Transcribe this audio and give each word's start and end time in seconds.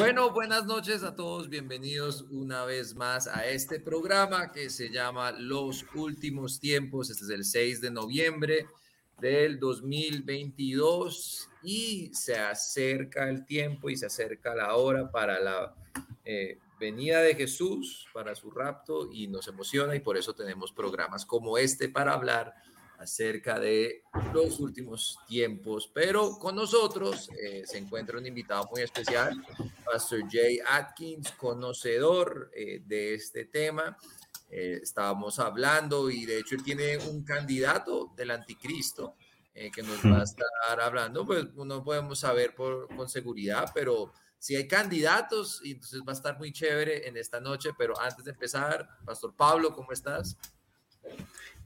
Bueno, 0.00 0.30
buenas 0.30 0.64
noches 0.64 1.02
a 1.02 1.14
todos. 1.14 1.50
Bienvenidos 1.50 2.24
una 2.30 2.64
vez 2.64 2.96
más 2.96 3.26
a 3.26 3.46
este 3.46 3.78
programa 3.78 4.50
que 4.50 4.70
se 4.70 4.88
llama 4.88 5.30
Los 5.32 5.84
Últimos 5.94 6.58
Tiempos. 6.58 7.10
Este 7.10 7.24
es 7.24 7.30
el 7.30 7.44
6 7.44 7.82
de 7.82 7.90
noviembre 7.90 8.66
del 9.20 9.60
2022 9.60 11.50
y 11.62 12.10
se 12.14 12.34
acerca 12.38 13.28
el 13.28 13.44
tiempo 13.44 13.90
y 13.90 13.96
se 13.98 14.06
acerca 14.06 14.54
la 14.54 14.74
hora 14.74 15.10
para 15.10 15.38
la 15.38 15.74
eh, 16.24 16.56
venida 16.80 17.20
de 17.20 17.34
Jesús, 17.34 18.06
para 18.14 18.34
su 18.34 18.50
rapto 18.50 19.10
y 19.12 19.26
nos 19.26 19.48
emociona 19.48 19.94
y 19.94 20.00
por 20.00 20.16
eso 20.16 20.34
tenemos 20.34 20.72
programas 20.72 21.26
como 21.26 21.58
este 21.58 21.90
para 21.90 22.14
hablar 22.14 22.54
acerca 23.00 23.58
de 23.58 24.02
los 24.34 24.60
últimos 24.60 25.18
tiempos. 25.26 25.90
Pero 25.92 26.38
con 26.38 26.54
nosotros 26.54 27.30
eh, 27.42 27.64
se 27.66 27.78
encuentra 27.78 28.18
un 28.18 28.26
invitado 28.26 28.68
muy 28.70 28.82
especial, 28.82 29.42
Pastor 29.84 30.20
Jay 30.30 30.60
Atkins, 30.68 31.32
conocedor 31.32 32.50
eh, 32.54 32.82
de 32.84 33.14
este 33.14 33.46
tema. 33.46 33.96
Eh, 34.50 34.80
estábamos 34.82 35.38
hablando 35.38 36.10
y 36.10 36.26
de 36.26 36.40
hecho 36.40 36.56
él 36.56 36.62
tiene 36.62 36.98
un 36.98 37.24
candidato 37.24 38.12
del 38.16 38.30
anticristo 38.32 39.16
que 39.74 39.82
nos 39.82 40.02
va 40.06 40.20
a 40.20 40.24
estar 40.24 40.80
hablando. 40.80 41.26
Pues 41.26 41.52
no 41.54 41.84
podemos 41.84 42.20
saber 42.20 42.54
por, 42.54 42.88
con 42.96 43.10
seguridad, 43.10 43.70
pero 43.74 44.10
si 44.38 44.56
hay 44.56 44.66
candidatos, 44.66 45.60
entonces 45.62 46.00
va 46.00 46.12
a 46.12 46.16
estar 46.16 46.38
muy 46.38 46.50
chévere 46.50 47.06
en 47.06 47.18
esta 47.18 47.40
noche. 47.40 47.70
Pero 47.76 47.98
antes 48.00 48.24
de 48.24 48.30
empezar, 48.30 48.88
Pastor 49.04 49.34
Pablo, 49.36 49.74
¿cómo 49.74 49.92
estás? 49.92 50.38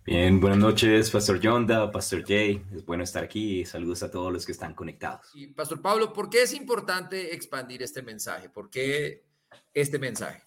Bien, 0.07 0.39
buenas 0.39 0.59
noches, 0.59 1.11
Pastor 1.11 1.41
Yonda, 1.41 1.91
Pastor 1.91 2.23
Jay. 2.27 2.63
Es 2.75 2.85
bueno 2.85 3.03
estar 3.03 3.25
aquí 3.25 3.61
y 3.61 3.65
saludos 3.65 4.03
a 4.03 4.11
todos 4.11 4.31
los 4.31 4.45
que 4.45 4.53
están 4.53 4.75
conectados. 4.75 5.31
Y 5.33 5.47
Pastor 5.47 5.81
Pablo, 5.81 6.13
¿por 6.13 6.29
qué 6.29 6.43
es 6.43 6.53
importante 6.53 7.35
expandir 7.35 7.83
este 7.83 8.03
mensaje? 8.03 8.51
¿Por 8.51 8.69
qué 8.69 9.25
este 9.73 9.99
mensaje? 9.99 10.43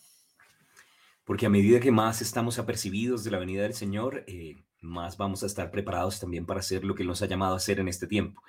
Porque 1.26 1.48
a 1.48 1.50
medida 1.50 1.80
que 1.80 1.92
más 1.92 2.22
estamos 2.22 2.60
apercibidos 2.60 3.24
de 3.24 3.32
la 3.32 3.40
venida 3.40 3.64
del 3.64 3.74
Señor, 3.74 4.24
eh, 4.28 4.64
más 4.82 5.18
vamos 5.18 5.42
a 5.42 5.48
estar 5.48 5.72
preparados 5.72 6.20
también 6.20 6.46
para 6.46 6.60
hacer 6.60 6.86
lo 6.86 6.94
que 6.94 7.02
Él 7.02 7.08
nos 7.08 7.24
ha 7.24 7.26
llamado 7.26 7.56
a 7.56 7.58
hacer 7.58 7.80
en 7.80 7.88
este 7.88 8.06
tiempo. 8.06 8.44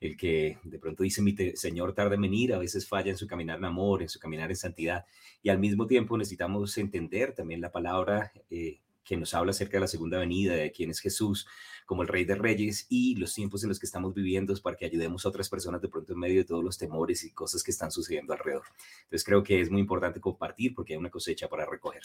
El 0.00 0.16
que 0.16 0.56
de 0.64 0.78
pronto 0.78 1.02
dice, 1.02 1.20
mi 1.20 1.36
Señor 1.56 1.92
tarde 1.92 2.14
en 2.14 2.22
venir, 2.22 2.54
a 2.54 2.58
veces 2.58 2.88
falla 2.88 3.10
en 3.10 3.18
su 3.18 3.26
caminar 3.26 3.58
en 3.58 3.66
amor, 3.66 4.00
en 4.00 4.08
su 4.08 4.18
caminar 4.18 4.48
en 4.48 4.56
santidad. 4.56 5.04
Y 5.42 5.50
al 5.50 5.58
mismo 5.58 5.86
tiempo 5.86 6.16
necesitamos 6.16 6.78
entender 6.78 7.34
también 7.34 7.60
la 7.60 7.70
palabra. 7.70 8.32
Eh, 8.48 8.80
que 9.04 9.16
nos 9.16 9.34
habla 9.34 9.50
acerca 9.50 9.76
de 9.76 9.82
la 9.82 9.86
segunda 9.86 10.18
venida, 10.18 10.54
de 10.54 10.72
quién 10.72 10.90
es 10.90 11.00
Jesús 11.00 11.46
como 11.86 12.02
el 12.02 12.08
Rey 12.08 12.24
de 12.24 12.34
Reyes 12.34 12.86
y 12.88 13.14
los 13.16 13.34
tiempos 13.34 13.62
en 13.62 13.68
los 13.68 13.78
que 13.78 13.86
estamos 13.86 14.14
viviendo 14.14 14.54
para 14.62 14.76
que 14.76 14.86
ayudemos 14.86 15.24
a 15.24 15.28
otras 15.28 15.48
personas 15.48 15.80
de 15.82 15.88
pronto 15.88 16.12
en 16.12 16.18
medio 16.18 16.38
de 16.40 16.44
todos 16.44 16.64
los 16.64 16.78
temores 16.78 17.24
y 17.24 17.32
cosas 17.32 17.62
que 17.62 17.70
están 17.70 17.90
sucediendo 17.90 18.32
alrededor. 18.32 18.64
Entonces 19.04 19.24
creo 19.24 19.42
que 19.42 19.60
es 19.60 19.70
muy 19.70 19.80
importante 19.80 20.20
compartir 20.20 20.74
porque 20.74 20.94
hay 20.94 20.98
una 20.98 21.10
cosecha 21.10 21.48
para 21.48 21.66
recoger. 21.66 22.02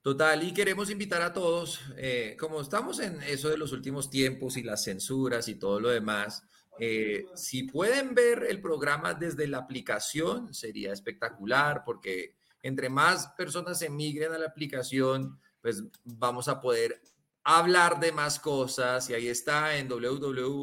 Total, 0.00 0.42
y 0.42 0.52
queremos 0.52 0.90
invitar 0.90 1.22
a 1.22 1.32
todos, 1.32 1.80
eh, 1.96 2.36
como 2.38 2.60
estamos 2.60 2.98
en 2.98 3.22
eso 3.22 3.48
de 3.48 3.56
los 3.56 3.70
últimos 3.72 4.10
tiempos 4.10 4.56
y 4.56 4.62
las 4.62 4.82
censuras 4.82 5.46
y 5.46 5.54
todo 5.54 5.78
lo 5.78 5.90
demás, 5.90 6.42
eh, 6.80 7.26
si 7.36 7.64
pueden 7.64 8.14
ver 8.14 8.46
el 8.48 8.60
programa 8.60 9.14
desde 9.14 9.46
la 9.46 9.58
aplicación, 9.58 10.52
sería 10.52 10.92
espectacular 10.92 11.82
porque 11.84 12.34
entre 12.62 12.88
más 12.88 13.28
personas 13.36 13.80
emigren 13.82 14.32
a 14.32 14.38
la 14.38 14.46
aplicación, 14.46 15.38
pues 15.62 15.82
vamos 16.04 16.48
a 16.48 16.60
poder 16.60 17.00
hablar 17.44 17.98
de 18.00 18.12
más 18.12 18.38
cosas 18.38 19.08
y 19.08 19.14
ahí 19.14 19.28
está 19.28 19.78
en 19.78 19.88
www.igleco.tv 19.88 20.54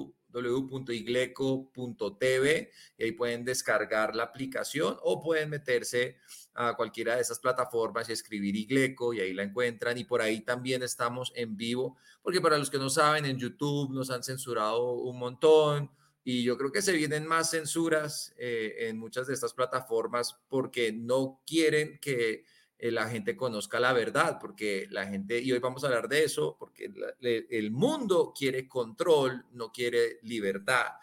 y 2.98 3.04
ahí 3.04 3.12
pueden 3.14 3.44
descargar 3.44 4.16
la 4.16 4.24
aplicación 4.24 4.98
o 5.02 5.22
pueden 5.22 5.50
meterse 5.50 6.18
a 6.54 6.76
cualquiera 6.76 7.16
de 7.16 7.22
esas 7.22 7.40
plataformas 7.40 8.10
y 8.10 8.12
escribir 8.12 8.56
Igleco 8.56 9.14
y 9.14 9.22
ahí 9.22 9.34
la 9.34 9.44
encuentran 9.44 9.98
y 9.98 10.04
por 10.04 10.22
ahí 10.22 10.42
también 10.42 10.84
estamos 10.84 11.32
en 11.36 11.58
vivo 11.58 11.98
porque 12.22 12.42
para 12.42 12.58
los 12.58 12.70
que 12.70 12.78
no 12.78 12.90
saben 12.90 13.26
en 13.26 13.38
YouTube 13.38 13.94
nos 13.94 14.12
han 14.12 14.24
censurado 14.24 14.92
un 14.94 15.18
montón 15.18 15.90
y 16.24 16.44
yo 16.44 16.58
creo 16.58 16.72
que 16.72 16.82
se 16.82 16.92
vienen 16.92 17.26
más 17.26 17.52
censuras 17.52 18.34
eh, 18.38 18.88
en 18.90 18.98
muchas 19.00 19.28
de 19.28 19.34
estas 19.34 19.54
plataformas 19.54 20.38
porque 20.50 20.92
no 20.92 21.42
quieren 21.46 21.98
que 22.00 22.46
eh, 22.82 22.92
la 22.92 23.10
gente 23.10 23.36
conozca 23.36 23.78
la 23.78 23.92
verdad, 23.92 24.38
porque 24.40 24.88
la 24.90 25.06
gente, 25.06 25.42
y 25.42 25.52
hoy 25.52 25.60
vamos 25.60 25.84
a 25.84 25.88
hablar 25.88 26.08
de 26.08 26.24
eso, 26.24 26.56
porque 26.58 26.90
el 27.22 27.72
mundo 27.72 28.34
quiere 28.34 28.70
control, 28.70 29.46
no 29.52 29.70
quiere 29.70 30.20
libertad. 30.24 30.94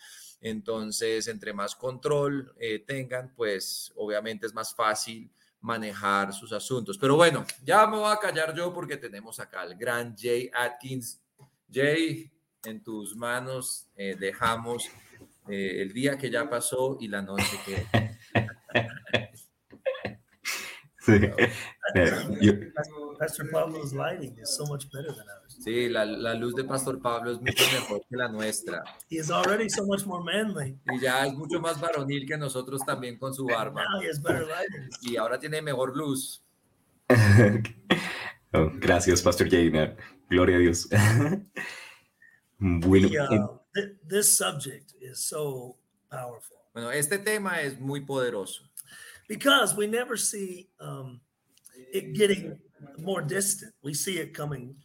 Entonces, 0.40 1.28
entre 1.28 1.52
más 1.52 1.76
control 1.76 2.54
eh, 2.58 2.78
tengan, 2.78 3.34
pues 3.34 3.92
obviamente 3.96 4.46
es 4.46 4.54
más 4.54 4.74
fácil 4.74 5.30
manejar 5.60 6.32
sus 6.32 6.50
asuntos. 6.54 6.96
Pero 6.96 7.16
bueno, 7.16 7.44
ya 7.62 7.86
me 7.86 7.98
voy 7.98 8.10
a 8.10 8.18
callar 8.18 8.54
yo 8.54 8.72
porque 8.72 8.96
tenemos 8.96 9.38
acá 9.38 9.60
al 9.60 9.74
gran 9.74 10.16
Jay 10.16 10.50
Atkins. 10.54 11.20
Jay, 11.70 12.32
en 12.64 12.82
tus 12.82 13.14
manos 13.14 13.86
eh, 13.96 14.16
dejamos 14.18 14.88
el 15.48 15.92
día 15.92 16.16
que 16.16 16.30
ya 16.30 16.48
pasó 16.48 16.96
y 16.98 17.08
la 17.08 17.20
noche 17.20 17.60
que... 17.66 17.86
Sí. 21.06 21.20
Pastor 23.18 23.48
Pablo's 23.50 23.94
lighting 23.94 24.36
is 24.42 24.54
so 24.56 24.66
much 24.66 24.90
better 24.90 25.12
than 25.12 25.24
ours. 25.28 25.56
Sí, 25.64 25.88
la, 25.88 26.04
la, 26.04 26.34
luz 26.34 26.54
de 26.54 26.64
Pastor 26.64 27.00
Pablo 27.00 27.30
es 27.30 27.40
mucho 27.40 27.64
mejor 27.72 28.02
que 28.08 28.16
la 28.16 28.28
nuestra. 28.28 28.82
He 29.08 29.16
is 29.18 29.30
already 29.30 29.70
so 29.70 29.86
much 29.86 30.04
more 30.04 30.22
manly. 30.22 30.78
Y 30.92 31.00
ya 31.00 31.26
es 31.26 31.32
mucho 31.32 31.60
más 31.60 31.80
varonil 31.80 32.26
que 32.26 32.36
nosotros 32.36 32.82
también 32.84 33.18
con 33.18 33.32
su 33.32 33.46
barba. 33.46 33.84
Now 33.84 34.00
he 34.02 34.08
has 34.08 34.20
better 34.20 34.46
lighting. 34.46 34.90
Y 35.00 35.16
ahora 35.16 35.38
tiene 35.38 35.62
mejor 35.62 35.96
luz. 35.96 36.42
oh, 38.52 38.70
gracias, 38.74 39.22
Pastor 39.22 39.48
Jaina. 39.48 39.96
Gloria 40.28 40.56
a 40.56 40.58
Dios. 40.58 40.88
bueno. 42.58 43.08
The, 43.08 43.20
uh, 43.20 43.58
th 43.72 44.08
this 44.08 44.36
subject 44.36 44.92
is 45.00 45.20
so 45.20 45.76
powerful. 46.10 46.58
Bueno, 46.74 46.90
este 46.90 47.18
tema 47.18 47.62
es 47.62 47.80
muy 47.80 48.00
poderoso 48.00 48.65
because 49.28 49.74
we 49.76 49.86
never 49.86 50.16
see 50.16 50.68
um, 50.80 51.20
it 51.92 52.14
getting 52.14 52.58
more 52.98 53.22
distant. 53.22 53.72
We 53.82 53.94
see 53.94 54.18
it 54.18 54.34
coming. 54.34 54.76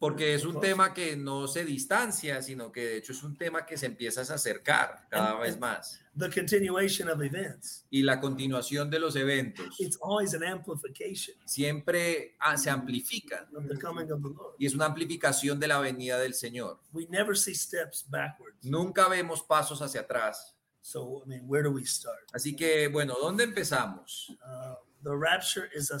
Porque 0.00 0.32
es 0.32 0.46
un 0.46 0.58
tema 0.62 0.94
que 0.94 1.14
no 1.14 1.46
se 1.46 1.62
distancia, 1.62 2.40
sino 2.40 2.72
que 2.72 2.80
de 2.80 2.96
hecho 2.96 3.12
es 3.12 3.22
un 3.22 3.36
tema 3.36 3.66
que 3.66 3.76
se 3.76 3.84
empieza 3.84 4.22
a 4.22 4.34
acercar 4.34 5.06
cada 5.10 5.32
and, 5.32 5.42
vez 5.42 5.58
más. 5.58 6.00
The 6.16 6.30
continuation 6.30 7.10
of 7.10 7.20
events. 7.20 7.84
Y 7.90 8.02
la 8.02 8.18
continuación 8.18 8.88
de 8.88 8.98
los 8.98 9.14
eventos. 9.14 9.78
It's 9.78 9.98
always 10.02 10.32
an 10.32 10.42
amplification. 10.42 11.36
Siempre 11.44 12.34
ah, 12.40 12.56
se 12.56 12.70
amplifica. 12.70 13.46
Of 13.54 13.68
the 13.68 13.78
coming 13.78 14.10
of 14.10 14.22
the 14.22 14.30
Lord. 14.30 14.54
Y 14.58 14.64
es 14.64 14.74
una 14.74 14.86
amplificación 14.86 15.60
de 15.60 15.68
la 15.68 15.78
venida 15.80 16.18
del 16.18 16.32
Señor. 16.32 16.80
We 16.94 17.06
never 17.10 17.36
see 17.36 17.54
steps 17.54 18.02
backwards. 18.08 18.56
Nunca 18.64 19.06
vemos 19.06 19.42
pasos 19.42 19.82
hacia 19.82 20.00
atrás. 20.00 20.56
So, 20.82 21.22
I 21.24 21.28
mean, 21.28 21.46
where 21.46 21.62
do 21.62 21.70
we 21.70 21.84
start? 21.84 22.30
Así 22.32 22.56
que, 22.56 22.88
bueno, 22.88 23.14
¿dónde 23.20 23.44
empezamos? 23.44 24.30
Uh, 24.44 24.74
the 25.02 25.16
rapture 25.16 25.68
is 25.74 25.90
a 25.90 25.98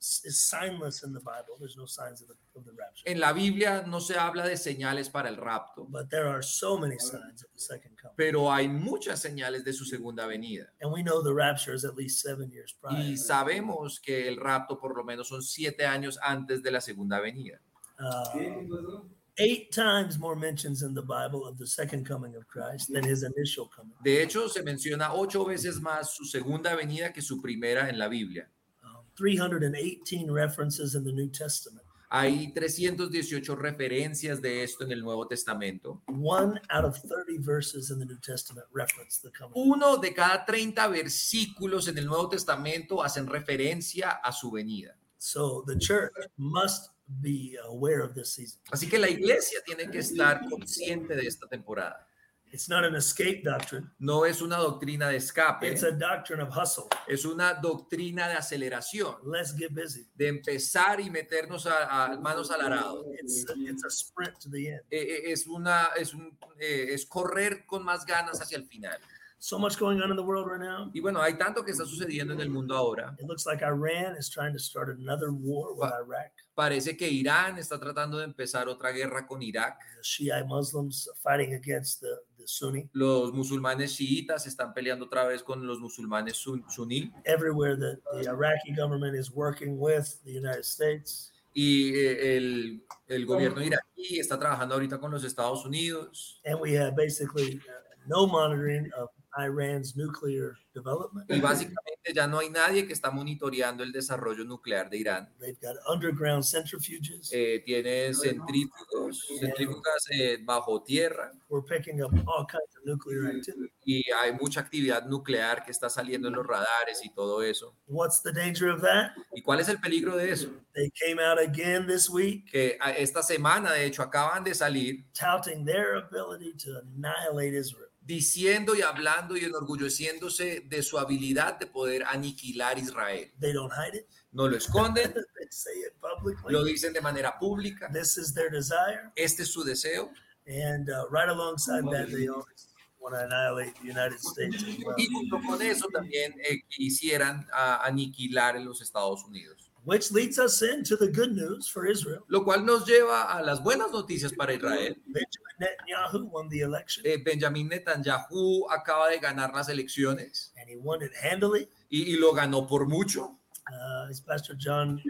is 0.00 0.38
signless 0.38 1.04
in 1.04 1.12
the 1.12 1.20
Bible. 1.20 1.56
There's 1.58 1.76
no 1.76 1.86
signs 1.86 2.22
of 2.22 2.28
the, 2.28 2.34
of 2.56 2.64
the 2.64 2.72
rapture. 2.72 3.04
En 3.06 3.20
la 3.20 3.32
Biblia 3.32 3.84
no 3.86 4.00
se 4.00 4.14
habla 4.14 4.46
de 4.46 4.56
señales 4.56 5.10
para 5.10 5.28
el 5.28 5.36
rapto. 5.36 5.86
But 5.88 6.10
there 6.10 6.26
are 6.28 6.42
so 6.42 6.78
many 6.78 6.98
signs 6.98 7.42
of 7.42 7.50
the 7.52 7.60
second 7.60 7.96
coming. 8.00 8.16
Pero 8.16 8.50
hay 8.50 8.68
muchas 8.68 9.20
señales 9.20 9.64
de 9.64 9.72
su 9.72 9.84
segunda 9.84 10.26
venida. 10.26 10.72
And 10.80 10.92
we 10.92 11.02
know 11.02 11.22
the 11.22 11.34
rapture 11.34 11.74
is 11.74 11.84
at 11.84 11.96
least 11.96 12.20
seven 12.20 12.50
years 12.50 12.74
prior. 12.80 12.98
Y 12.98 13.16
sabemos 13.16 14.00
que 14.00 14.26
el 14.28 14.36
rapto 14.36 14.78
por 14.78 14.96
lo 14.96 15.04
menos 15.04 15.28
son 15.28 15.42
siete 15.42 15.84
años 15.84 16.18
antes 16.22 16.62
de 16.62 16.70
la 16.70 16.80
segunda 16.80 17.20
venida. 17.20 17.60
Uh, 17.98 19.02
eight 19.40 19.72
times 19.72 20.18
more 20.18 20.36
mentions 20.36 20.82
in 20.82 20.94
the 20.94 21.02
Bible 21.02 21.46
of 21.46 21.58
the 21.58 21.66
second 21.66 22.06
coming 22.06 22.36
of 22.36 22.46
Christ 22.46 22.92
than 22.92 23.04
his 23.04 23.22
initial 23.22 23.68
coming. 23.74 23.94
De 24.04 24.22
hecho, 24.22 24.48
se 24.48 24.62
menciona 24.62 25.14
ocho 25.14 25.44
veces 25.44 25.80
más 25.80 26.14
su 26.14 26.24
segunda 26.24 26.76
venida 26.76 27.12
que 27.12 27.22
su 27.22 27.40
primera 27.40 27.88
en 27.88 27.98
la 27.98 28.08
Biblia. 28.08 28.48
Um, 28.84 29.04
318 29.16 30.30
references 30.30 30.94
in 30.94 31.04
the 31.04 31.12
New 31.12 31.28
Testament. 31.28 31.84
Hay 32.12 32.52
318 32.52 33.54
referencias 33.54 34.42
de 34.42 34.64
esto 34.64 34.84
en 34.84 34.90
el 34.90 35.00
Nuevo 35.00 35.28
Testamento. 35.28 36.02
One 36.08 36.60
out 36.68 36.84
of 36.84 36.98
30 36.98 37.38
verses 37.38 37.92
in 37.92 38.00
the 38.00 38.04
New 38.04 38.18
Testament 38.18 38.66
reference 38.72 39.20
the 39.20 39.30
coming. 39.30 39.52
Uno 39.54 39.96
de 39.96 40.12
cada 40.12 40.44
30 40.44 40.88
versículos 40.88 41.86
en 41.86 41.98
el 41.98 42.06
Nuevo 42.06 42.28
Testamento 42.28 43.00
hacen 43.00 43.28
referencia 43.28 44.10
a 44.10 44.32
su 44.32 44.50
venida. 44.50 44.96
So 45.18 45.62
the 45.66 45.78
church 45.78 46.12
must 46.36 46.90
be 47.20 47.56
aware 47.64 48.02
of 48.02 48.14
this 48.14 48.34
season. 48.34 48.60
Así 48.70 48.88
que 48.88 48.98
la 48.98 49.08
iglesia 49.08 49.60
tiene 49.64 49.90
que 49.90 49.98
estar 49.98 50.40
consciente 50.48 51.16
de 51.16 51.26
esta 51.26 51.46
temporada. 51.48 52.06
It's 52.52 52.68
not 52.68 52.84
an 52.84 52.96
escape 52.96 53.42
doctrine. 53.44 53.88
No 54.00 54.24
es 54.24 54.42
una 54.42 54.56
doctrina 54.56 55.08
de 55.08 55.16
escape. 55.16 55.70
It's 55.70 55.84
a 55.84 55.92
doctrine 55.92 56.42
of 56.42 56.52
hustle. 56.52 56.88
Es 57.06 57.24
una 57.24 57.54
doctrina 57.54 58.26
de 58.26 58.34
aceleración. 58.34 59.14
Let's 59.24 59.54
get 59.56 59.72
busy. 59.72 60.08
De 60.16 60.26
empezar 60.26 61.00
y 61.00 61.10
meternos 61.10 61.66
a, 61.66 62.06
a 62.06 62.18
manos 62.18 62.50
al 62.50 62.62
arado. 62.62 63.04
It's, 63.20 63.46
it's 63.56 63.84
a 63.84 63.90
sprint 63.90 64.36
to 64.40 64.50
the 64.50 64.68
end. 64.68 64.80
Eh, 64.90 64.98
eh, 65.00 65.32
es 65.32 65.46
una 65.46 65.90
es 65.96 66.12
un 66.12 66.36
eh, 66.58 66.88
es 66.90 67.06
correr 67.06 67.64
con 67.66 67.84
más 67.84 68.04
ganas 68.04 68.40
hacia 68.40 68.58
el 68.58 68.66
final. 68.66 68.98
So 69.42 69.58
much 69.58 69.78
going 69.78 70.02
on 70.02 70.10
in 70.10 70.16
the 70.16 70.22
world 70.22 70.46
right 70.46 70.60
now. 70.60 70.90
Y 70.92 71.00
bueno, 71.00 71.22
hay 71.22 71.32
tanto 71.38 71.64
que 71.64 71.72
está 71.72 71.86
sucediendo 71.86 72.34
en 72.34 72.40
el 72.40 72.50
mundo 72.50 72.76
ahora. 72.76 73.16
It 73.18 73.26
looks 73.26 73.46
like 73.46 73.62
Iran 73.64 74.14
is 74.18 74.28
trying 74.28 74.52
to 74.52 74.58
start 74.58 74.90
another 74.90 75.30
war 75.32 75.72
with 75.72 75.90
Iraq. 75.94 76.30
Parece 76.54 76.94
que 76.94 77.08
Irán 77.08 77.56
está 77.56 77.80
tratando 77.80 78.18
de 78.18 78.24
empezar 78.24 78.68
otra 78.68 78.90
guerra 78.92 79.26
con 79.26 79.40
Irak. 79.42 79.78
The 79.96 80.02
Shiite 80.02 80.44
Muslims 80.46 81.08
fighting 81.22 81.54
against 81.54 82.02
the, 82.02 82.18
the 82.36 82.46
Sunni. 82.46 82.90
Los 82.92 83.32
musulmanes 83.32 83.96
chiitas 83.96 84.46
están 84.46 84.74
peleando 84.74 85.06
otra 85.06 85.24
vez 85.24 85.42
con 85.42 85.66
los 85.66 85.80
musulmanes 85.80 86.36
sun- 86.36 86.62
suní. 86.68 87.10
Everywhere 87.24 87.76
the 87.78 87.98
Iraqi 88.28 88.74
government 88.76 89.16
is 89.16 89.30
working 89.30 89.78
with 89.80 90.22
the 90.22 90.32
United 90.32 90.64
States. 90.66 91.32
Y 91.54 91.94
eh, 91.94 92.36
el, 92.36 92.82
el 93.08 93.24
gobierno 93.24 93.62
iraquí 93.62 94.20
está 94.20 94.38
trabajando 94.38 94.74
ahorita 94.74 95.00
con 95.00 95.10
los 95.10 95.24
Estados 95.24 95.64
Unidos. 95.64 96.42
And 96.44 96.60
we 96.60 96.74
have 96.74 96.94
basically 96.94 97.56
uh, 97.56 98.06
no 98.06 98.26
monitoring 98.26 98.90
of 98.98 99.08
Iran's 99.38 99.96
nuclear 99.96 100.56
development. 100.74 101.30
Y 101.30 101.40
básicamente 101.40 102.12
ya 102.14 102.26
no 102.26 102.38
hay 102.38 102.50
nadie 102.50 102.86
que 102.86 102.92
está 102.92 103.10
monitoreando 103.10 103.82
el 103.82 103.92
desarrollo 103.92 104.44
nuclear 104.44 104.88
de 104.90 104.98
Irán. 104.98 105.28
They've 105.38 105.58
got 105.60 105.76
underground 105.88 106.44
centrifuges. 106.44 107.30
Eh, 107.32 107.62
tiene 107.64 108.12
centrífugos, 108.14 109.26
centrífugas 109.40 110.06
eh, 110.10 110.38
bajo 110.42 110.82
tierra 110.82 111.32
We're 111.48 111.64
picking 111.66 112.02
up 112.02 112.12
all 112.26 112.46
kinds 112.46 112.76
of 112.76 112.84
nuclear 112.84 113.26
activity. 113.36 113.72
y 113.84 114.02
hay 114.12 114.32
mucha 114.32 114.60
actividad 114.60 115.06
nuclear 115.06 115.64
que 115.64 115.70
está 115.72 115.88
saliendo 115.88 116.28
en 116.28 116.34
los 116.34 116.46
radares 116.46 117.04
y 117.04 117.12
todo 117.12 117.42
eso. 117.42 117.74
What's 117.86 118.22
the 118.22 118.32
danger 118.32 118.68
of 118.70 118.80
that? 118.82 119.12
¿Y 119.34 119.42
cuál 119.42 119.60
es 119.60 119.68
el 119.68 119.80
peligro 119.80 120.16
de 120.16 120.30
eso? 120.32 120.48
They 120.74 120.90
came 120.90 121.20
out 121.20 121.38
again 121.38 121.86
this 121.86 122.08
week 122.08 122.50
Que 122.50 122.76
a- 122.80 122.92
esta 122.92 123.22
semana, 123.22 123.72
de 123.72 123.84
hecho, 123.86 124.02
acaban 124.02 124.44
de 124.44 124.54
salir 124.54 125.04
touting 125.12 125.64
their 125.64 125.96
ability 125.96 126.54
to 126.64 126.78
annihilate 126.80 127.54
Israel. 127.56 127.89
Diciendo 128.10 128.74
y 128.74 128.82
hablando 128.82 129.36
y 129.36 129.44
enorgulleciéndose 129.44 130.64
de 130.66 130.82
su 130.82 130.98
habilidad 130.98 131.60
de 131.60 131.66
poder 131.66 132.02
aniquilar 132.04 132.76
Israel. 132.76 133.30
They 133.38 133.52
don't 133.52 133.72
hide 133.72 133.98
it. 133.98 134.06
No 134.32 134.48
lo 134.48 134.56
esconden, 134.56 135.12
They 135.38 135.46
say 135.50 135.78
it 135.86 135.94
publicly. 136.00 136.52
lo 136.52 136.64
dicen 136.64 136.92
de 136.92 137.00
manera 137.00 137.38
pública. 137.38 137.88
This 137.92 138.18
is 138.18 138.34
their 138.34 138.50
desire. 138.50 139.12
Este 139.14 139.44
es 139.44 139.52
su 139.52 139.62
deseo. 139.62 140.10
And 140.46 140.90
uh, 140.90 141.06
right 141.08 141.28
alongside 141.28 141.84
that, 141.92 142.10
they 142.10 142.26
always 142.26 142.74
want 142.98 143.14
to 143.14 143.24
annihilate 143.24 143.74
the 143.80 143.88
United 143.88 144.18
States 144.18 144.64
well. 144.84 144.96
Y 144.98 145.06
junto 145.06 145.40
con 145.46 145.62
eso 145.62 145.86
también 145.92 146.34
eh, 146.42 146.62
quisieran 146.68 147.46
ah, 147.52 147.80
aniquilar 147.84 148.56
en 148.56 148.64
los 148.64 148.80
Estados 148.80 149.24
Unidos. 149.24 149.69
Which 149.84 150.12
leads 150.12 150.38
us 150.38 150.60
into 150.62 150.94
the 150.96 151.08
good 151.08 151.32
news 151.34 151.66
for 151.68 151.86
Israel. 151.86 152.22
Lo 152.28 152.44
cual 152.44 152.64
nos 152.66 152.84
lleva 152.86 153.32
a 153.32 153.42
las 153.42 153.62
buenas 153.62 153.90
noticias 153.90 154.32
para 154.36 154.52
Israel. 154.52 154.94
Benjamin 155.06 155.56
Netanyahu 155.58 156.30
won 156.30 156.48
the 156.48 156.60
election 156.60 157.02
Eh, 157.06 157.16
Benjamín 157.24 157.68
Netanyahu 157.70 158.66
acaba 158.70 159.08
de 159.10 159.18
ganar 159.18 159.52
las 159.54 159.68
elecciones 159.68 160.52
and 160.60 160.68
he 160.68 160.76
won 160.76 161.02
it 161.02 161.12
handily. 161.14 161.68
y, 161.90 162.12
y 162.12 162.16
lo 162.18 162.32
ganó 162.34 162.66
por 162.68 162.86
mucho. 162.86 163.36
Uh, 163.72 164.10
as 164.10 164.20
Pastor 164.20 164.54
John 164.58 165.00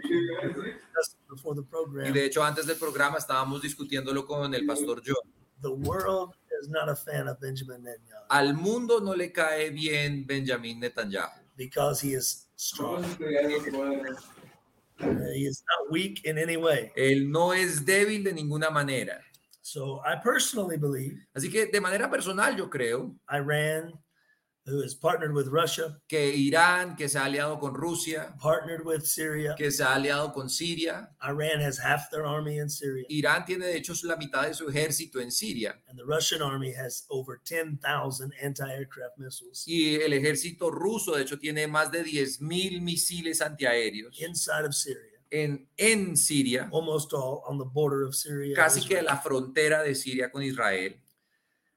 before 1.29 1.55
the 1.55 1.63
Y 2.07 2.11
de 2.11 2.25
hecho 2.25 2.43
antes 2.43 2.65
del 2.67 2.77
programa 2.77 3.17
estábamos 3.17 3.61
discutiéndolo 3.61 4.25
con 4.25 4.53
el 4.53 4.65
pastor 4.65 5.01
John. 5.03 5.15
the 5.61 5.71
world 5.71 6.33
is 6.61 6.69
not 6.69 6.87
a 6.89 6.95
fan 6.95 7.27
of 7.27 7.39
Benjamin 7.39 7.81
Netanyahu 7.83 8.25
Al 8.29 8.53
mundo 8.53 8.99
no 8.99 9.13
le 9.15 9.31
cae 9.31 9.69
bien 9.71 10.25
Benjamín 10.27 10.79
Netanyahu 10.79 11.39
because 11.57 12.01
he 12.01 12.13
is 12.13 12.47
strong. 12.55 13.03
He 15.33 15.45
is 15.45 15.63
not 15.67 15.91
weak 15.91 16.23
in 16.25 16.37
any 16.37 16.57
way. 16.57 16.91
Él 16.95 17.29
no 17.29 17.53
es 17.53 17.85
débil 17.85 18.23
de 18.23 18.33
ninguna 18.33 18.69
manera. 18.69 19.21
So 19.61 20.01
I 20.03 20.15
personally 20.21 20.77
believe 20.77 21.17
Así 21.35 21.51
que 21.51 21.67
de 21.67 21.79
manera 21.79 22.09
personal 22.09 22.57
yo 22.57 22.69
creo 22.69 23.15
Iran, 23.29 23.93
who 24.65 24.81
is 24.81 24.93
partnered 24.93 25.33
with 25.33 25.47
Russia, 25.47 25.97
que 26.07 26.35
Irán, 26.35 26.95
que 26.95 27.09
se 27.09 27.17
ha 27.17 27.25
aliado 27.25 27.59
con 27.59 27.73
Rusia, 27.73 28.35
partnered 28.39 28.85
with 28.85 29.01
Syria, 29.03 29.55
que 29.57 29.71
se 29.71 29.83
ha 29.83 29.95
aliado 29.95 30.31
con 30.33 30.49
Siria, 30.49 31.09
Iran 31.23 31.61
has 31.61 31.79
half 31.79 32.09
their 32.11 32.25
army 32.25 32.59
in 32.59 32.69
Syria, 32.69 33.05
Irán 33.09 33.43
tiene 33.45 33.65
de 33.65 33.77
hecho 33.77 33.93
la 34.03 34.15
mitad 34.15 34.47
de 34.47 34.53
su 34.53 34.69
ejército 34.69 35.19
en 35.19 35.31
Siria. 35.31 35.75
And 35.87 35.97
the 35.97 36.05
Russian 36.05 36.41
army 36.41 36.71
has 36.73 37.05
over 37.09 37.41
10,000 37.43 38.31
anti-aircraft 38.41 39.17
missiles. 39.17 39.63
Y 39.67 39.95
el 39.95 40.13
ejército 40.13 40.69
ruso 40.69 41.15
de 41.15 41.23
hecho 41.23 41.39
tiene 41.39 41.67
más 41.67 41.91
de 41.91 42.03
10.000 42.03 42.81
misiles 42.81 43.41
antiaéreos 43.41 44.19
inside 44.21 44.65
of 44.65 44.75
Syria, 44.75 45.19
en, 45.31 45.67
en 45.77 46.15
Siria, 46.15 46.69
almost 46.71 47.13
all 47.13 47.41
on 47.47 47.57
the 47.57 47.65
border 47.65 48.03
of 48.03 48.13
Syria. 48.13 48.55
casi 48.55 48.87
que 48.87 49.01
la 49.01 49.17
frontera 49.17 49.81
de 49.81 49.95
Siria 49.95 50.29
con 50.29 50.43
Israel. 50.43 50.95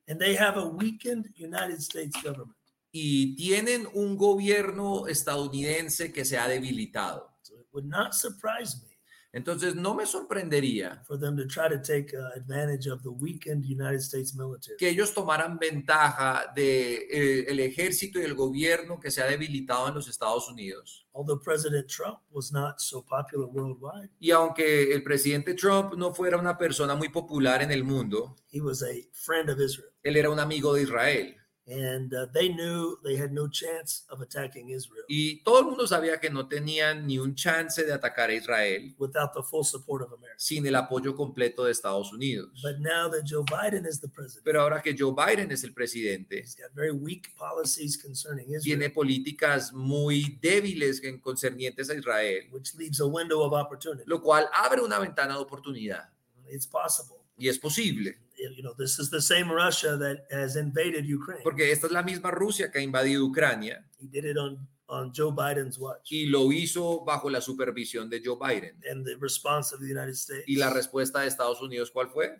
And 0.06 0.20
they 0.20 0.34
have 0.34 0.58
a 0.58 0.66
weakened 0.66 1.30
United 1.34 1.80
States 1.80 2.14
government. 2.22 2.53
Y 2.96 3.34
tienen 3.34 3.88
un 3.92 4.16
gobierno 4.16 5.08
estadounidense 5.08 6.12
que 6.12 6.24
se 6.24 6.38
ha 6.38 6.46
debilitado. 6.46 7.28
So 7.42 7.58
it 7.58 7.66
would 7.72 7.86
not 7.86 8.12
surprise 8.12 8.76
me 8.86 8.94
Entonces 9.34 9.74
no 9.74 9.96
me 9.96 10.06
sorprendería 10.06 11.02
for 11.04 11.18
them 11.18 11.36
to 11.36 11.44
try 11.48 11.68
to 11.68 11.82
take 11.82 12.16
uh, 12.16 12.38
advantage 12.38 12.88
of 12.88 13.02
the 13.02 13.08
weakened 13.10 13.64
United 13.64 13.98
States 14.00 14.32
military. 14.32 14.76
que 14.78 14.88
ellos 14.88 15.12
tomaran 15.12 15.58
ventaja 15.58 16.52
de 16.54 17.08
eh, 17.10 17.46
el 17.48 17.58
ejército 17.58 18.20
y 18.20 18.22
el 18.22 18.34
gobierno 18.34 19.00
que 19.00 19.10
se 19.10 19.22
ha 19.22 19.26
debilitado 19.26 19.88
en 19.88 19.94
los 19.96 20.06
Estados 20.06 20.48
Unidos. 20.48 21.04
Although 21.14 21.42
President 21.42 21.88
Trump 21.88 22.20
was 22.30 22.52
not 22.52 22.78
so 22.78 23.04
popular 23.04 23.48
worldwide, 23.48 24.10
Y 24.20 24.30
aunque 24.30 24.92
el 24.92 25.02
presidente 25.02 25.54
Trump 25.54 25.94
no 25.96 26.14
fuera 26.14 26.38
una 26.38 26.56
persona 26.56 26.94
muy 26.94 27.08
popular 27.08 27.60
en 27.60 27.72
el 27.72 27.82
mundo, 27.82 28.36
he 28.52 28.60
was 28.60 28.84
a 28.84 28.94
friend 29.10 29.50
of 29.50 29.58
Israel. 29.58 29.90
él 30.04 30.16
era 30.16 30.30
un 30.30 30.38
amigo 30.38 30.72
de 30.74 30.82
Israel. 30.82 31.34
And 31.66 32.12
they 32.34 32.50
knew 32.50 32.98
they 33.02 33.16
had 33.16 33.32
no 33.32 33.48
chance 33.48 34.04
of 34.10 34.20
attacking 34.20 34.68
Israel 34.68 35.04
Y 35.08 35.42
todo 35.44 35.60
el 35.60 35.64
mundo 35.64 35.86
sabía 35.86 36.20
que 36.20 36.28
no 36.28 36.46
tenían 36.46 37.06
ni 37.06 37.18
un 37.18 37.34
chance 37.34 37.82
de 37.84 37.90
atacar 37.90 38.28
a 38.28 38.34
Israel 38.34 38.94
without 38.98 39.32
the 39.32 39.42
full 39.42 39.64
support 39.64 40.02
of 40.02 40.12
America. 40.12 40.34
sin 40.36 40.66
el 40.66 40.74
apoyo 40.74 41.14
completo 41.16 41.64
de 41.64 41.72
Estados 41.72 42.12
Unidos. 42.12 42.60
But 42.62 42.80
now 42.80 43.08
that 43.08 43.22
Joe 43.24 43.44
Biden 43.44 43.86
is 43.86 43.98
the 43.98 44.08
president, 44.08 44.44
Pero 44.44 44.60
ahora 44.60 44.82
que 44.82 44.94
Joe 44.94 45.14
Biden 45.14 45.50
es 45.52 45.64
el 45.64 45.72
presidente, 45.72 46.40
he's 46.40 46.54
got 46.54 46.70
very 46.74 46.90
weak 46.92 47.34
policies 47.34 47.96
concerning 47.96 48.44
Israel, 48.48 48.62
tiene 48.62 48.90
políticas 48.90 49.72
muy 49.72 50.38
débiles 50.42 51.02
en 51.02 51.18
concernientes 51.18 51.88
a 51.88 51.94
Israel, 51.94 52.46
which 52.52 52.74
leaves 52.74 53.00
a 53.00 53.06
window 53.06 53.40
of 53.42 53.54
opportunity. 53.54 54.04
lo 54.06 54.20
cual 54.20 54.46
abre 54.52 54.82
una 54.82 54.98
ventana 54.98 55.32
de 55.32 55.40
oportunidad. 55.40 56.10
It's 56.50 56.66
possible. 56.66 57.23
Y 57.36 57.48
es 57.48 57.58
posible, 57.58 58.18
You 58.36 58.62
know, 58.62 58.74
this 58.74 58.98
is 58.98 59.10
the 59.10 59.22
same 59.22 59.50
Russia 59.50 59.96
that 59.96 60.18
has 60.30 60.56
invaded 60.56 61.06
Ukraine. 61.06 61.42
porque 61.42 61.70
esta 61.72 61.86
es 61.86 61.92
la 61.92 62.02
misma 62.02 62.30
Rusia 62.30 62.70
que 62.70 62.78
ha 62.78 62.82
invadido 62.82 63.24
Ucrania 63.24 63.84
He 63.98 64.06
did 64.08 64.24
it 64.24 64.36
on, 64.36 65.12
Joe 65.14 65.32
Biden's 65.32 65.78
watch. 65.78 66.12
y 66.12 66.26
lo 66.26 66.52
hizo 66.52 67.04
bajo 67.04 67.30
la 67.30 67.40
supervisión 67.40 68.10
de 68.10 68.20
Joe 68.24 68.36
Biden. 68.38 68.78
And 68.90 69.04
the 69.06 69.16
response 69.16 69.74
of 69.74 69.80
the 69.80 69.86
United 69.90 70.12
States, 70.14 70.44
¿Y 70.46 70.56
la 70.56 70.70
respuesta 70.70 71.20
de 71.20 71.28
Estados 71.28 71.60
Unidos 71.62 71.90
cuál 71.90 72.08
fue? 72.10 72.38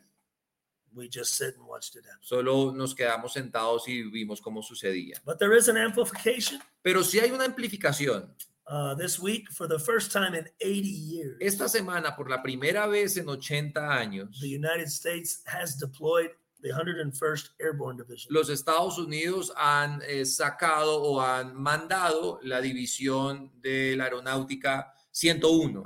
we 0.93 1.09
just 1.13 1.35
sit 1.37 1.57
and 1.57 1.67
watched 1.67 1.97
it. 1.97 2.05
Solo 2.21 2.71
nos 2.73 2.95
quedamos 2.95 3.33
sentados 3.33 3.89
y 3.89 4.03
vimos 4.03 4.41
cómo 4.41 4.63
sucedía. 4.63 5.21
But 5.25 5.39
there 5.39 5.57
is 5.57 5.69
an 5.69 5.77
amplification. 5.77 6.61
Pero 6.83 7.03
sí 7.03 7.19
hay 7.19 7.31
una 7.33 7.45
amplificación. 7.47 8.33
Uh, 8.67 8.95
this 8.95 9.19
week, 9.19 9.51
for 9.51 9.67
the 9.69 9.79
first 9.79 10.11
time 10.11 10.35
in 10.35 10.47
80 10.61 10.89
years, 10.89 11.37
Esta 11.41 11.69
semana, 11.69 12.17
por 12.17 12.31
la 12.31 12.43
primera 12.43 12.87
vez 12.89 13.17
en 13.19 13.29
80 13.29 13.81
años, 13.81 14.41
the 14.41 14.49
United 14.49 14.89
States 14.89 15.43
has 15.47 15.77
deployed 15.79 16.31
the 16.63 16.71
101st 16.71 17.51
Airborne 17.61 17.99
Division. 17.99 18.33
los 18.33 18.49
Estados 18.49 18.97
Unidos 18.99 19.53
han 19.57 20.01
eh, 20.09 20.25
sacado 20.25 21.03
o 21.03 21.21
han 21.21 21.55
mandado 21.55 22.39
la 22.43 22.63
división 22.63 23.53
de 23.61 23.97
la 23.97 24.05
aeronáutica 24.05 24.95
101. 25.11 25.85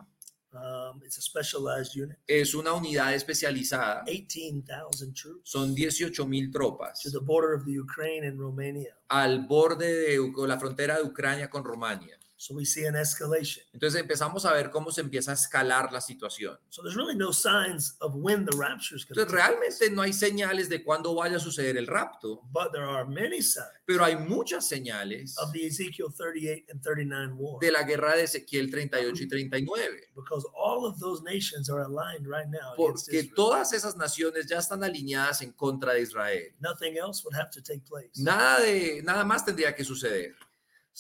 Um, 0.50 1.02
it's 1.04 1.18
a 1.18 1.20
specialized 1.20 1.94
unit, 1.94 2.16
Es 2.26 2.54
una 2.54 2.73
unidad 2.73 3.12
especializada. 3.12 4.02
18,000 4.06 5.12
troops 5.12 5.50
Son 5.50 5.75
18 5.75 6.26
mil 6.28 6.50
tropas 6.50 7.00
to 7.02 7.11
the 7.11 7.18
border 7.20 7.54
of 7.54 7.64
the 7.64 7.78
Ukraine 7.78 8.26
and 8.26 8.38
Romania. 8.38 8.97
al 9.08 9.47
borde 9.47 9.87
de 10.16 10.47
la 10.47 10.58
frontera 10.58 10.97
de 10.97 11.02
Ucrania 11.02 11.50
con 11.50 11.64
Rumania. 11.64 12.16
So 12.40 12.54
we 12.54 12.64
see 12.64 12.87
an 12.87 12.95
escalation. 12.95 13.64
Entonces 13.73 14.00
empezamos 14.00 14.45
a 14.45 14.52
ver 14.52 14.71
cómo 14.71 14.92
se 14.92 15.00
empieza 15.00 15.33
a 15.33 15.35
escalar 15.35 15.92
la 15.92 16.00
situación. 16.00 16.57
So 16.68 16.83
there's 16.83 16.95
really 16.95 17.16
no 17.16 17.33
signs 17.33 17.97
of 18.00 18.14
when 18.14 18.45
the 18.45 18.57
rapture 18.57 18.97
is 18.97 19.04
going 19.04 19.16
to 19.16 19.23
Entonces 19.23 19.33
realmente 19.33 19.90
no 19.90 20.02
hay 20.02 20.12
señales 20.12 20.68
de 20.68 20.85
cuándo 20.85 21.16
vaya 21.16 21.38
a 21.38 21.40
suceder 21.40 21.76
el 21.76 21.88
rapto, 21.88 22.42
but 22.52 22.71
there 22.73 22.85
are 22.85 23.04
many 23.04 23.42
signs 23.42 23.66
pero 23.85 24.04
hay 24.04 24.16
muchas 24.16 24.68
señales 24.68 25.37
of 25.38 25.50
the 25.50 25.66
Ezekiel 25.66 26.12
38 26.12 26.66
and 26.71 26.80
39 26.80 27.33
war 27.37 27.59
de 27.59 27.73
la 27.73 27.83
guerra 27.83 28.14
de 28.14 28.23
Ezequiel 28.23 28.71
38 28.71 29.25
y 29.25 29.26
39, 29.26 30.11
because 30.14 30.47
all 30.54 30.87
of 30.87 31.00
those 31.00 31.23
nations 31.25 31.68
are 31.68 31.80
aligned 31.80 32.25
right 32.28 32.49
now 32.49 32.75
porque 32.76 33.25
todas 33.35 33.73
esas 33.73 33.97
naciones 33.97 34.47
ya 34.47 34.59
están 34.59 34.85
alineadas 34.85 35.42
en 35.42 35.50
contra 35.52 35.95
de 35.95 36.02
Israel. 36.02 36.54
Nothing 36.61 36.99
else 36.99 37.25
would 37.25 37.35
have 37.35 37.50
to 37.50 37.61
take 37.61 37.85
place. 37.85 38.12
Nada 38.23 38.61
de 38.61 39.02
nada 39.02 39.25
más 39.25 39.45
tendría 39.45 39.75
que 39.75 39.83
suceder. 39.83 40.37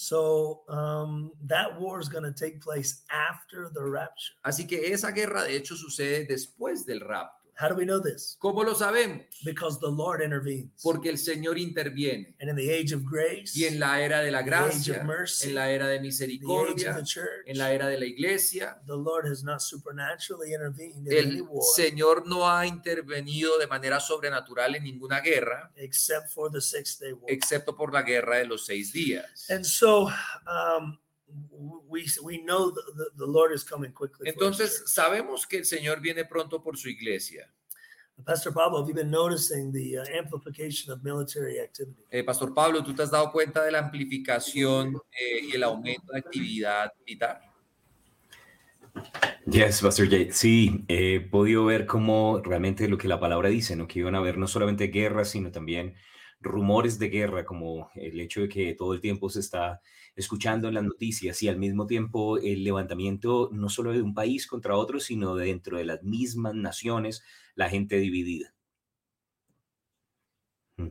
So 0.00 0.60
um, 0.68 1.32
that 1.48 1.80
war 1.80 1.98
is 1.98 2.08
going 2.08 2.22
to 2.22 2.32
take 2.32 2.60
place 2.60 3.02
after 3.10 3.68
the 3.68 3.82
rapture. 3.82 4.32
Así 4.44 4.64
que 4.64 4.92
esa 4.92 5.10
guerra 5.10 5.42
de 5.42 5.56
hecho 5.56 5.74
sucede 5.74 6.24
después 6.24 6.86
del 6.86 7.00
rapto. 7.00 7.37
How 7.60 7.68
do 7.68 7.74
we 7.74 7.84
know 7.84 7.98
this? 7.98 8.36
¿Cómo 8.38 8.62
lo 8.62 8.72
sabemos? 8.74 9.26
Because 9.44 9.80
the 9.80 9.90
Lord 9.90 10.22
intervenes. 10.22 10.70
Porque 10.80 11.08
el 11.08 11.18
Señor 11.18 11.58
interviene. 11.58 12.36
And 12.40 12.48
in 12.48 12.54
the 12.54 12.70
age 12.70 12.92
of 12.92 13.02
grace, 13.04 13.56
Y 13.56 13.64
en 13.64 13.80
la 13.80 14.00
era 14.00 14.20
de 14.20 14.30
la 14.30 14.44
the 14.44 14.54
age 14.54 14.60
gracia, 14.86 14.96
of 14.98 15.04
mercy, 15.04 15.48
en 15.48 15.54
la 15.56 15.68
era 15.68 15.88
de 15.88 15.98
the 15.98 15.98
age 15.98 15.98
of 15.98 16.02
misericordia, 16.04 16.94
the 16.94 17.02
church, 17.02 17.46
en 17.46 17.58
la 17.58 17.72
era 17.72 17.88
de 17.88 17.98
la 17.98 18.06
iglesia, 18.06 18.78
the 18.86 18.96
Lord 18.96 19.26
has 19.26 19.42
not 19.42 19.60
supernaturally 19.60 20.54
intervened 20.54 21.08
in 21.08 21.12
any 21.12 21.38
el 21.38 21.42
war 21.42 21.64
Señor 21.74 22.26
no 22.28 22.48
ha 22.48 22.64
intervenido 22.64 23.58
de 23.58 23.66
manera 23.66 23.98
sobrenatural 23.98 24.76
en 24.76 24.84
ninguna 24.84 25.20
guerra, 25.20 25.72
except 25.74 26.30
for 26.30 26.52
the 26.52 26.60
Six 26.60 27.00
Day 27.00 27.12
War. 27.12 27.24
excepto 27.28 27.74
por 27.74 27.92
la 27.92 28.02
guerra 28.02 28.36
de 28.36 28.46
los 28.46 28.66
seis 28.66 28.92
días. 28.92 29.50
And 29.50 29.64
so 29.64 30.08
um, 30.46 30.96
we, 31.88 32.06
we 32.22 32.42
know 32.42 32.70
the, 32.70 33.10
the, 33.16 33.26
Lord 33.26 33.52
is 33.52 33.62
coming 33.62 33.92
quickly. 33.92 34.28
Entonces, 34.28 34.84
sabemos 34.86 35.46
que 35.46 35.58
el 35.58 35.64
Señor 35.64 36.00
viene 36.00 36.24
pronto 36.24 36.62
por 36.62 36.76
su 36.76 36.88
iglesia. 36.88 37.50
Pastor 38.24 38.52
Pablo, 38.52 38.78
have 38.78 38.88
you 38.88 38.94
been 38.94 39.10
noticing 39.10 39.70
the 39.70 39.98
uh, 39.98 40.18
amplification 40.18 40.92
of 40.92 41.02
military 41.04 41.60
activity? 41.60 42.04
Eh, 42.10 42.24
Pastor 42.24 42.52
Pablo, 42.52 42.82
¿tú 42.82 42.92
te 42.92 43.02
has 43.02 43.10
dado 43.10 43.30
cuenta 43.30 43.64
de 43.64 43.70
la 43.70 43.78
amplificación 43.78 44.96
eh, 45.12 45.40
y 45.50 45.54
el 45.54 45.62
aumento 45.62 46.12
de 46.12 46.18
actividad 46.18 46.92
militar? 47.06 47.40
Yes, 49.46 49.80
Pastor 49.80 50.08
Jay. 50.08 50.30
Sí, 50.32 50.84
he 50.88 51.20
podido 51.20 51.64
ver 51.64 51.86
cómo 51.86 52.40
realmente 52.44 52.88
lo 52.88 52.98
que 52.98 53.06
la 53.06 53.20
palabra 53.20 53.48
dice, 53.48 53.76
¿no? 53.76 53.86
Que 53.86 54.00
iban 54.00 54.16
a 54.16 54.18
haber 54.18 54.36
no 54.36 54.48
solamente 54.48 54.88
guerras, 54.88 55.30
sino 55.30 55.52
también 55.52 55.94
rumores 56.40 56.98
de 56.98 57.08
guerra, 57.08 57.44
como 57.44 57.90
el 57.94 58.20
hecho 58.20 58.40
de 58.40 58.48
que 58.48 58.74
todo 58.74 58.94
el 58.94 59.00
tiempo 59.00 59.30
se 59.30 59.40
está 59.40 59.80
escuchando 60.18 60.66
en 60.66 60.74
las 60.74 60.84
noticias 60.84 61.40
y 61.44 61.48
al 61.48 61.58
mismo 61.58 61.86
tiempo 61.86 62.38
el 62.38 62.64
levantamiento 62.64 63.50
no 63.52 63.68
solo 63.68 63.92
de 63.92 64.02
un 64.02 64.14
país 64.14 64.48
contra 64.48 64.76
otro, 64.76 64.98
sino 64.98 65.36
dentro 65.36 65.78
de 65.78 65.84
las 65.84 66.02
mismas 66.02 66.54
naciones, 66.54 67.22
la 67.54 67.70
gente 67.70 67.98
dividida. 67.98 68.52
Mm. 70.76 70.88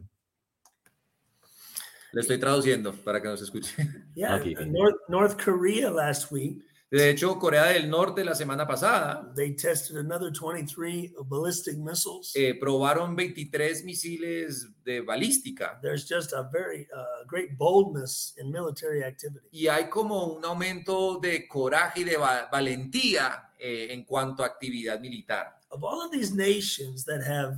Le 2.13 2.21
estoy 2.21 2.39
traduciendo 2.39 2.93
para 2.93 3.21
que 3.21 3.27
nos 3.27 3.41
escuche. 3.41 3.75
Yeah, 4.15 4.37
Okay. 4.37 4.55
North, 4.65 4.97
North 5.09 5.43
Korea 5.43 5.91
last 5.91 6.31
week, 6.31 6.63
De 6.89 7.09
hecho, 7.09 7.37
Corea 7.37 7.65
del 7.65 7.89
Norte 7.89 8.23
la 8.23 8.33
semana 8.33 8.65
pasada 8.65 9.29
they 9.35 9.53
tested 9.55 9.97
another 9.97 10.31
23 10.31 11.13
ballistic 11.25 11.77
missiles. 11.77 12.31
eh, 12.33 12.53
probaron 12.57 13.13
23 13.13 13.83
misiles 13.83 14.67
de 14.85 15.01
balística 15.01 15.77
There's 15.81 16.07
just 16.09 16.31
a 16.31 16.43
very 16.43 16.87
uh, 16.93 17.25
great 17.27 17.57
boldness 17.57 18.33
in 18.37 18.51
military 18.51 19.03
activity. 19.03 19.45
y 19.51 19.67
hay 19.67 19.89
como 19.89 20.27
un 20.37 20.45
aumento 20.45 21.19
de 21.19 21.45
coraje 21.47 22.01
y 22.01 22.03
de 22.05 22.15
va- 22.15 22.47
valentía 22.49 23.51
eh, 23.59 23.87
en 23.91 24.05
cuanto 24.05 24.43
a 24.43 24.47
actividad 24.47 24.99
militar. 25.01 25.59
Of 25.69 25.83
all 25.83 26.01
of 26.05 26.11
these 26.11 26.33
nations 26.33 27.03
that 27.03 27.21
have 27.27 27.57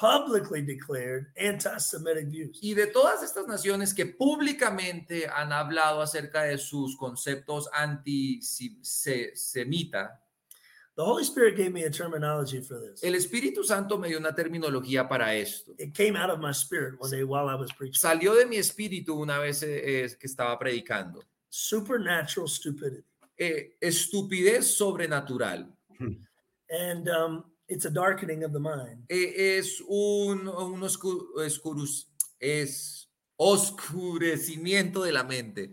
publicly 0.00 0.62
declared 0.62 1.26
anti-Semitic 1.36 2.28
views, 2.28 2.58
Y 2.62 2.72
de 2.74 2.86
todas 2.86 3.22
estas 3.22 3.46
naciones 3.46 3.92
que 3.92 4.06
públicamente 4.06 5.28
han 5.28 5.52
hablado 5.52 6.00
acerca 6.00 6.44
de 6.44 6.56
sus 6.56 6.96
conceptos 6.96 7.68
antisemita, 7.72 8.48
the 10.96 11.02
Holy 11.02 11.22
Spirit 11.22 11.56
gave 11.56 11.72
me 11.72 11.84
a 11.84 11.90
terminology 11.90 12.60
for 12.60 12.80
this. 12.80 13.02
el 13.04 13.14
Espíritu 13.14 13.62
Santo 13.62 13.98
me 13.98 14.08
dio 14.08 14.18
una 14.18 14.34
terminología 14.34 15.06
para 15.06 15.34
esto. 15.34 15.74
It 15.78 15.94
came 15.94 16.16
out 16.16 16.30
of 16.30 16.40
my 16.40 16.52
spirit 16.52 16.98
one 16.98 17.10
day 17.10 17.22
while 17.22 17.48
I 17.48 17.54
was 17.54 17.70
preaching. 17.72 18.00
Salió 18.00 18.34
de 18.34 18.46
mi 18.46 18.56
espíritu 18.56 19.14
una 19.20 19.38
vez 19.38 19.62
eh, 19.62 20.04
eh, 20.04 20.16
que 20.18 20.26
estaba 20.26 20.58
predicando. 20.58 21.22
Supernatural 21.48 22.48
stupidity. 22.48 23.04
Eh, 23.36 23.76
estupidez 23.80 24.74
sobrenatural. 24.76 25.66
And 26.70 27.08
um, 27.08 27.44
it's 27.70 27.86
a 27.86 27.90
darkening 27.90 28.44
of 28.44 28.52
the 28.52 28.58
mind. 28.60 29.04
Eh, 29.08 29.58
es 29.58 29.80
un, 29.88 30.46
un 30.48 30.80
oscu- 30.82 31.26
oscurus- 31.36 32.08
es 32.38 33.08
oscurecimiento 33.36 35.02
de 35.02 35.12
la 35.12 35.24
mente. 35.24 35.72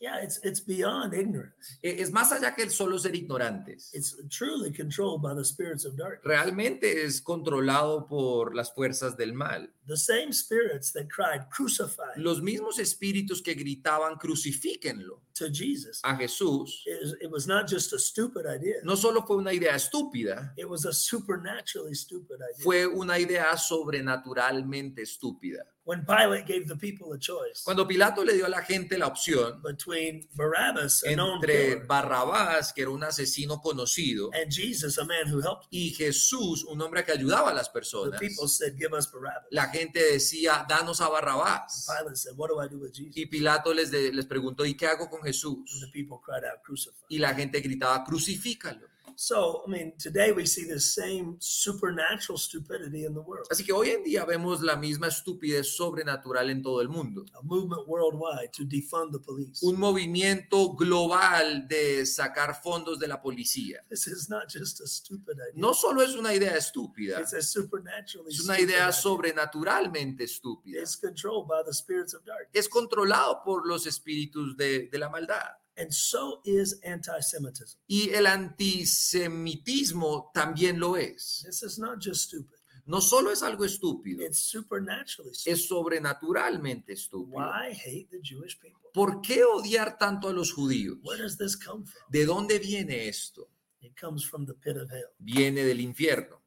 Yeah, 0.00 0.22
it's 0.22 0.38
it's 0.44 0.64
beyond 0.64 1.12
ignorance. 1.12 1.76
Eh, 1.82 1.96
es 1.98 2.12
más 2.12 2.30
allá 2.30 2.54
que 2.54 2.62
el 2.62 2.70
solo 2.70 2.98
ser 3.00 3.16
ignorantes. 3.16 3.92
It's 3.92 4.14
truly 4.28 4.72
controlled 4.72 5.22
by 5.22 5.34
the 5.34 5.44
spirits 5.44 5.84
of 5.84 5.96
darkness. 5.96 6.22
Realmente 6.24 7.02
es 7.04 7.20
controlado 7.20 8.06
por 8.06 8.54
las 8.54 8.72
fuerzas 8.72 9.16
del 9.16 9.32
mal. 9.32 9.74
The 9.88 9.96
same 9.96 10.32
spirits 10.34 10.92
that 10.92 11.08
cried, 11.08 11.48
crucify 11.50 12.12
Los 12.18 12.42
mismos 12.42 12.78
espíritus 12.78 13.40
que 13.42 13.54
gritaban 13.54 14.16
crucifíquenlo 14.18 15.22
to 15.34 15.48
Jesus. 15.50 16.00
a 16.04 16.14
Jesús. 16.16 16.82
It 16.84 17.00
was, 17.00 17.14
it 17.22 17.30
was 17.30 17.46
not 17.46 17.66
just 17.68 17.92
a 17.94 17.98
stupid 17.98 18.44
idea. 18.46 18.76
No 18.84 18.96
solo 18.96 19.22
fue 19.22 19.36
una 19.36 19.52
idea 19.52 19.74
estúpida, 19.74 20.52
It 20.56 20.68
was 20.68 20.84
a 20.84 20.92
supernaturally 20.92 21.94
stupid 21.94 22.36
idea. 22.36 22.62
fue 22.64 22.86
una 22.86 23.18
idea 23.18 23.56
sobrenaturalmente 23.56 25.02
estúpida. 25.02 25.64
when 25.84 26.04
Pilate 26.04 26.44
gave 26.46 26.68
the 26.68 26.76
people 26.76 27.14
a 27.14 27.18
choice 27.18 27.62
Cuando 27.64 27.86
Pilato 27.86 28.22
le 28.22 28.34
dio 28.34 28.44
a 28.44 28.50
la 28.50 28.60
gente 28.60 28.98
la 28.98 29.06
opción 29.06 29.62
between 29.62 30.28
Barabbas, 30.36 31.02
a 31.04 31.14
known 31.14 31.36
entre 31.36 31.76
killer, 31.76 31.86
Barrabás, 31.86 32.74
que 32.74 32.82
era 32.82 32.90
un 32.90 33.02
asesino 33.04 33.62
conocido, 33.62 34.28
and 34.34 34.52
Jesus, 34.52 34.98
a 34.98 35.04
man 35.06 35.26
who 35.32 35.40
helped, 35.40 35.66
y 35.70 35.94
Jesús, 35.94 36.64
un 36.64 36.82
hombre 36.82 37.04
que 37.04 37.12
ayudaba 37.12 37.50
a 37.52 37.54
las 37.54 37.68
the 37.68 37.72
personas, 37.72 38.20
people 38.20 38.46
said, 38.48 38.74
"Give 38.76 38.92
us 38.94 39.10
Barabbas." 39.10 39.46
la 39.50 39.68
gente 39.70 39.77
decía, 39.86 40.64
danos 40.68 41.00
a 41.00 41.08
Barrabás. 41.08 41.86
Pilate 41.86 42.16
said, 42.16 42.32
"What 42.36 42.48
do 42.48 42.62
I 42.62 42.68
do 42.68 42.78
with 42.78 42.92
Jesus?" 42.92 43.16
Y 43.16 43.26
Pilato 43.26 43.72
les, 43.72 43.90
de- 43.90 44.12
les 44.12 44.26
preguntó, 44.26 44.64
¿y 44.66 44.76
qué 44.76 44.86
hago 44.86 45.08
con 45.08 45.20
And 45.20 45.26
the 45.26 45.32
Jesús? 45.32 45.58
people 45.92 46.18
cried 46.24 46.44
out, 46.44 46.62
"Crucify." 46.64 46.96
Y 47.08 47.18
la 47.18 47.34
gente 47.34 47.60
gritaba, 47.60 48.04
crucifícalo. 48.04 48.86
So, 49.20 49.64
I 49.66 49.70
mean, 49.72 49.94
today 49.98 50.30
we 50.30 50.46
see 50.46 50.64
the 50.64 50.78
same 50.78 51.38
supernatural 51.40 52.38
stupidity 52.38 53.04
in 53.04 53.14
the 53.14 53.20
world. 53.20 53.48
Así 53.50 53.64
que 53.64 53.72
hoy 53.72 53.90
en 53.90 54.04
día 54.04 54.24
vemos 54.24 54.62
la 54.62 54.76
misma 54.76 55.08
estupidez 55.08 55.74
sobrenatural 55.74 56.50
en 56.50 56.62
todo 56.62 56.80
el 56.80 56.88
mundo. 56.88 57.24
A 57.34 57.42
movement 57.42 57.88
worldwide 57.88 58.52
to 58.52 58.62
defund 58.64 59.10
the 59.10 59.18
police. 59.18 59.58
Un 59.66 59.76
movimiento 59.76 60.72
global 60.76 61.66
de 61.66 62.06
sacar 62.06 62.62
fondos 62.62 63.00
de 63.00 63.08
la 63.08 63.20
policía. 63.20 63.84
This 63.88 64.06
is 64.06 64.30
not 64.30 64.44
just 64.48 64.80
a 64.82 64.86
stupid 64.86 65.32
idea. 65.32 65.52
No 65.56 65.74
solo 65.74 66.00
es 66.02 66.14
una 66.14 66.32
idea 66.32 66.56
estúpida, 66.56 67.20
It's 67.20 67.32
a 67.34 67.42
supernaturally 67.42 68.32
es 68.32 68.44
una 68.44 68.60
idea. 68.60 68.92
sobrenaturalmente 68.92 70.22
estúpida. 70.22 70.80
It's 70.80 70.96
controlled 70.96 71.48
by 71.48 71.64
the 71.66 71.74
spirits 71.74 72.14
of 72.14 72.24
darkness. 72.24 72.50
Es 72.54 72.68
controlado 72.68 73.42
por 73.44 73.66
los 73.66 73.84
espíritus 73.88 74.56
de, 74.56 74.88
de 74.92 74.98
la 75.00 75.08
maldad. 75.08 75.56
And 75.78 75.92
so 75.92 76.40
is 76.44 76.80
anti-Semitism. 76.82 77.78
Y 77.86 78.10
el 78.10 78.26
antisemitismo 78.26 80.30
también 80.34 80.80
lo 80.80 80.96
es. 80.96 81.42
This 81.46 81.62
is 81.62 81.78
not 81.78 82.02
just 82.04 82.24
stupid. 82.26 82.56
No 82.86 83.00
solo 83.00 83.30
es 83.30 83.42
algo 83.42 83.64
estúpido, 83.64 84.24
It's 84.24 84.38
supernaturally 84.40 85.34
stupid. 85.34 85.52
es 85.52 85.68
sobrenaturalmente 85.68 86.94
estúpido. 86.94 87.36
Why 87.38 87.72
hate 87.74 88.08
the 88.10 88.20
Jewish 88.22 88.58
people? 88.58 88.78
¿Por 88.94 89.20
qué 89.20 89.44
odiar 89.44 89.98
tanto 89.98 90.28
a 90.28 90.32
los 90.32 90.52
judíos? 90.52 90.98
Where 91.02 91.22
does 91.22 91.36
this 91.36 91.56
come 91.56 91.84
from? 91.86 92.10
¿De 92.10 92.24
dónde 92.24 92.58
viene 92.58 93.08
esto? 93.08 93.48
It 93.80 93.92
comes 94.00 94.24
from 94.24 94.46
the 94.46 94.54
pit 94.54 94.76
of 94.76 94.90
hell. 94.90 95.04
Viene 95.18 95.64
del 95.64 95.80
infierno. 95.80 96.42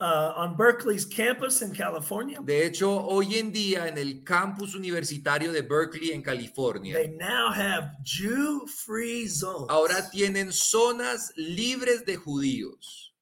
Uh, 0.00 0.32
on 0.34 0.56
Berkeley's 0.56 1.04
campus 1.04 1.60
in 1.60 1.72
California, 1.74 2.40
De 2.42 2.64
hecho, 2.64 2.90
hoy 2.90 3.36
en 3.36 3.52
día 3.52 3.86
en 3.86 3.98
el 3.98 4.24
campus 4.24 4.74
universitario 4.74 5.52
de 5.52 5.60
Berkeley 5.60 6.12
en 6.12 6.22
California, 6.22 6.94
they 6.94 7.08
now 7.08 7.52
have 7.52 7.90
Jew-free 8.02 9.26
zones. 9.28 9.66
ahora 9.68 10.08
tienen 10.10 10.52
zonas 10.52 11.30
libres 11.36 12.04
de 12.06 12.16
judíos. 12.16 13.12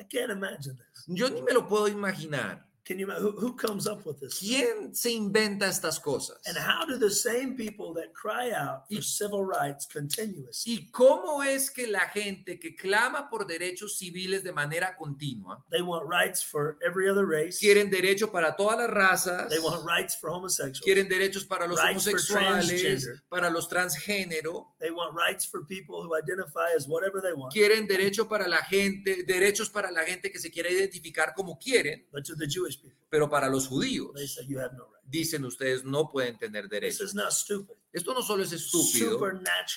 I 0.00 0.02
can't 0.02 0.32
imagine 0.32 0.76
this. 0.76 1.04
Yo 1.06 1.28
ni 1.30 1.40
me 1.40 1.52
lo 1.52 1.68
puedo 1.68 1.86
imaginar. 1.86 2.63
Can 2.86 2.98
you? 2.98 3.06
Who, 3.10 3.30
who 3.40 3.56
comes 3.56 3.86
up 3.86 4.04
with 4.04 4.20
this? 4.20 4.38
¿Quién 4.38 4.94
se 4.94 5.10
inventa 5.10 5.66
estas 5.68 5.98
cosas? 5.98 6.38
And 6.46 6.58
how 6.58 6.84
do 6.86 6.98
the 6.98 7.08
same 7.10 7.56
people 7.56 7.94
that 7.94 8.12
cry 8.12 8.50
out 8.52 8.84
Y- 8.90 8.96
for 8.96 9.02
civil 9.02 9.42
rights 9.44 9.86
continuously? 9.90 10.72
¿Y 10.74 10.90
cómo 10.90 11.42
es 11.42 11.70
que 11.70 11.86
la 11.86 12.08
gente 12.10 12.58
que 12.60 12.76
clama 12.76 13.30
por 13.30 13.46
derechos 13.46 13.96
civiles 13.96 14.44
de 14.44 14.52
manera 14.52 14.96
continua, 14.98 15.64
They 15.70 15.80
want 15.80 16.06
rights 16.10 16.44
for 16.44 16.76
every 16.86 17.08
other 17.08 17.24
race. 17.26 17.58
quieren 17.58 17.88
derecho 17.90 18.30
para 18.30 18.54
todas 18.54 18.76
las 18.78 18.90
razas, 18.90 19.48
They 19.48 19.60
want 19.60 19.82
rights 19.86 20.14
for 20.20 20.28
homosexuals. 20.30 20.82
quieren 20.82 21.08
derechos 21.08 21.46
para 21.46 21.66
los 21.66 21.80
Rights 21.80 22.04
for 22.04 22.12
homosexuales, 22.12 23.22
para 23.30 23.48
los 23.48 23.66
transgénero, 23.68 24.74
They 24.78 24.90
want 24.90 25.14
rights 25.16 25.46
for 25.46 25.64
people 25.66 26.02
who 26.02 26.14
identify 26.16 26.74
as 26.76 26.86
whatever 26.86 27.22
they 27.22 27.32
want. 27.32 27.50
quieren 27.52 27.86
derecho 27.86 28.28
para 28.28 28.46
la 28.46 28.58
gente, 28.58 29.24
derechos 29.24 29.70
para 29.70 29.90
la 29.90 30.02
gente 30.04 30.30
que 30.30 30.38
se 30.38 30.50
quiera 30.50 30.68
identificar 30.70 31.32
como 31.34 31.58
quieren, 31.58 32.06
But 32.12 32.24
to 32.26 32.36
the 32.36 32.46
Jewish 32.46 32.73
people, 32.76 32.98
pero 33.10 33.28
para 33.28 33.48
los 33.48 33.68
judíos 33.68 34.12
they 34.14 34.26
say 34.26 34.44
you 34.46 34.58
have 34.58 34.72
no 34.76 34.84
right. 34.84 35.02
dicen 35.04 35.44
ustedes 35.44 35.84
no 35.84 36.10
pueden 36.10 36.38
tener 36.38 36.64
This 36.64 36.70
derechos. 36.70 37.00
is 37.02 37.14
not 37.14 37.32
stupid. 37.32 37.76
Esto 37.92 38.12
no 38.12 38.22
solo 38.22 38.42
es 38.42 38.52
estúpido, 38.52 39.20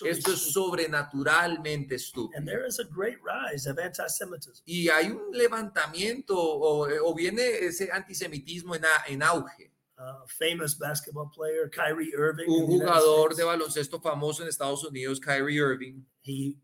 esto 0.06 0.34
es 0.34 0.39
sobrenaturalmente 0.51 1.94
And 1.96 2.01
estúpido. 2.01 2.46
there 2.46 2.66
is 2.68 2.80
a 2.80 2.84
great 2.86 3.18
rise 3.24 3.68
of 3.70 3.77
anti-Semitism. 3.77 4.63
Y 4.66 4.89
hay 4.89 5.12
un 5.12 5.32
levantamiento 5.32 6.36
o, 6.38 6.88
o 7.04 7.13
viene 7.16 7.44
ese 7.48 7.89
antisemitismo 7.92 8.75
en, 8.75 8.86
a- 8.86 9.04
en 9.08 9.22
auge. 9.24 9.72
Uh, 10.00 10.25
famous 10.27 10.77
basketball 10.77 11.27
player 11.32 11.70
Kyrie 11.72 12.12
Irving, 12.16 12.46
in 12.48 12.62
Un 12.63 12.68
jugador 12.68 13.34
de 13.36 13.44
baloncesto 13.44 14.00
famoso 14.00 14.44
en 14.44 14.50
Estados 14.50 14.84
Unidos, 14.84 15.20
Kyrie 15.20 15.56
Irving, 15.58 16.04
he 16.22 16.56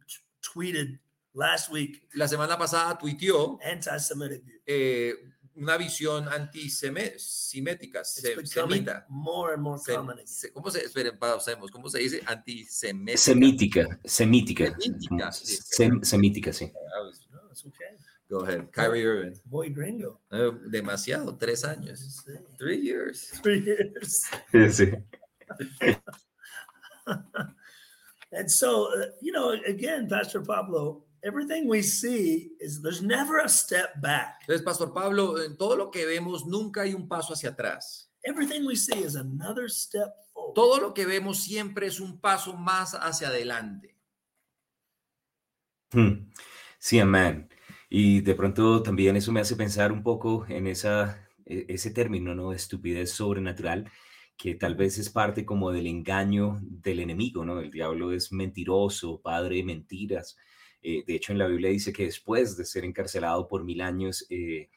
tweeted 0.41 0.99
last 1.33 1.71
week 1.71 2.07
La 2.13 2.27
semana 2.27 2.55
pasada 2.59 2.95
tuiteó 2.95 3.57
anti-Semitic 3.63 4.43
eh, 4.67 5.15
una 5.55 5.77
visión 5.77 6.27
antisemitética, 6.27 7.99
It's 8.01 8.13
se- 8.21 8.45
semita. 8.45 9.05
more 9.09 9.53
and 9.53 9.61
more 9.63 9.79
Se- 9.79 9.93
common 9.95 10.13
again. 10.15 10.27
se- 10.27 10.51
¿Cómo 10.51 10.69
se, 10.71 10.79
esperen, 10.85 11.17
pausemos, 11.19 11.69
¿cómo 11.71 11.89
se 11.89 11.99
dice? 11.99 12.21
Antisemética. 12.25 13.19
Semítica, 13.21 13.99
semítica. 14.05 14.75
Semítica, 14.79 15.31
sí. 15.31 15.57
Sem- 15.77 16.03
semítica, 16.03 16.51
sí. 16.53 16.65
I 16.65 16.71
was- 17.05 17.27
No, 17.31 17.39
it's 17.51 17.65
okay. 17.65 17.97
Go 18.29 18.39
ahead. 18.45 18.69
Kyrie 18.71 19.03
Irving. 19.03 19.33
Boy 19.45 19.69
gringo. 19.69 20.21
Demasiado, 20.69 21.37
tres 21.37 21.63
años. 21.63 21.99
Sí. 22.25 22.31
Three 22.57 22.81
years. 22.81 23.29
Three 23.43 23.61
years. 23.63 24.23
Sí. 24.71 24.91
And 28.31 28.49
so, 28.49 28.85
uh, 28.87 29.11
you 29.21 29.31
know, 29.31 29.51
again, 29.67 30.07
Pastor 30.07 30.41
Pablo, 30.41 31.05
everything 31.23 31.67
we 31.67 31.81
see 31.81 32.51
is 32.59 32.81
there's 32.81 33.01
never 33.01 33.39
a 33.39 33.49
step 33.49 33.99
back. 34.01 34.41
Entonces, 34.41 34.63
Pastor 34.63 34.93
Pablo, 34.93 35.41
en 35.41 35.57
todo 35.57 35.75
lo 35.75 35.89
que 35.89 36.05
vemos 36.05 36.45
nunca 36.45 36.81
hay 36.81 36.93
un 36.93 37.07
paso 37.07 37.33
hacia 37.33 37.49
atrás. 37.49 38.11
Everything 38.23 38.65
we 38.65 38.75
see 38.75 38.99
is 39.03 39.15
another 39.15 39.69
step 39.69 40.09
forward. 40.33 40.53
Todo 40.55 40.79
lo 40.79 40.93
que 40.93 41.05
vemos 41.05 41.43
siempre 41.43 41.87
es 41.87 41.99
un 41.99 42.19
paso 42.19 42.55
más 42.55 42.93
hacia 42.93 43.29
adelante. 43.29 43.97
Hmm. 45.91 46.31
Sí, 46.79 46.99
amén. 46.99 47.49
Y 47.89 48.21
de 48.21 48.35
pronto 48.35 48.81
también 48.81 49.15
eso 49.15 49.31
me 49.31 49.39
hace 49.39 49.55
pensar 49.55 49.91
un 49.91 50.03
poco 50.03 50.45
en 50.47 50.67
esa, 50.67 51.27
e- 51.45 51.65
ese 51.69 51.91
término, 51.91 52.33
¿no? 52.33 52.51
Estupidez 52.51 53.11
sobrenatural, 53.11 53.89
que 54.35 54.55
tal 54.55 54.75
vez 54.75 54.97
es 54.97 55.09
parte 55.09 55.45
como 55.45 55.71
del 55.71 55.87
engaño 55.87 56.59
del 56.61 56.99
enemigo, 56.99 57.45
¿no? 57.45 57.59
El 57.59 57.71
diablo 57.71 58.11
es 58.11 58.31
mentiroso, 58.31 59.21
padre 59.21 59.57
de 59.57 59.63
mentiras. 59.63 60.37
Eh, 60.83 61.03
de 61.07 61.15
hecho, 61.15 61.31
en 61.31 61.39
la 61.39 61.47
Biblia 61.47 61.69
dice 61.69 61.93
que 61.93 62.05
después 62.05 62.57
de 62.57 62.65
ser 62.65 62.83
encarcelado 62.83 63.47
por 63.47 63.63
mil 63.63 63.81
años, 63.81 64.25
eh, 64.29 64.69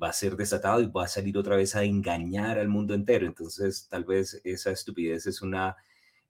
va 0.00 0.10
a 0.10 0.12
ser 0.12 0.36
desatado 0.36 0.80
y 0.80 0.86
va 0.86 1.04
a 1.04 1.08
salir 1.08 1.38
otra 1.38 1.56
vez 1.56 1.74
a 1.74 1.84
engañar 1.84 2.58
al 2.58 2.68
mundo 2.68 2.94
entero. 2.94 3.26
Entonces, 3.26 3.88
tal 3.88 4.04
vez 4.04 4.40
esa 4.44 4.70
estupidez 4.70 5.26
es 5.26 5.42
una 5.42 5.76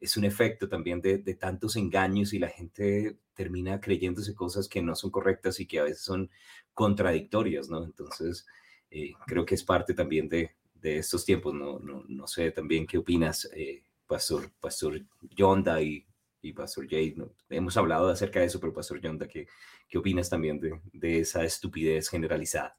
es 0.00 0.17
un 0.19 0.25
efecto 0.25 0.69
también 0.69 1.00
de, 1.00 1.19
de 1.19 1.35
tantos 1.35 1.76
engaños 1.76 2.35
y 2.35 2.38
la 2.38 2.49
gente 2.49 3.17
termina 3.33 3.81
creyéndose 3.81 4.35
cosas 4.35 4.69
que 4.69 4.83
no 4.83 4.95
son 4.95 5.11
correctas 5.11 5.61
y 5.61 5.67
que 5.67 5.79
a 5.79 5.85
veces 5.85 6.03
son 6.03 6.31
contradictorias, 6.75 7.71
¿no? 7.71 7.85
Entonces, 7.85 8.47
eh, 8.91 9.12
creo 9.26 9.47
que 9.47 9.55
es 9.55 9.64
parte 9.64 9.95
también 9.95 10.29
de, 10.29 10.50
de 10.75 10.99
estos 10.99 11.25
tiempos, 11.25 11.55
¿no? 11.55 11.79
No, 11.79 12.05
no 12.07 12.26
sé 12.26 12.50
también 12.50 12.87
qué 12.87 12.99
opinas, 12.99 13.49
Pastor, 14.07 14.53
Pastor 14.61 15.00
Yonda 15.31 15.81
y, 15.81 16.05
y 16.44 16.52
Pastor 16.52 16.86
Jay, 16.88 17.14
¿no? 17.16 17.34
Hemos 17.48 17.76
hablado 17.76 18.08
acerca 18.08 18.40
de 18.40 18.46
eso, 18.46 18.60
pero 18.60 18.72
Pastor 18.72 19.00
Yonda, 19.00 19.26
¿qué, 19.26 19.46
qué 19.88 19.98
opinas 19.98 20.28
también 20.30 20.60
de, 20.60 20.80
de 20.92 21.20
esa 21.20 21.44
estupidez 21.44 22.08
generalizada? 22.08 22.76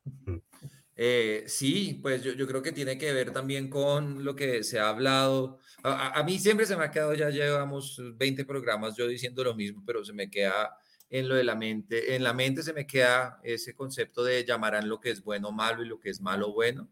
Eh, 0.97 1.43
sí, 1.47 1.99
pues 2.01 2.23
yo, 2.23 2.33
yo 2.33 2.47
creo 2.47 2.61
que 2.61 2.71
tiene 2.71 2.97
que 2.97 3.11
ver 3.11 3.31
también 3.31 3.69
con 3.69 4.23
lo 4.23 4.35
que 4.35 4.63
se 4.63 4.79
ha 4.79 4.87
hablado. 4.89 5.59
A, 5.83 6.19
a- 6.19 6.23
mí 6.23 6.39
siempre 6.39 6.65
se 6.65 6.77
me 6.77 6.85
ha 6.85 6.91
quedado, 6.91 7.13
ya 7.13 7.29
llevamos 7.29 8.01
20 8.15 8.45
programas 8.45 8.95
yo 8.95 9.07
diciendo 9.07 9.43
lo 9.43 9.53
mismo, 9.55 9.83
pero 9.85 10.05
se 10.05 10.13
me 10.13 10.29
queda 10.29 10.77
en 11.09 11.27
lo 11.29 11.35
de 11.35 11.43
la 11.43 11.55
mente, 11.55 12.15
en 12.15 12.23
la 12.23 12.33
mente 12.33 12.63
se 12.63 12.73
me 12.73 12.87
queda 12.87 13.39
ese 13.43 13.75
concepto 13.75 14.23
de 14.23 14.43
llamarán 14.45 14.87
lo 14.89 14.99
que 14.99 15.11
es 15.11 15.21
bueno 15.23 15.51
malo 15.51 15.83
y 15.83 15.87
lo 15.87 15.99
que 15.99 16.09
es 16.09 16.21
malo 16.21 16.53
bueno. 16.53 16.89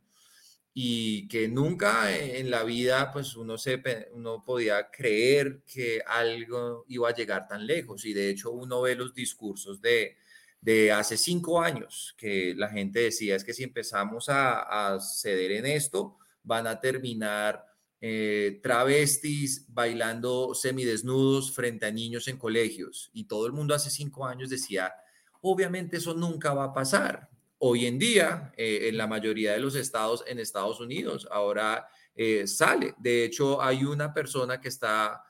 Y 0.73 1.27
que 1.27 1.47
nunca 1.47 2.15
en 2.17 2.49
la 2.49 2.63
vida, 2.63 3.12
pues 3.12 3.36
uno, 3.36 3.57
se, 3.57 3.81
uno 4.13 4.43
podía 4.43 4.89
creer 4.89 5.62
que 5.71 6.01
algo 6.05 6.86
iba 6.88 7.09
a 7.09 7.15
llegar 7.15 7.47
tan 7.47 7.67
lejos. 7.67 8.05
Y 8.05 8.13
de 8.13 8.29
hecho 8.29 8.51
uno 8.51 8.81
ve 8.81 8.95
los 8.95 9.13
discursos 9.13 9.81
de, 9.81 10.17
de 10.62 10.91
hace 10.91 11.17
cinco 11.17 11.62
años, 11.62 12.15
que 12.17 12.55
la 12.55 12.69
gente 12.69 13.01
decía 13.01 13.36
es 13.36 13.43
que 13.43 13.53
si 13.53 13.63
empezamos 13.63 14.29
a, 14.29 14.95
a 14.95 14.99
ceder 14.99 15.51
en 15.51 15.67
esto, 15.67 16.17
van 16.41 16.65
a 16.67 16.79
terminar 16.79 17.65
eh, 18.05 18.59
travestis 18.62 19.65
bailando 19.69 20.53
semidesnudos 20.53 21.55
frente 21.55 21.86
a 21.86 21.91
niños 21.91 22.27
en 22.27 22.38
colegios. 22.38 23.09
Y 23.13 23.23
todo 23.23 23.47
el 23.47 23.53
mundo 23.53 23.73
hace 23.73 23.89
cinco 23.89 24.25
años 24.25 24.49
decía, 24.49 24.93
obviamente 25.39 25.95
eso 25.95 26.13
nunca 26.13 26.53
va 26.53 26.65
a 26.65 26.73
pasar. 26.73 27.29
Hoy 27.65 27.86
en 27.86 27.97
día, 27.97 28.52
eh, 28.58 28.89
en 28.89 28.97
la 28.97 29.08
mayoría 29.08 29.54
de 29.54 29.60
los 29.60 29.76
estados 29.76 30.21
en 30.28 30.38
Estados 30.38 30.82
Unidos, 30.82 31.26
ahora 31.32 31.88
eh, 32.13 32.45
sale. 32.45 32.93
De 32.97 33.23
hecho, 33.23 33.62
hay 33.62 33.86
una 33.86 34.13
persona 34.13 34.60
que 34.60 34.67
está 34.67 35.23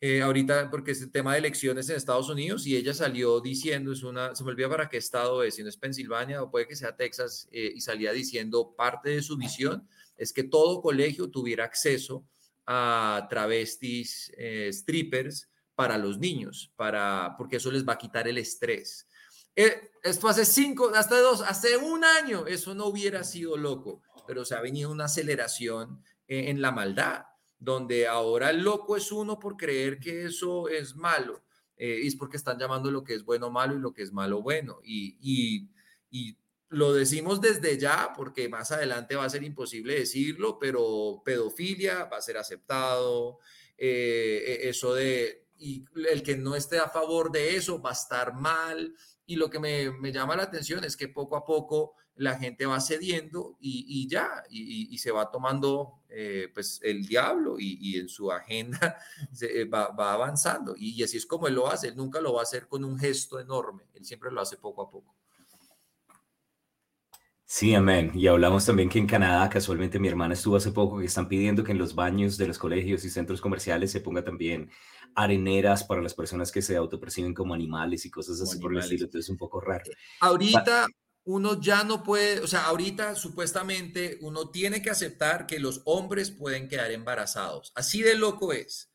eh, 0.00 0.22
ahorita, 0.22 0.70
porque 0.70 0.92
es 0.92 1.02
el 1.02 1.12
tema 1.12 1.32
de 1.32 1.40
elecciones 1.40 1.90
en 1.90 1.96
Estados 1.96 2.30
Unidos, 2.30 2.66
y 2.66 2.74
ella 2.74 2.94
salió 2.94 3.38
diciendo, 3.42 3.92
es 3.92 4.02
una, 4.02 4.34
se 4.34 4.44
me 4.44 4.52
olvida 4.52 4.70
para 4.70 4.88
qué 4.88 4.96
estado 4.96 5.42
es, 5.42 5.56
si 5.56 5.62
no 5.62 5.68
es 5.68 5.76
Pensilvania 5.76 6.42
o 6.42 6.50
puede 6.50 6.66
que 6.66 6.74
sea 6.74 6.96
Texas, 6.96 7.46
eh, 7.52 7.70
y 7.74 7.82
salía 7.82 8.12
diciendo, 8.12 8.74
parte 8.74 9.10
de 9.10 9.20
su 9.20 9.36
visión 9.36 9.86
es 10.16 10.32
que 10.32 10.44
todo 10.44 10.80
colegio 10.80 11.28
tuviera 11.28 11.64
acceso 11.64 12.26
a 12.64 13.26
travestis, 13.28 14.32
strippers 14.70 15.50
para 15.74 15.98
los 15.98 16.18
niños, 16.18 16.72
para, 16.76 17.34
porque 17.36 17.56
eso 17.56 17.70
les 17.70 17.86
va 17.86 17.92
a 17.92 17.98
quitar 17.98 18.26
el 18.26 18.38
estrés. 18.38 19.06
Eh, 19.60 19.90
esto 20.04 20.28
hace 20.28 20.44
cinco, 20.44 20.92
hasta 20.94 21.18
dos, 21.18 21.42
hace 21.42 21.76
un 21.76 22.04
año, 22.04 22.46
eso 22.46 22.76
no 22.76 22.86
hubiera 22.86 23.24
sido 23.24 23.56
loco, 23.56 24.02
pero 24.24 24.44
se 24.44 24.54
ha 24.54 24.60
venido 24.60 24.90
una 24.92 25.06
aceleración 25.06 26.04
eh, 26.28 26.50
en 26.50 26.62
la 26.62 26.70
maldad 26.70 27.24
donde 27.58 28.06
ahora 28.06 28.50
el 28.50 28.62
loco 28.62 28.96
es 28.96 29.10
uno 29.10 29.38
por 29.38 29.56
creer 29.56 29.98
que 29.98 30.26
eso 30.26 30.68
es 30.68 30.94
malo, 30.94 31.42
eh, 31.76 32.02
es 32.04 32.14
porque 32.14 32.36
están 32.36 32.58
llamando 32.58 32.90
lo 32.90 33.02
que 33.02 33.14
es 33.14 33.24
bueno 33.24 33.50
malo 33.50 33.74
y 33.74 33.80
lo 33.80 33.92
que 33.92 34.02
es 34.02 34.12
malo 34.12 34.42
bueno. 34.42 34.78
Y, 34.84 35.16
y, 35.20 35.68
lo 36.70 36.92
decimos 36.92 37.40
desde 37.40 37.78
ya 37.78 38.12
porque 38.14 38.46
más 38.50 38.70
adelante 38.72 39.16
va 39.16 39.24
a 39.24 39.30
ser 39.30 39.42
imposible 39.42 39.94
decirlo, 39.94 40.58
pero 40.58 41.22
pedofilia 41.24 42.04
va 42.04 42.18
a 42.18 42.22
ser 42.22 42.36
aceptado, 42.36 43.38
eh, 43.78 44.60
eso 44.64 44.92
de, 44.92 45.46
y 45.56 45.86
el 46.10 46.22
que 46.22 46.36
no 46.36 46.54
esté 46.54 46.78
a 46.78 46.90
favor 46.90 47.32
de 47.32 47.56
eso 47.56 47.80
va 47.80 47.90
a 47.90 47.94
estar 47.94 48.34
mal. 48.34 48.94
Y 49.28 49.36
lo 49.36 49.50
que 49.50 49.58
me, 49.58 49.90
me 49.90 50.10
llama 50.10 50.36
la 50.36 50.44
atención 50.44 50.84
es 50.84 50.96
que 50.96 51.06
poco 51.06 51.36
a 51.36 51.44
poco 51.44 51.94
la 52.14 52.38
gente 52.38 52.64
va 52.64 52.80
cediendo 52.80 53.58
y, 53.60 53.84
y 53.86 54.08
ya, 54.08 54.42
y, 54.48 54.92
y, 54.92 54.96
se 54.96 55.10
va 55.10 55.30
tomando 55.30 56.00
eh, 56.08 56.48
pues 56.54 56.80
el 56.82 57.06
diablo 57.06 57.60
y, 57.60 57.78
y 57.78 57.98
en 57.98 58.08
su 58.08 58.32
agenda 58.32 58.96
se, 59.32 59.60
eh, 59.60 59.64
va, 59.66 59.90
va, 59.90 60.14
avanzando. 60.14 60.74
Y, 60.78 61.02
así 61.02 61.18
es 61.18 61.26
como 61.26 61.46
él 61.46 61.56
lo 61.56 61.68
hace, 61.68 61.88
él 61.88 61.96
nunca 61.96 62.22
lo 62.22 62.32
va 62.32 62.40
a 62.40 62.44
hacer 62.44 62.68
con 62.68 62.84
un 62.84 62.98
gesto 62.98 63.38
enorme, 63.38 63.84
él 63.92 64.06
siempre 64.06 64.32
lo 64.32 64.40
hace 64.40 64.56
poco 64.56 64.80
a 64.80 64.90
poco. 64.90 65.14
Sí, 67.44 67.74
amén. 67.74 68.12
Y 68.14 68.26
hablamos 68.28 68.64
también 68.64 68.88
que 68.88 68.98
en 68.98 69.06
Canadá, 69.06 69.48
casualmente 69.50 69.98
mi 69.98 70.08
hermana 70.08 70.34
estuvo 70.34 70.56
hace 70.56 70.72
poco, 70.72 70.98
que 70.98 71.06
están 71.06 71.28
pidiendo 71.28 71.64
que 71.64 71.72
en 71.72 71.78
los 71.78 71.94
baños 71.94 72.38
de 72.38 72.46
los 72.46 72.58
colegios 72.58 73.04
y 73.04 73.10
centros 73.10 73.42
comerciales 73.42 73.90
se 73.90 74.00
ponga 74.00 74.24
también 74.24 74.70
areneras 75.14 75.84
para 75.84 76.02
las 76.02 76.14
personas 76.14 76.52
que 76.52 76.62
se 76.62 76.76
autoperciben 76.76 77.34
como 77.34 77.54
animales 77.54 78.04
y 78.06 78.10
cosas 78.10 78.40
así 78.40 78.58
por 78.58 78.72
el 78.72 78.78
estilo. 78.78 79.06
Entonces 79.06 79.26
es 79.26 79.30
un 79.30 79.36
poco 79.36 79.60
raro. 79.60 79.84
Ahorita 80.20 80.86
uno 81.24 81.60
ya 81.60 81.84
no 81.84 82.02
puede, 82.02 82.40
o 82.40 82.46
sea, 82.46 82.64
ahorita 82.66 83.14
supuestamente 83.14 84.18
uno 84.22 84.48
tiene 84.48 84.80
que 84.80 84.90
aceptar 84.90 85.46
que 85.46 85.58
los 85.58 85.82
hombres 85.84 86.30
pueden 86.30 86.68
quedar 86.68 86.90
embarazados. 86.90 87.72
Así 87.74 88.02
de 88.02 88.14
loco 88.14 88.52
es, 88.52 88.90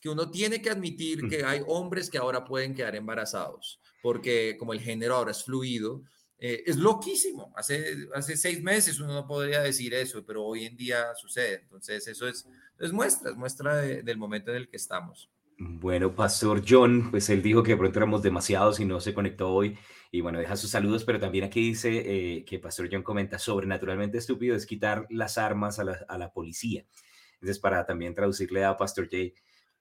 que 0.00 0.08
uno 0.08 0.30
tiene 0.30 0.62
que 0.62 0.70
admitir 0.70 1.28
que 1.28 1.44
hay 1.44 1.62
hombres 1.66 2.10
que 2.10 2.18
ahora 2.18 2.44
pueden 2.44 2.74
quedar 2.74 2.94
embarazados, 2.94 3.80
porque 4.02 4.56
como 4.58 4.72
el 4.72 4.80
género 4.80 5.16
ahora 5.16 5.30
es 5.30 5.44
fluido, 5.44 6.02
eh, 6.38 6.62
es 6.66 6.76
loquísimo. 6.76 7.52
Hace, 7.56 8.06
hace 8.14 8.36
seis 8.36 8.62
meses 8.62 9.00
uno 9.00 9.12
no 9.12 9.26
podría 9.26 9.60
decir 9.60 9.94
eso, 9.94 10.24
pero 10.24 10.44
hoy 10.44 10.66
en 10.66 10.76
día 10.76 11.14
sucede. 11.16 11.60
Entonces 11.62 12.06
eso 12.06 12.28
es, 12.28 12.46
es 12.78 12.92
muestra, 12.92 13.30
es 13.30 13.36
muestra 13.36 13.76
de, 13.76 14.02
del 14.02 14.18
momento 14.18 14.50
en 14.50 14.58
el 14.58 14.68
que 14.68 14.76
estamos. 14.76 15.28
Bueno, 15.58 16.14
Pastor 16.14 16.62
John, 16.66 17.10
pues 17.10 17.28
él 17.30 17.42
dijo 17.42 17.64
que 17.64 17.72
de 17.72 17.76
pronto 17.76 17.98
éramos 17.98 18.22
demasiados 18.22 18.78
y 18.78 18.84
no 18.84 19.00
se 19.00 19.12
conectó 19.12 19.52
hoy. 19.52 19.76
Y 20.12 20.20
bueno, 20.20 20.38
deja 20.38 20.56
sus 20.56 20.70
saludos, 20.70 21.04
pero 21.04 21.18
también 21.18 21.44
aquí 21.44 21.60
dice 21.60 22.36
eh, 22.36 22.44
que 22.44 22.58
Pastor 22.58 22.88
John 22.90 23.02
comenta 23.02 23.38
sobrenaturalmente 23.38 24.18
estúpido 24.18 24.54
es 24.54 24.66
quitar 24.66 25.06
las 25.10 25.36
armas 25.36 25.78
a 25.78 25.84
la, 25.84 25.98
a 26.08 26.16
la 26.16 26.32
policía. 26.32 26.86
Entonces, 27.34 27.58
para 27.58 27.84
también 27.84 28.14
traducirle 28.14 28.64
a 28.64 28.76
Pastor 28.76 29.08
Jay, 29.10 29.34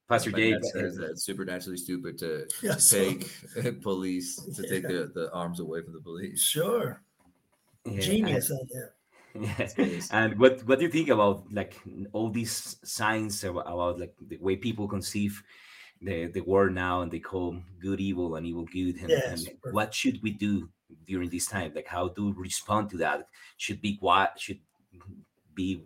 Pastor 0.07 0.31
Jay. 0.31 0.55
Says 0.61 0.95
that 0.97 1.11
it's 1.11 1.23
supernaturally 1.23 1.77
stupid 1.77 2.17
to, 2.19 2.47
to 2.61 2.77
take 2.77 3.81
police, 3.81 4.37
to 4.55 4.63
take 4.63 4.83
the, 4.83 5.11
the 5.13 5.29
arms 5.33 5.59
away 5.59 5.81
from 5.81 5.93
the 5.93 5.99
police. 5.99 6.41
Sure. 6.41 7.01
Yeah, 7.85 7.99
Genius 7.99 8.49
and, 8.49 8.59
out 8.59 8.67
there. 8.71 8.93
Yeah. 9.35 10.01
and 10.11 10.39
what 10.39 10.63
what 10.65 10.79
do 10.79 10.85
you 10.85 10.91
think 10.91 11.09
about 11.09 11.51
like 11.53 11.75
all 12.11 12.29
these 12.29 12.77
signs 12.83 13.43
about, 13.43 13.67
about 13.67 13.99
like 13.99 14.15
the 14.19 14.37
way 14.37 14.55
people 14.55 14.87
conceive 14.87 15.43
the 16.01 16.27
the 16.27 16.41
world 16.41 16.73
now 16.73 17.01
and 17.01 17.11
they 17.11 17.19
call 17.19 17.57
good 17.79 17.99
evil 17.99 18.35
and 18.35 18.45
evil 18.45 18.65
good 18.65 18.97
and, 18.97 19.09
Yes, 19.09 19.47
and 19.47 19.73
what 19.73 19.93
should 19.93 20.21
we 20.21 20.31
do 20.31 20.69
during 21.05 21.29
this 21.29 21.47
time? 21.47 21.73
Like 21.75 21.87
how 21.87 22.09
to 22.09 22.33
respond 22.33 22.89
to 22.91 22.97
that? 22.97 23.27
Should 23.57 23.81
be 23.81 23.97
quiet 23.97 24.31
should 24.37 24.59
be 25.55 25.81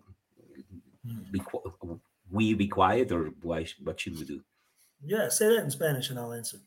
be 1.30 1.40
hmm. 1.40 1.94
we 2.30 2.54
be 2.54 2.68
quiet 2.68 3.10
or 3.12 3.32
why 3.42 3.66
what 3.82 4.00
should 4.00 4.18
we 4.18 4.24
do? 4.24 4.42
Yeah, 5.04 5.28
say 5.28 5.48
that 5.48 5.64
in 5.64 5.70
Spanish 5.70 6.10
and 6.10 6.18
I'll 6.18 6.32
answer. 6.32 6.58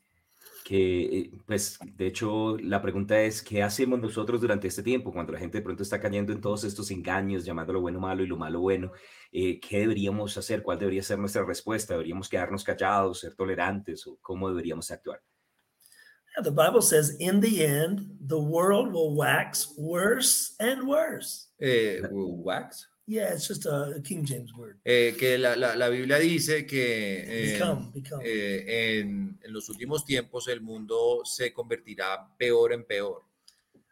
Que, 0.66 1.20
eh, 1.20 1.32
pues, 1.46 1.78
de 1.96 2.08
hecho, 2.08 2.58
la 2.58 2.82
pregunta 2.82 3.22
es, 3.22 3.44
¿qué 3.44 3.62
hacemos 3.62 4.00
nosotros 4.00 4.42
durante 4.42 4.68
este 4.68 4.82
tiempo? 4.82 5.14
Cuando 5.14 5.32
la 5.32 5.38
gente 5.38 5.60
de 5.60 5.64
pronto 5.64 5.84
está 5.84 6.02
cayendo 6.02 6.34
en 6.34 6.42
todos 6.42 6.64
estos 6.64 6.90
engaños, 6.90 7.46
llamando 7.46 7.72
lo 7.72 7.82
bueno 7.82 8.00
malo 8.00 8.24
y 8.24 8.28
lo 8.28 8.36
malo 8.36 8.62
bueno, 8.62 8.92
eh, 9.32 9.60
¿qué 9.60 9.82
deberíamos 9.82 10.36
hacer? 10.40 10.64
¿Cuál 10.64 10.80
debería 10.80 11.04
ser 11.04 11.20
nuestra 11.20 11.46
respuesta? 11.46 11.94
¿Deberíamos 11.94 12.28
quedarnos 12.28 12.64
callados, 12.64 13.20
ser 13.20 13.36
tolerantes 13.36 14.08
o 14.08 14.18
cómo 14.24 14.50
deberíamos 14.50 14.90
actuar? 14.90 15.22
Yeah, 16.36 16.44
the 16.44 16.50
Bible 16.50 16.82
says, 16.82 17.16
in 17.20 17.42
the 17.42 17.64
end, 17.64 18.18
the 18.20 18.40
world 18.40 18.92
will 18.92 19.16
wax 19.16 19.72
worse 19.78 20.56
and 20.60 20.88
worse. 20.88 21.50
Eh, 21.62 22.02
wax. 22.12 22.88
Yeah, 23.08 23.34
it's 23.34 23.48
just 23.48 23.66
a 23.68 24.02
King 24.04 24.26
James 24.26 24.52
word. 24.56 24.78
Eh, 24.84 25.16
que 25.18 25.38
la, 25.38 25.56
la, 25.56 25.76
la, 25.76 25.90
Biblia 25.90 26.18
dice 26.18 26.66
que 26.66 27.24
eh, 27.28 27.54
Become, 27.60 27.92
become. 27.94 28.24
eh, 28.26 29.00
en, 29.00 29.38
en, 29.44 29.54
los 29.54 29.70
últimos 29.70 30.04
tiempos 30.06 30.48
el 30.48 30.62
mundo 30.62 31.22
se 31.24 31.54
convertirá 31.54 32.28
peor 32.38 32.74
en 32.74 32.84
peor. 32.84 33.22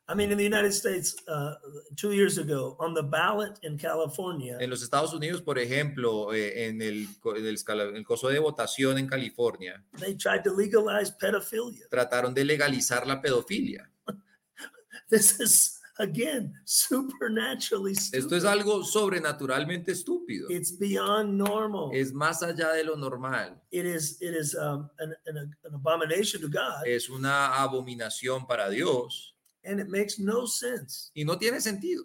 I 0.10 0.16
mean, 0.16 0.32
in 0.32 0.38
the 0.38 0.46
United 0.46 0.72
States, 0.74 1.16
uh, 1.30 1.54
two 1.96 2.12
years 2.12 2.38
ago, 2.38 2.76
on 2.80 2.94
the 2.94 3.04
ballot 3.04 3.58
in 3.64 3.78
California, 3.78 4.58
En 4.60 4.70
los 4.70 4.82
Estados 4.84 5.14
Unidos, 5.14 5.42
por 5.42 5.58
ejemplo, 5.60 6.34
eh, 6.34 6.66
en 6.68 6.82
el, 6.82 7.08
en 7.38 7.46
el, 7.46 7.54
escala- 7.56 7.96
el 7.96 8.04
coso 8.04 8.28
de 8.30 8.40
votación 8.40 8.98
en 8.98 9.08
California, 9.08 9.82
they 10.00 10.16
tried 10.16 10.42
to 10.44 10.54
legalize 10.56 11.14
pedophilia. 11.20 11.88
trataron 11.90 12.34
de 12.34 12.44
legalizar 12.44 13.06
la 13.08 13.22
pedofilia. 13.22 13.90
This 15.10 15.40
is 15.40 15.73
again 16.00 16.54
supernaturally 16.66 17.94
Esto 17.94 18.20
stupid. 18.22 18.38
es 18.38 18.46
algo 18.46 18.84
sobrenaturalmente 18.84 19.92
estúpido. 19.92 20.50
It's 20.50 20.78
beyond 20.78 21.38
normal. 21.38 21.92
Es 21.94 22.14
más 22.14 22.42
allá 22.44 22.72
de 22.74 22.84
lo 22.84 22.96
normal. 22.96 23.62
it 23.72 23.86
is 23.86 24.18
it 24.22 24.36
is 24.36 24.56
um, 24.56 24.90
an, 25.00 25.14
an, 25.28 25.38
an 25.38 25.74
abomination 25.74 26.42
to 26.42 26.48
God, 26.48 26.86
Es 26.86 27.10
una 27.10 27.56
abominación 27.62 28.46
para 28.48 28.70
Dios 28.70 29.36
and 29.66 29.80
it 29.80 29.88
makes 29.88 30.20
no 30.20 30.46
sense. 30.46 31.12
y 31.16 31.24
no 31.24 31.38
tiene 31.38 31.62
sentido. 31.62 32.04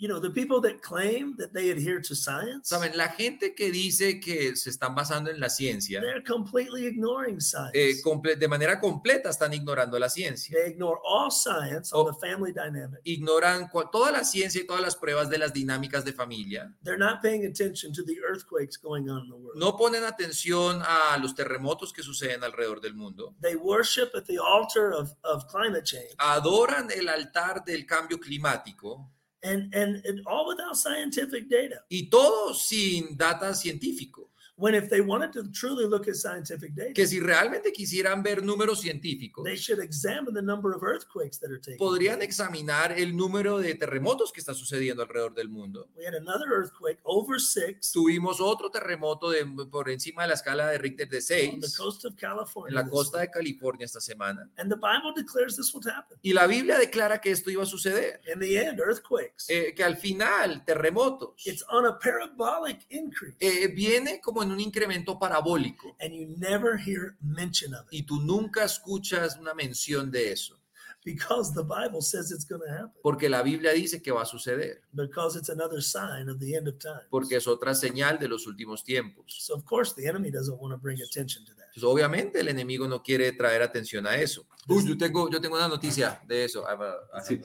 You 0.00 0.06
know, 0.08 0.20
the 0.20 0.30
people 0.30 0.60
that 0.60 0.80
claim 0.80 1.34
that 1.38 1.52
they 1.52 1.70
adhere 1.72 2.00
to 2.02 2.14
science, 2.14 2.68
Saben, 2.68 2.96
la 2.96 3.08
gente 3.08 3.52
que 3.56 3.72
dice 3.72 4.20
que 4.20 4.54
se 4.54 4.70
están 4.70 4.94
basando 4.94 5.28
en 5.28 5.40
la 5.40 5.48
ciencia, 5.50 6.00
they're 6.00 6.22
completely 6.22 6.86
ignoring 6.86 7.40
science. 7.40 7.72
eh, 7.74 8.00
comple- 8.04 8.36
de 8.36 8.46
manera 8.46 8.78
completa 8.78 9.28
están 9.30 9.52
ignorando 9.54 9.98
la 9.98 10.08
ciencia. 10.08 10.56
they 10.56 10.70
ignore 10.70 11.00
all 11.04 11.32
science 11.32 11.92
on 11.92 12.06
Oh. 12.06 12.12
the 12.12 12.18
family 12.24 12.52
dynamic. 12.52 13.00
Ignoran 13.02 13.68
toda 13.90 14.12
la 14.12 14.22
ciencia 14.22 14.60
y 14.60 14.66
todas 14.68 14.82
las 14.82 14.94
pruebas 14.94 15.28
de 15.30 15.38
las 15.38 15.52
dinámicas 15.52 16.04
de 16.04 16.12
familia. 16.12 16.72
They're 16.84 16.96
not 16.96 17.20
paying 17.20 17.44
attention 17.44 17.92
to 17.94 18.04
the 18.04 18.18
earthquakes 18.20 18.76
going 18.80 19.08
on 19.10 19.24
in 19.24 19.30
the 19.30 19.36
world. 19.36 19.58
No 19.58 19.76
ponen 19.76 20.04
atención 20.04 20.80
a 20.86 21.18
los 21.20 21.34
terremotos 21.34 21.92
que 21.92 22.04
suceden 22.04 22.44
alrededor 22.44 22.80
del 22.80 22.94
mundo. 22.94 23.34
They 23.42 23.56
worship 23.56 24.10
at 24.14 24.26
the 24.26 24.38
altar 24.38 24.92
of, 24.92 25.10
of 25.24 25.46
climate 25.50 25.82
change 25.82 26.14
Adoran 26.18 26.88
el 26.92 27.08
altar 27.08 27.64
del 27.64 27.84
cambio 27.84 28.20
climático 28.20 29.10
and, 29.42 29.74
and, 29.74 30.04
and 30.04 30.20
all 30.26 30.46
without 30.48 30.76
scientific 30.76 31.48
data. 31.48 31.84
y 31.88 32.08
todo 32.10 32.54
sin 32.54 33.16
data 33.16 33.54
científico. 33.54 34.30
When 34.58 34.74
if 34.74 34.90
they 34.90 35.00
wanted 35.00 35.32
to 35.34 35.50
truly 35.52 35.86
look 35.88 36.08
at 36.08 36.16
scientific 36.16 36.74
data, 36.74 36.92
Que 36.92 37.06
si 37.06 37.20
realmente 37.20 37.72
quisieran 37.72 38.22
ver 38.24 38.42
números 38.42 38.80
científicos, 38.80 39.44
they 39.44 39.56
should 39.56 39.80
examine 39.80 40.34
the 40.34 40.42
number 40.42 40.74
of 40.74 40.82
earthquakes 40.82 41.38
that 41.38 41.48
are 41.50 41.60
taking 41.60 41.78
podrían 41.78 42.16
place. 42.16 42.24
examinar 42.28 42.92
el 42.98 43.16
número 43.16 43.58
de 43.58 43.74
terremotos 43.76 44.32
que 44.32 44.40
está 44.40 44.54
sucediendo 44.54 45.02
alrededor 45.02 45.32
del 45.34 45.48
mundo. 45.48 45.88
We 45.96 46.04
had 46.04 46.14
another 46.14 46.48
earthquake 46.52 46.98
over 47.04 47.40
six 47.40 47.92
Tuvimos 47.92 48.40
otro 48.40 48.68
terremoto 48.70 49.30
de, 49.30 49.46
por 49.70 49.88
encima 49.90 50.22
de 50.22 50.28
la 50.28 50.34
escala 50.34 50.66
de 50.68 50.78
Richter 50.78 51.08
de 51.08 51.18
on 51.18 51.60
the 51.60 51.68
6 51.68 51.76
coast 51.76 52.04
of 52.04 52.16
California. 52.16 52.70
en 52.70 52.74
la 52.84 52.90
costa 52.90 53.20
de 53.20 53.30
California 53.30 53.84
esta 53.84 54.00
semana. 54.00 54.50
And 54.56 54.68
the 54.70 54.76
Bible 54.76 55.12
declares 55.14 55.56
this 55.56 55.72
would 55.72 55.86
happen. 55.86 56.18
Y 56.22 56.32
la 56.32 56.48
Biblia 56.48 56.78
declara 56.78 57.20
que 57.20 57.30
esto 57.30 57.50
iba 57.50 57.62
a 57.62 57.66
suceder, 57.66 58.20
In 58.32 58.40
the 58.40 58.58
end, 58.60 58.80
earthquakes. 58.80 59.46
eh, 59.48 59.72
que 59.72 59.84
al 59.84 59.96
final 59.96 60.64
terremotos 60.64 61.46
It's 61.46 61.64
on 61.70 61.86
a 61.86 61.96
parabolic 61.98 62.84
increase. 62.90 63.36
eh, 63.38 63.68
viene 63.68 64.20
como 64.20 64.42
en 64.42 64.47
un 64.52 64.60
incremento 64.60 65.18
parabólico 65.18 65.96
and 66.00 66.12
you 66.12 66.26
never 66.38 66.76
hear 66.78 67.16
mention 67.20 67.74
of 67.74 67.86
it 67.90 68.00
y 68.00 68.02
tú 68.04 68.20
nunca 68.20 68.64
escuchas 68.64 69.36
una 69.38 69.54
mención 69.54 70.10
de 70.10 70.32
eso, 70.32 70.60
because 71.04 71.52
the 71.54 71.62
Bible 71.62 72.02
says 72.02 72.30
it's 72.30 72.44
going 72.46 72.60
to 72.60 72.68
happen, 72.70 72.92
porque 73.02 73.28
la 73.28 73.42
Biblia 73.42 73.72
dice 73.72 74.02
que 74.02 74.10
va 74.12 74.22
a 74.22 74.26
suceder, 74.26 74.82
because 74.92 75.38
it's 75.38 75.48
another 75.48 75.82
sign 75.82 76.28
of 76.28 76.38
the 76.38 76.54
end 76.56 76.68
of 76.68 76.78
time. 76.78 77.06
porque 77.10 77.36
es 77.36 77.46
otra 77.46 77.74
señal 77.74 78.18
de 78.18 78.28
los 78.28 78.46
últimos 78.46 78.84
tiempos. 78.84 79.24
So, 79.40 79.54
of 79.54 79.64
course, 79.64 79.94
the 79.94 80.06
enemy 80.08 80.30
doesn't 80.30 80.58
want 80.60 80.72
to 80.74 80.78
bring 80.78 81.00
attention 81.02 81.44
to 81.44 81.54
that. 81.54 81.64
Entonces, 81.74 81.84
obviamente 81.84 82.40
el 82.40 82.48
enemigo 82.48 82.88
no 82.88 83.02
quiere 83.02 83.30
traer 83.32 83.62
atención 83.62 84.06
a 84.06 84.16
eso. 84.16 84.46
Uy, 84.66 84.86
yo 84.86 84.98
tengo, 84.98 85.30
yo 85.30 85.40
tengo 85.40 85.56
una 85.56 85.68
noticia 85.68 86.20
de 86.26 86.44
eso. 86.44 86.62
I 86.62 86.72
have 86.72 86.84
a- 86.84 86.96
I 87.14 87.18
have 87.18 87.26
Sí. 87.26 87.38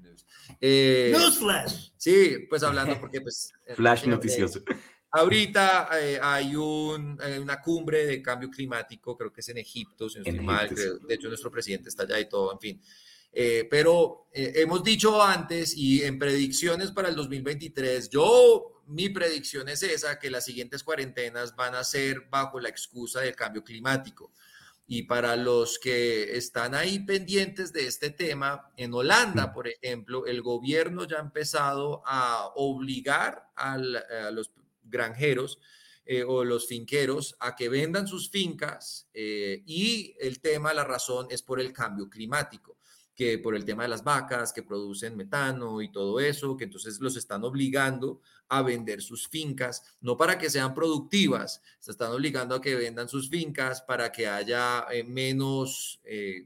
news. 0.00 0.26
Eh, 0.60 1.12
Newsflash! 1.16 1.90
sí, 1.96 2.46
pues 2.48 2.62
hablando 2.62 2.98
porque 3.00 3.20
pues... 3.20 3.52
eh, 3.66 3.74
Flash 3.74 4.04
eh, 4.04 4.08
noticioso. 4.08 4.60
Ahorita 5.16 5.88
eh, 6.00 6.18
hay 6.22 6.54
un, 6.56 7.18
eh, 7.22 7.38
una 7.38 7.60
cumbre 7.60 8.06
de 8.06 8.22
cambio 8.22 8.50
climático, 8.50 9.16
creo 9.16 9.32
que 9.32 9.40
es 9.40 9.48
en 9.48 9.58
Egipto, 9.58 10.08
si 10.08 10.18
no 10.18 10.24
En 10.26 10.30
estoy 10.34 10.46
mal, 10.46 10.66
Egipto, 10.66 10.82
sí. 10.82 10.88
creo. 10.88 10.98
de 11.08 11.14
hecho 11.14 11.28
nuestro 11.28 11.50
presidente 11.50 11.88
está 11.88 12.02
allá 12.04 12.18
y 12.20 12.28
todo, 12.28 12.52
en 12.52 12.58
fin. 12.60 12.82
Eh, 13.32 13.66
pero 13.70 14.28
hemos 14.32 14.82
dicho 14.82 15.22
antes 15.22 15.76
y 15.76 16.02
en 16.02 16.18
predicciones 16.18 16.90
para 16.90 17.08
el 17.10 17.16
2023, 17.16 18.08
yo, 18.08 18.82
mi 18.86 19.08
predicción 19.10 19.68
es 19.68 19.82
esa, 19.82 20.18
que 20.18 20.30
las 20.30 20.44
siguientes 20.44 20.82
cuarentenas 20.82 21.54
van 21.56 21.74
a 21.74 21.84
ser 21.84 22.22
bajo 22.30 22.60
la 22.60 22.68
excusa 22.70 23.20
del 23.20 23.34
cambio 23.36 23.62
climático. 23.62 24.32
Y 24.88 25.02
para 25.02 25.34
los 25.36 25.78
que 25.80 26.36
están 26.36 26.74
ahí 26.74 27.00
pendientes 27.00 27.72
de 27.72 27.86
este 27.88 28.10
tema, 28.10 28.70
en 28.76 28.94
Holanda, 28.94 29.52
por 29.52 29.66
ejemplo, 29.68 30.26
el 30.26 30.40
gobierno 30.42 31.04
ya 31.04 31.16
ha 31.16 31.20
empezado 31.20 32.02
a 32.06 32.52
obligar 32.54 33.48
al- 33.56 33.96
a 33.96 34.30
los 34.30 34.52
granjeros 34.88 35.58
eh, 36.08 36.22
o 36.22 36.44
los 36.44 36.68
finqueros 36.68 37.36
a 37.40 37.56
que 37.56 37.68
vendan 37.68 38.06
sus 38.06 38.30
fincas 38.30 39.08
eh, 39.12 39.64
y 39.66 40.14
el 40.20 40.40
tema, 40.40 40.72
la 40.72 40.84
razón 40.84 41.26
es 41.30 41.42
por 41.42 41.58
el 41.58 41.72
cambio 41.72 42.08
climático 42.08 42.78
que 43.12 43.38
por 43.38 43.56
el 43.56 43.64
tema 43.64 43.82
de 43.84 43.88
las 43.88 44.04
vacas 44.04 44.52
que 44.52 44.62
producen 44.62 45.16
metano 45.16 45.80
y 45.80 45.90
todo 45.90 46.20
eso, 46.20 46.54
que 46.54 46.64
entonces 46.64 47.00
los 47.00 47.16
están 47.16 47.42
obligando 47.44 48.20
a 48.48 48.60
vender 48.60 49.00
sus 49.00 49.26
fincas, 49.26 49.96
no 50.02 50.18
para 50.18 50.38
que 50.38 50.50
sean 50.50 50.74
productivas, 50.74 51.62
se 51.80 51.92
están 51.92 52.12
obligando 52.12 52.54
a 52.54 52.60
que 52.60 52.74
vendan 52.74 53.08
sus 53.08 53.30
fincas 53.30 53.80
para 53.80 54.12
que 54.12 54.28
haya 54.28 54.86
eh, 54.92 55.02
menos 55.02 56.00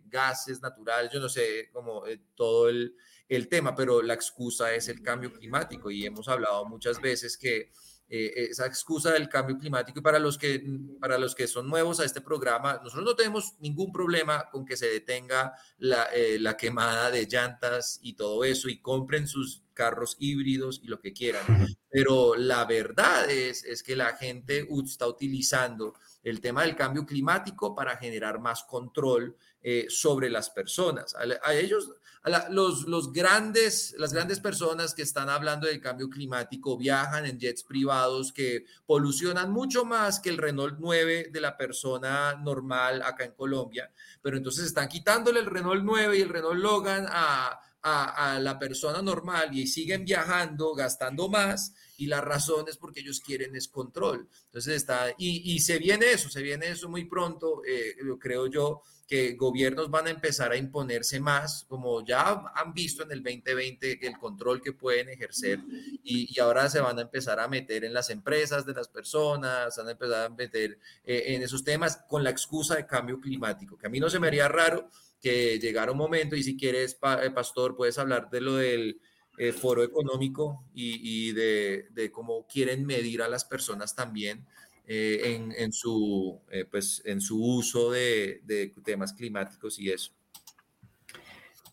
gases 0.06 0.62
naturales, 0.62 1.12
yo 1.12 1.18
no 1.18 1.28
sé, 1.28 1.68
como 1.72 2.04
todo 2.36 2.68
el, 2.68 2.94
el 3.28 3.48
tema, 3.48 3.74
pero 3.74 4.00
la 4.00 4.14
excusa 4.14 4.72
es 4.72 4.88
el 4.88 5.02
cambio 5.02 5.32
climático 5.32 5.90
y 5.90 6.06
hemos 6.06 6.28
hablado 6.28 6.64
muchas 6.64 7.00
veces 7.00 7.36
que 7.36 7.72
eh, 8.12 8.48
esa 8.50 8.66
excusa 8.66 9.12
del 9.12 9.28
cambio 9.28 9.56
climático. 9.56 10.00
Y 10.00 10.02
para 10.02 10.18
los 10.18 10.36
que 10.36 10.64
para 11.00 11.16
los 11.16 11.36
que 11.36 11.46
son 11.46 11.68
nuevos 11.68 12.00
a 12.00 12.04
este 12.04 12.20
programa 12.20 12.80
nosotros 12.82 13.04
no 13.04 13.14
tenemos 13.14 13.54
ningún 13.60 13.92
problema 13.92 14.50
con 14.50 14.64
que 14.64 14.76
se 14.76 14.88
detenga 14.88 15.54
la, 15.78 16.06
eh, 16.12 16.38
la 16.40 16.56
quemada 16.56 17.12
de 17.12 17.26
llantas 17.26 18.00
y 18.02 18.14
todo 18.14 18.42
eso 18.42 18.68
y 18.68 18.80
compren 18.80 19.28
sus 19.28 19.62
carros 19.74 20.16
híbridos 20.18 20.80
y 20.82 20.88
lo 20.88 21.00
que 21.00 21.12
quieran. 21.12 21.42
Pero 21.88 22.34
la 22.34 22.64
verdad 22.64 23.30
es, 23.30 23.64
es 23.64 23.82
que 23.82 23.94
la 23.96 24.16
gente 24.16 24.66
está 24.84 25.06
utilizando 25.06 25.94
el 26.22 26.40
tema 26.40 26.62
del 26.62 26.76
cambio 26.76 27.06
climático 27.06 27.74
para 27.74 27.96
generar 27.96 28.40
más 28.40 28.64
control 28.64 29.36
eh, 29.62 29.86
sobre 29.88 30.30
las 30.30 30.50
personas. 30.50 31.14
A, 31.14 31.54
ellos, 31.54 31.92
la- 32.24 32.48
los, 32.50 32.82
los 32.86 33.12
grandes, 33.12 33.94
las 33.98 34.12
grandes 34.12 34.40
personas 34.40 34.94
que 34.94 35.02
están 35.02 35.28
hablando 35.30 35.66
del 35.66 35.80
cambio 35.80 36.08
climático 36.10 36.76
viajan 36.76 37.24
en 37.26 37.38
jets 37.38 37.62
privados 37.62 38.32
que 38.32 38.64
polucionan 38.86 39.50
mucho 39.50 39.84
más 39.84 40.20
que 40.20 40.28
el 40.30 40.36
Renault 40.38 40.76
9 40.78 41.30
de 41.32 41.40
la 41.40 41.56
persona 41.56 42.34
normal 42.34 43.02
acá 43.02 43.24
en 43.24 43.32
Colombia, 43.32 43.90
pero 44.20 44.36
entonces 44.36 44.66
están 44.66 44.88
quitándole 44.88 45.40
el 45.40 45.46
Renault 45.46 45.82
9 45.84 46.18
y 46.18 46.22
el 46.22 46.28
Renault 46.28 46.60
Logan 46.60 47.06
a, 47.08 47.58
a, 47.82 48.34
a 48.34 48.38
la 48.40 48.58
persona 48.58 49.00
normal 49.00 49.56
y 49.56 49.66
siguen 49.66 50.04
viajando, 50.04 50.74
gastando 50.74 51.28
más 51.28 51.74
y 51.96 52.06
la 52.06 52.20
razón 52.20 52.66
es 52.68 52.76
porque 52.76 53.00
ellos 53.00 53.20
quieren 53.20 53.56
es 53.56 53.68
control. 53.68 54.28
Entonces 54.46 54.74
está, 54.76 55.10
y, 55.18 55.54
y 55.54 55.60
se 55.60 55.78
viene 55.78 56.12
eso, 56.12 56.28
se 56.28 56.42
viene 56.42 56.68
eso 56.68 56.88
muy 56.88 57.04
pronto, 57.06 57.62
eh, 57.66 57.96
creo 58.18 58.46
yo, 58.46 58.82
que 59.10 59.34
gobiernos 59.34 59.90
van 59.90 60.06
a 60.06 60.10
empezar 60.10 60.52
a 60.52 60.56
imponerse 60.56 61.18
más, 61.18 61.64
como 61.68 62.06
ya 62.06 62.44
han 62.54 62.72
visto 62.72 63.02
en 63.02 63.10
el 63.10 63.24
2020 63.24 64.06
el 64.06 64.16
control 64.16 64.62
que 64.62 64.72
pueden 64.72 65.08
ejercer 65.08 65.58
y, 66.04 66.38
ahora 66.38 66.70
se 66.70 66.80
van 66.80 66.96
a 66.96 67.02
empezar 67.02 67.40
a 67.40 67.48
meter 67.48 67.84
en 67.84 67.92
las 67.92 68.08
empresas 68.10 68.64
de 68.64 68.72
las 68.72 68.86
personas, 68.86 69.76
van 69.76 69.88
a 69.88 70.24
a 70.24 70.28
meter 70.28 70.78
eh, 71.02 71.24
en 71.26 71.42
esos 71.42 71.64
temas 71.64 72.04
con 72.08 72.22
la 72.22 72.30
excusa 72.30 72.76
de 72.76 72.86
cambio 72.86 73.20
climático, 73.20 73.76
que 73.76 73.88
a 73.88 73.90
mí 73.90 73.98
no 73.98 74.08
se 74.08 74.20
me 74.20 74.28
haría 74.28 74.46
raro 74.46 74.88
que 75.20 75.58
llegara 75.58 75.90
un 75.90 75.98
momento 75.98 76.36
y 76.36 76.44
si 76.44 76.56
quieres, 76.56 76.96
eh, 77.20 77.30
pastor, 77.32 77.74
puedes 77.74 77.98
hablar 77.98 78.30
de 78.30 78.40
lo 78.40 78.54
del 78.54 79.00
eh, 79.38 79.52
foro 79.52 79.82
económico 79.82 80.64
y, 80.72 81.00
y 81.02 81.32
de, 81.32 81.88
de 81.90 82.12
cómo 82.12 82.46
quieren 82.46 82.86
medir 82.86 83.22
a 83.22 83.28
las 83.28 83.44
personas 83.44 83.96
también. 83.96 84.46
Eh, 84.92 85.36
en, 85.36 85.52
en, 85.56 85.72
su, 85.72 86.42
eh, 86.50 86.64
pues, 86.68 87.00
en 87.04 87.20
su 87.20 87.40
uso 87.40 87.92
de, 87.92 88.40
de 88.42 88.74
temas 88.84 89.12
climáticos 89.12 89.78
y 89.78 89.88
eso. 89.88 90.10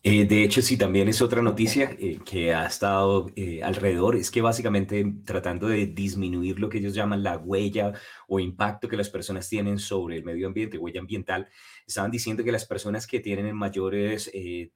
Eh, 0.04 0.24
de 0.24 0.44
hecho, 0.44 0.62
sí, 0.62 0.76
también 0.76 1.08
es 1.08 1.20
otra 1.20 1.42
noticia 1.42 1.90
eh, 1.98 2.20
que 2.24 2.54
ha 2.54 2.64
estado 2.64 3.26
eh, 3.34 3.60
alrededor, 3.64 4.14
es 4.14 4.30
que 4.30 4.40
básicamente 4.40 5.04
tratando 5.24 5.66
de 5.66 5.86
disminuir 5.86 6.60
lo 6.60 6.68
que 6.68 6.78
ellos 6.78 6.94
llaman 6.94 7.24
la 7.24 7.36
huella 7.36 7.92
o 8.28 8.38
impacto 8.38 8.88
que 8.88 8.96
las 8.96 9.10
personas 9.10 9.48
tienen 9.48 9.80
sobre 9.80 10.16
el 10.16 10.24
medio 10.24 10.46
ambiente, 10.46 10.78
huella 10.78 11.00
ambiental, 11.00 11.48
estaban 11.84 12.12
diciendo 12.12 12.44
que 12.44 12.52
las 12.52 12.66
personas 12.66 13.08
que 13.08 13.18
tienen 13.18 13.56
mayores 13.56 14.30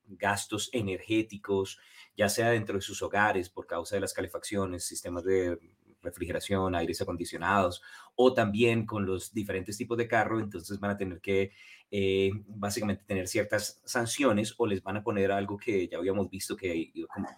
gastos 0.06 0.68
energéticos, 0.72 1.78
ya 2.16 2.28
sea 2.28 2.50
dentro 2.50 2.74
de 2.74 2.82
sus 2.82 3.00
hogares 3.02 3.48
por 3.48 3.68
causa 3.68 3.94
de 3.94 4.00
las 4.00 4.14
calefacciones, 4.14 4.84
sistemas 4.84 5.22
de 5.22 5.56
refrigeración, 6.02 6.74
aires 6.74 7.00
acondicionados 7.00 7.82
o 8.14 8.34
también 8.34 8.86
con 8.86 9.06
los 9.06 9.32
diferentes 9.32 9.76
tipos 9.76 9.96
de 9.96 10.08
carro, 10.08 10.40
entonces 10.40 10.78
van 10.78 10.92
a 10.92 10.96
tener 10.96 11.20
que 11.20 11.52
eh, 11.94 12.30
básicamente 12.46 13.04
tener 13.04 13.28
ciertas 13.28 13.82
sanciones 13.84 14.54
o 14.56 14.66
les 14.66 14.82
van 14.82 14.96
a 14.96 15.02
poner 15.02 15.30
algo 15.30 15.58
que 15.58 15.88
ya 15.88 15.98
habíamos 15.98 16.30
visto 16.30 16.56
que 16.56 16.90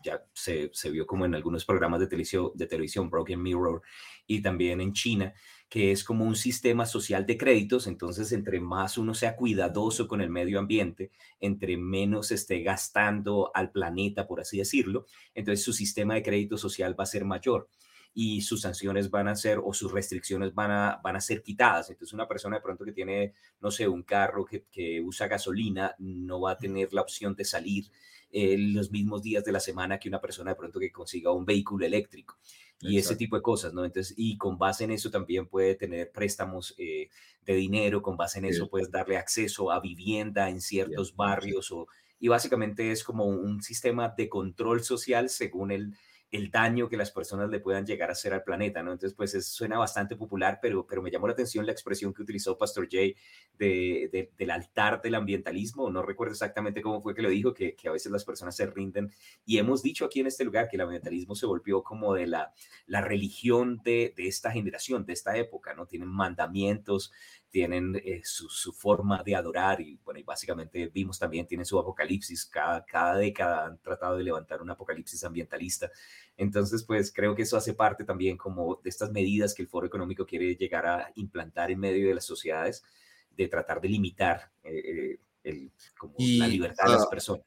ya 0.05 0.25
se, 0.33 0.71
se 0.73 0.91
vio 0.93 1.07
como 1.07 1.25
en 1.25 1.35
algunos 1.35 1.65
programas 1.65 1.99
de 1.99 2.07
televisión, 2.07 2.53
de 2.55 2.67
televisión, 2.67 3.11
Broken 3.11 3.43
Mirror, 3.43 3.83
y 4.29 4.43
también 4.43 4.81
en 4.81 4.93
China, 4.93 5.35
que 5.69 5.91
es 5.91 6.05
como 6.05 6.25
un 6.25 6.37
sistema 6.37 6.87
social 6.87 7.27
de 7.27 7.37
créditos, 7.37 7.89
entonces 7.89 8.31
entre 8.31 8.61
más 8.61 8.97
uno 8.97 9.13
sea 9.13 9.35
cuidadoso 9.35 10.07
con 10.07 10.21
el 10.21 10.31
medio 10.31 10.61
ambiente, 10.61 11.11
entre 11.41 11.77
menos 11.77 12.31
esté 12.31 12.63
gastando 12.63 13.51
al 13.55 13.73
planeta, 13.73 14.29
por 14.29 14.41
así 14.41 14.59
decirlo, 14.59 15.07
entonces 15.35 15.65
su 15.65 15.73
sistema 15.73 16.15
de 16.15 16.23
crédito 16.23 16.59
social 16.59 16.99
va 16.99 17.03
a 17.03 17.09
ser 17.09 17.25
mayor 17.25 17.69
y 18.15 18.43
sus 18.43 18.61
sanciones 18.61 19.11
van 19.11 19.27
a 19.27 19.35
ser 19.35 19.61
o 19.63 19.75
sus 19.75 19.91
restricciones 19.91 20.55
van 20.55 20.71
a, 20.71 21.01
van 21.03 21.17
a 21.17 21.21
ser 21.21 21.43
quitadas. 21.43 21.91
Entonces 21.91 22.15
una 22.15 22.29
persona 22.29 22.57
de 22.57 22.63
pronto 22.63 22.85
que 22.85 22.93
tiene, 22.93 23.35
no 23.61 23.71
sé, 23.73 23.89
un 23.89 24.05
carro 24.05 24.45
que, 24.45 24.65
que 24.71 25.01
usa 25.01 25.27
gasolina 25.27 25.95
no 25.99 26.41
va 26.41 26.53
a 26.53 26.59
tener 26.59 26.95
la 26.95 27.03
opción 27.03 27.35
de 27.35 27.45
salir 27.45 27.91
eh, 28.31 28.57
los 28.59 28.91
mismos 28.91 29.23
días 29.23 29.45
de 29.45 29.53
la 29.53 29.61
semana 29.61 29.99
que 29.99 30.09
una 30.09 30.21
persona 30.21 30.51
de 30.51 30.57
pronto 30.57 30.81
que 30.81 30.91
consiga 30.91 31.31
un 31.31 31.45
vehículo 31.45 31.87
eléctrico 31.87 32.39
y 32.81 32.99
ese 32.99 33.17
tipo 33.17 33.37
de 33.37 33.43
cosas, 33.43 33.73
¿no? 33.73 33.85
Entonces, 33.85 34.13
y 34.17 34.37
con 34.37 34.59
base 34.59 34.85
en 34.85 34.91
eso 34.91 35.11
también 35.11 35.47
puede 35.47 35.75
tener 35.75 36.11
préstamos 36.13 36.75
eh, 36.77 37.09
de 37.47 37.55
dinero, 37.55 38.03
con 38.03 38.17
base 38.17 38.41
en 38.41 38.45
eso 38.45 38.69
puedes 38.69 38.91
darle 38.91 39.17
acceso 39.17 39.71
a 39.71 39.81
vivienda 39.81 40.51
en 40.51 40.61
ciertos 40.61 41.17
barrios 41.17 41.71
o, 41.71 41.87
y 42.19 42.29
básicamente 42.29 42.91
es 42.91 43.05
como 43.05 43.25
un 43.25 43.63
sistema 43.63 44.13
de 44.15 44.29
control 44.29 44.83
social 44.83 45.31
según 45.31 45.71
el, 45.71 45.95
el 46.37 46.51
daño 46.51 46.89
que 46.89 46.97
las 46.97 47.13
personas 47.13 47.49
le 47.49 47.61
puedan 47.61 47.87
llegar 47.87 48.09
a 48.09 48.13
hacer 48.13 48.35
al 48.35 48.43
planeta, 48.43 48.83
¿no? 48.83 48.91
Entonces, 48.91 49.15
pues 49.15 49.47
suena 49.47 49.79
bastante 49.79 50.17
popular, 50.17 50.59
pero, 50.61 50.85
pero 50.85 51.01
me 51.01 51.11
llamó 51.11 51.29
la 51.29 51.33
atención 51.33 51.65
la 51.65 51.71
expresión 51.71 52.13
que 52.13 52.23
utilizó 52.23 52.59
Pastor 52.59 52.89
Jay 52.91 53.15
de, 53.57 54.33
del 54.37 54.51
altar 54.51 55.01
del 55.01 55.15
ambientalismo, 55.15 55.89
no 55.91 56.03
recuerdo 56.03 56.33
exactamente 56.33 56.83
cómo 56.83 57.01
fue 57.01 57.15
que 57.15 57.23
lo 57.23 57.29
dijo, 57.29 57.55
que, 57.55 57.77
que, 57.77 57.89
a 57.89 57.93
veces 57.93 58.11
las 58.11 58.25
personas 58.25 58.57
se 58.57 58.67
rinden, 58.67 59.13
y 59.47 59.59
hemos 59.59 59.81
dicho 59.81 60.05
aquí 60.05 60.21
en 60.21 60.27
este 60.27 60.45
lugar 60.45 60.69
que 60.69 60.75
el 60.77 60.83
ambientalismo 60.83 61.37
se 61.37 61.47
volvió 61.47 61.85
como 61.85 62.15
de 62.15 62.27
la, 62.27 62.53
la 62.87 63.01
religión 63.01 63.81
de, 63.85 64.13
de 64.17 64.27
esta 64.27 64.51
generación, 64.51 65.07
de 65.07 65.13
esta 65.13 65.37
época, 65.37 65.75
¿no? 65.75 65.87
Tienen 65.87 66.09
mandamientos, 66.09 67.13
tienen 67.55 67.95
eh, 68.05 68.21
su, 68.25 68.49
su, 68.49 68.73
forma 68.73 69.23
de 69.23 69.37
adorar 69.37 69.81
y 69.81 69.97
bueno, 70.05 70.19
y 70.19 70.25
básicamente 70.25 70.89
vimos 70.89 71.21
también, 71.21 71.47
tienen 71.47 71.65
su 71.65 71.79
apocalipsis, 71.79 72.47
cada, 72.47 72.85
cada 72.85 73.17
década 73.17 73.67
han 73.67 73.79
tratado 73.79 74.17
de 74.17 74.25
levantar 74.25 74.61
un 74.61 74.71
apocalipsis 74.71 75.23
ambientalista. 75.23 75.89
Entonces, 76.37 76.83
pues 76.83 77.13
creo 77.13 77.37
que 77.37 77.43
eso 77.43 77.57
hace 77.57 77.73
parte 77.73 78.03
también 78.03 78.37
como 78.37 78.81
de 78.83 78.91
estas 78.91 79.13
medidas 79.13 79.55
que 79.55 79.63
el 79.63 79.69
Foro 79.69 79.87
Económico 79.87 80.27
quiere 80.27 80.57
llegar 80.57 80.85
a 80.85 81.13
implantar 81.15 81.71
en 81.71 81.79
medio 81.79 82.09
de 82.09 82.17
las 82.17 82.25
sociedades, 82.25 82.83
de 83.31 83.47
tratar 83.47 83.81
de 83.81 83.89
limitar 83.89 84.51
eh, 84.65 84.73
eh 84.75 85.21
el, 85.45 85.71
como 85.97 86.15
y, 86.19 86.39
la 86.39 86.49
libertad 86.49 86.87
de 86.87 86.93
las 86.95 87.07
personas. 87.07 87.47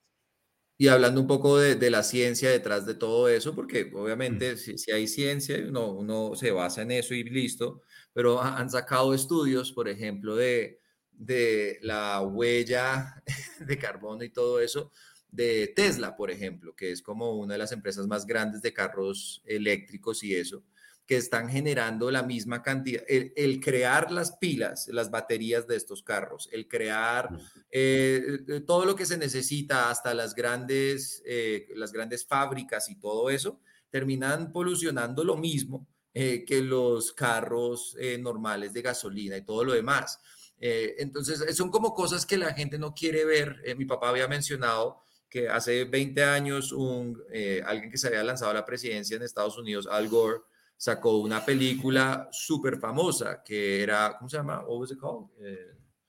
Y 0.78 0.90
hablando 0.90 1.22
un 1.22 1.28
poco 1.28 1.58
de, 1.58 1.76
de, 1.76 1.90
la 1.90 2.04
ciencia 2.04 2.52
detrás 2.52 2.86
de 2.86 2.94
todo 2.94 3.30
eso, 3.30 3.56
porque 3.56 3.92
obviamente 3.96 4.54
mm. 4.54 4.58
si, 4.58 4.78
si, 4.78 4.92
hay 4.92 5.08
ciencia, 5.08 5.58
uno, 5.68 5.92
uno 5.92 6.36
se 6.36 6.52
basa 6.52 6.84
en 6.84 6.92
eso 6.92 7.13
y 7.16 7.24
listo, 7.24 7.82
pero 8.13 8.42
han 8.42 8.70
sacado 8.70 9.13
estudios, 9.13 9.72
por 9.72 9.90
ejemplo, 9.90 10.36
de, 10.36 10.80
de 11.12 11.80
la 11.82 12.22
huella 12.22 13.24
de 13.60 13.78
carbono 13.78 14.24
y 14.24 14.30
todo 14.30 14.60
eso 14.60 14.92
de 15.32 15.74
Tesla, 15.76 16.16
por 16.16 16.32
ejemplo, 16.32 16.76
que 16.76 16.92
es 16.92 17.02
como 17.02 17.34
una 17.34 17.54
de 17.54 17.60
las 17.60 17.72
empresas 17.72 18.08
más 18.08 18.26
grandes 18.26 18.62
de 18.62 18.74
carros 18.74 19.42
eléctricos 19.46 20.24
y 20.24 20.36
eso, 20.36 20.63
que 21.08 21.15
están 21.15 21.50
generando 21.50 22.12
la 22.12 22.22
misma 22.22 22.62
cantidad, 22.62 23.02
el, 23.08 23.32
el 23.38 23.62
crear 23.62 24.12
las 24.12 24.34
pilas, 24.34 24.89
las 24.89 25.10
baterías 25.10 25.65
de 25.65 25.78
estos 25.78 26.04
carros, 26.04 26.50
el 26.52 26.67
crear 26.67 27.30
eh, 27.72 28.39
eh, 28.46 28.60
todo 28.60 28.84
lo 28.84 28.93
que 28.93 29.06
se 29.06 29.17
necesita, 29.17 29.89
hasta 29.89 30.13
las 30.13 30.36
grandes, 30.36 31.24
eh, 31.26 31.70
las 31.76 31.93
grandes 31.93 32.26
fábricas 32.26 32.89
y 32.89 32.96
todo 32.96 33.30
eso, 33.30 33.62
terminan 33.89 34.52
polucionando 34.52 35.24
lo 35.24 35.38
mismo 35.38 35.88
eh, 36.13 36.43
que 36.46 36.62
los 36.62 37.13
carros 37.13 37.96
normales 38.20 38.74
de 38.74 38.82
gasolina 38.82 39.38
y 39.38 39.46
todo 39.46 39.63
lo 39.63 39.74
demás. 39.74 40.20
Entonces, 40.60 41.56
son 41.56 41.70
como 41.70 41.93
cosas 41.93 42.26
que 42.26 42.36
la 42.36 42.54
gente 42.54 42.78
no 42.80 42.93
quiere 42.93 43.24
ver. 43.24 43.62
mi 43.78 43.86
papá 43.86 44.10
había 44.10 44.28
mencionado 44.28 45.00
que 45.30 45.48
hace 45.48 45.86
20 45.86 46.24
años 46.24 46.72
un, 46.72 47.22
alguien 47.63 47.91
que 47.91 47.98
se 47.98 48.08
había 48.08 48.24
lanzado 48.24 48.52
a 48.52 48.56
la 48.56 48.65
presidencia 48.65 49.15
en 49.15 49.22
Estados 49.22 49.58
Unidos, 49.58 49.88
Al 49.89 50.10
Gore, 50.10 50.39
sacó 50.78 51.18
una 51.18 51.44
película 51.44 52.30
súper 52.32 52.80
famosa 52.80 53.42
que 53.44 53.82
era, 53.82 54.16
¿cómo 54.18 54.30
se 54.30 54.38
llama? 54.38 54.62
What 54.62 54.80
was 54.80 54.92
it 54.92 55.00
called? 55.00 55.28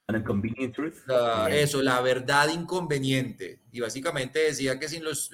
An 0.08 0.16
Inconvenient 0.16 0.74
Truth. 0.74 1.08
Uh, 1.08 1.48
eso, 1.48 1.82
la 1.82 2.00
verdad 2.00 2.48
inconveniente. 2.48 3.62
Y 3.72 3.80
básicamente 3.80 4.38
decía 4.40 4.78
que 4.78 4.88
sin 4.88 5.04
los... 5.04 5.30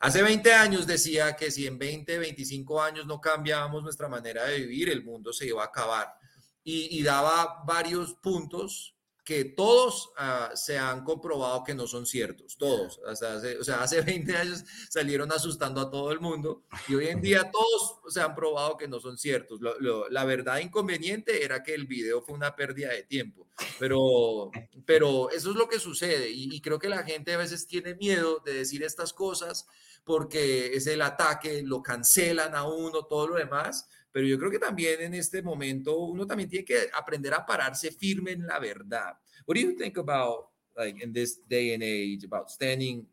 Hace 0.00 0.22
20 0.22 0.52
años 0.54 0.86
decía 0.86 1.34
que 1.34 1.50
si 1.50 1.66
en 1.66 1.78
20, 1.78 2.18
25 2.18 2.82
años 2.82 3.06
no 3.06 3.20
cambiábamos 3.20 3.82
nuestra 3.82 4.08
manera 4.08 4.44
de 4.44 4.58
vivir, 4.58 4.88
el 4.90 5.04
mundo 5.04 5.32
se 5.32 5.46
iba 5.46 5.62
a 5.62 5.66
acabar. 5.66 6.14
Y, 6.62 6.98
y 6.98 7.02
daba 7.02 7.62
varios 7.64 8.14
puntos 8.14 8.97
que 9.28 9.44
todos 9.44 10.10
uh, 10.18 10.56
se 10.56 10.78
han 10.78 11.04
comprobado 11.04 11.62
que 11.62 11.74
no 11.74 11.86
son 11.86 12.06
ciertos, 12.06 12.56
todos. 12.56 12.98
Hasta 13.06 13.34
hace, 13.34 13.58
o 13.58 13.62
sea, 13.62 13.82
hace 13.82 14.00
20 14.00 14.34
años 14.34 14.64
salieron 14.88 15.30
asustando 15.30 15.82
a 15.82 15.90
todo 15.90 16.12
el 16.12 16.20
mundo 16.20 16.62
y 16.88 16.94
hoy 16.94 17.08
en 17.08 17.20
día 17.20 17.50
todos 17.50 17.98
se 18.08 18.22
han 18.22 18.34
probado 18.34 18.78
que 18.78 18.88
no 18.88 19.00
son 19.00 19.18
ciertos. 19.18 19.60
Lo, 19.60 19.78
lo, 19.80 20.08
la 20.08 20.24
verdad 20.24 20.60
inconveniente 20.60 21.44
era 21.44 21.62
que 21.62 21.74
el 21.74 21.86
video 21.86 22.22
fue 22.22 22.36
una 22.36 22.56
pérdida 22.56 22.88
de 22.88 23.02
tiempo, 23.02 23.46
pero, 23.78 24.50
pero 24.86 25.28
eso 25.28 25.50
es 25.50 25.56
lo 25.56 25.68
que 25.68 25.78
sucede 25.78 26.30
y, 26.30 26.56
y 26.56 26.62
creo 26.62 26.78
que 26.78 26.88
la 26.88 27.02
gente 27.02 27.34
a 27.34 27.36
veces 27.36 27.66
tiene 27.66 27.96
miedo 27.96 28.40
de 28.46 28.54
decir 28.54 28.82
estas 28.82 29.12
cosas 29.12 29.66
porque 30.04 30.74
es 30.74 30.86
el 30.86 31.02
ataque, 31.02 31.62
lo 31.62 31.82
cancelan 31.82 32.54
a 32.54 32.66
uno, 32.66 33.04
todo 33.04 33.28
lo 33.28 33.34
demás 33.34 33.90
pero 34.18 34.26
yo 34.26 34.36
creo 34.36 34.50
que 34.50 34.58
también 34.58 35.00
en 35.00 35.14
este 35.14 35.42
momento 35.42 35.96
uno 35.96 36.26
también 36.26 36.50
tiene 36.50 36.64
que 36.64 36.90
aprender 36.92 37.32
a 37.34 37.46
pararse 37.46 37.92
firme 37.92 38.32
en 38.32 38.48
la 38.48 38.58
verdad. 38.58 39.16
What 39.46 39.54
do 39.54 39.60
you 39.60 39.76
think 39.76 39.96
about 39.96 40.48
like 40.76 41.00
in 41.00 41.12
this 41.12 41.40
day 41.46 41.72
and 41.72 41.84
age 41.84 42.24
about 42.24 42.50
standing 42.50 43.06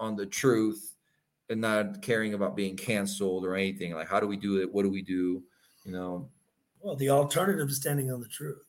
on 0.00 0.16
the 0.16 0.26
truth 0.26 0.96
and 1.48 1.60
not 1.60 2.02
caring 2.02 2.34
about 2.34 2.56
being 2.56 2.74
canceled 2.74 3.44
or 3.44 3.54
anything? 3.54 3.94
Like 3.94 4.08
how 4.08 4.18
do 4.18 4.26
we 4.26 4.36
do 4.36 4.60
it? 4.60 4.68
What 4.68 4.82
do 4.82 4.90
we 4.90 5.00
do? 5.00 5.44
You 5.84 5.92
know. 5.92 6.28
Well, 6.80 6.96
the 6.96 7.10
alternative 7.10 7.68
is 7.68 7.76
standing 7.76 8.10
on 8.10 8.20
the 8.20 8.28
truth. 8.28 8.66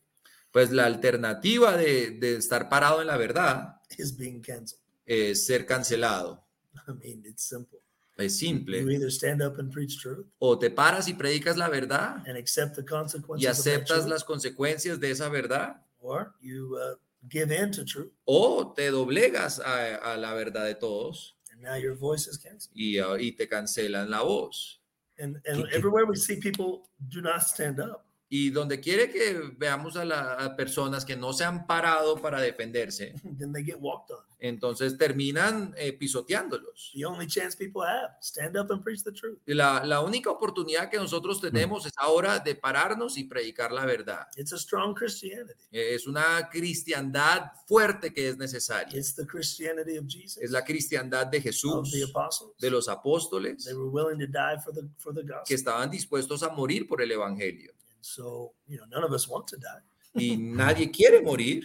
Pues 0.53 0.69
la 0.69 0.85
alternativa 0.85 1.75
de, 1.75 2.11
de 2.19 2.35
estar 2.35 2.69
parado 2.69 3.01
en 3.01 3.07
la 3.07 3.17
verdad 3.17 3.77
is 3.97 4.15
being 4.15 4.43
canceled. 4.43 4.79
es 5.07 5.47
ser 5.47 5.65
cancelado. 5.65 6.45
I 6.87 6.91
mean, 6.91 7.23
it's 7.25 7.49
simple. 7.49 7.79
Es 8.19 8.37
simple. 8.37 8.77
You 8.77 8.89
either 8.89 9.09
stand 9.09 9.41
up 9.41 9.59
and 9.59 9.71
preach 9.71 10.01
truth, 10.01 10.25
o 10.39 10.57
te 10.57 10.69
paras 10.69 11.07
y 11.07 11.13
predicas 11.13 11.55
la 11.57 11.69
verdad 11.69 12.21
and 12.27 12.37
accept 12.37 12.75
the 12.75 12.83
consequences 12.83 13.43
y 13.43 13.47
aceptas 13.47 14.07
las 14.07 14.23
consecuencias 14.23 14.99
de 14.99 15.11
esa 15.11 15.29
verdad. 15.29 15.81
Or 16.01 16.33
you, 16.41 16.77
uh, 16.77 16.95
give 17.27 17.51
in 17.51 17.71
to 17.71 17.83
truth. 17.83 18.11
O 18.25 18.73
te 18.73 18.91
doblegas 18.91 19.59
a, 19.59 20.13
a 20.13 20.17
la 20.17 20.33
verdad 20.33 20.65
de 20.65 20.75
todos. 20.75 21.35
And 21.51 21.61
now 21.61 21.75
your 21.75 21.95
voice 21.95 22.27
is. 22.27 22.39
Y, 22.73 22.99
uh, 22.99 23.17
y 23.17 23.31
te 23.31 23.47
cancelan 23.47 24.09
la 24.09 24.23
voz. 24.23 24.79
And, 25.17 25.41
and 25.45 25.65
everywhere 25.73 26.05
we 26.05 26.15
see 26.15 26.39
people 26.39 26.89
do 27.09 27.21
not 27.21 27.43
stand 27.43 27.79
up. 27.79 28.05
Y 28.31 28.51
donde 28.51 28.79
quiere 28.79 29.09
que 29.09 29.53
veamos 29.57 29.95
a, 29.97 30.05
las 30.05 30.49
personas 30.49 31.03
que 31.03 31.15
no 31.15 31.33
se 31.33 31.43
han 31.43 31.65
parado 31.65 32.15
para 32.21 32.39
defenderse, 32.39 33.13
Then 33.39 33.51
they 33.51 33.63
get 33.63 33.77
walked 33.79 34.11
on. 34.11 34.23
entonces 34.41 34.97
terminan 34.97 35.73
eh, 35.75 35.93
pisoteándolos. 35.93 36.91
The 36.93 37.05
only 37.05 37.27
chance 37.27 37.57
people 37.57 37.81
have, 37.81 38.11
stand 38.21 38.55
up 38.55 38.71
and 38.71 38.83
preach 38.83 39.03
the 39.03 39.11
truth. 39.11 39.39
La, 39.47 39.83
la 39.83 40.01
única 40.01 40.29
oportunidad 40.29 40.89
que 40.89 40.97
nosotros 40.97 41.41
tenemos 41.41 41.85
es 41.87 41.91
ahora 41.97 42.39
de 42.39 42.55
pararnos 42.55 43.17
y 43.17 43.23
predicar 43.25 43.71
la 43.71 43.85
verdad. 43.85 44.27
It's 44.37 44.53
a 44.53 44.57
strong 44.59 44.93
Christianity. 44.93 45.59
Es 45.71 46.05
una 46.07 46.47
cristiandad 46.51 47.51
fuerte 47.67 48.13
que 48.13 48.29
es 48.29 48.37
necesaria. 48.37 48.97
It's 48.97 49.15
the 49.15 49.25
Christianity 49.25 49.97
of 49.97 50.05
Jesus. 50.07 50.37
Es 50.37 50.51
la 50.51 50.63
cristiandad 50.63 51.27
de 51.27 51.41
Jesús, 51.41 51.91
the 51.91 52.03
apostles. 52.03 52.51
de 52.59 52.69
los 52.69 52.87
apóstoles, 52.87 53.65
They 53.65 53.73
were 53.73 53.89
willing 53.89 54.19
to 54.19 54.27
die 54.27 54.57
for 54.63 54.73
the 54.73 54.87
for 54.99 55.13
the 55.13 55.21
que 55.21 55.33
gospel. 55.33 55.55
estaban 55.55 55.89
dispuestos 55.89 56.43
a 56.43 56.49
morir 56.49 56.87
por 56.87 57.01
el 57.01 57.11
evangelio. 57.11 57.73
So, 58.01 58.53
you 58.67 58.77
know, 58.77 58.85
none 58.89 59.03
of 59.03 59.11
us 59.13 59.27
want 59.27 59.47
to 59.47 59.57
die, 59.57 59.81
y 60.13 60.35
nadie 60.39 60.91
quiere 60.91 61.21
morir, 61.21 61.63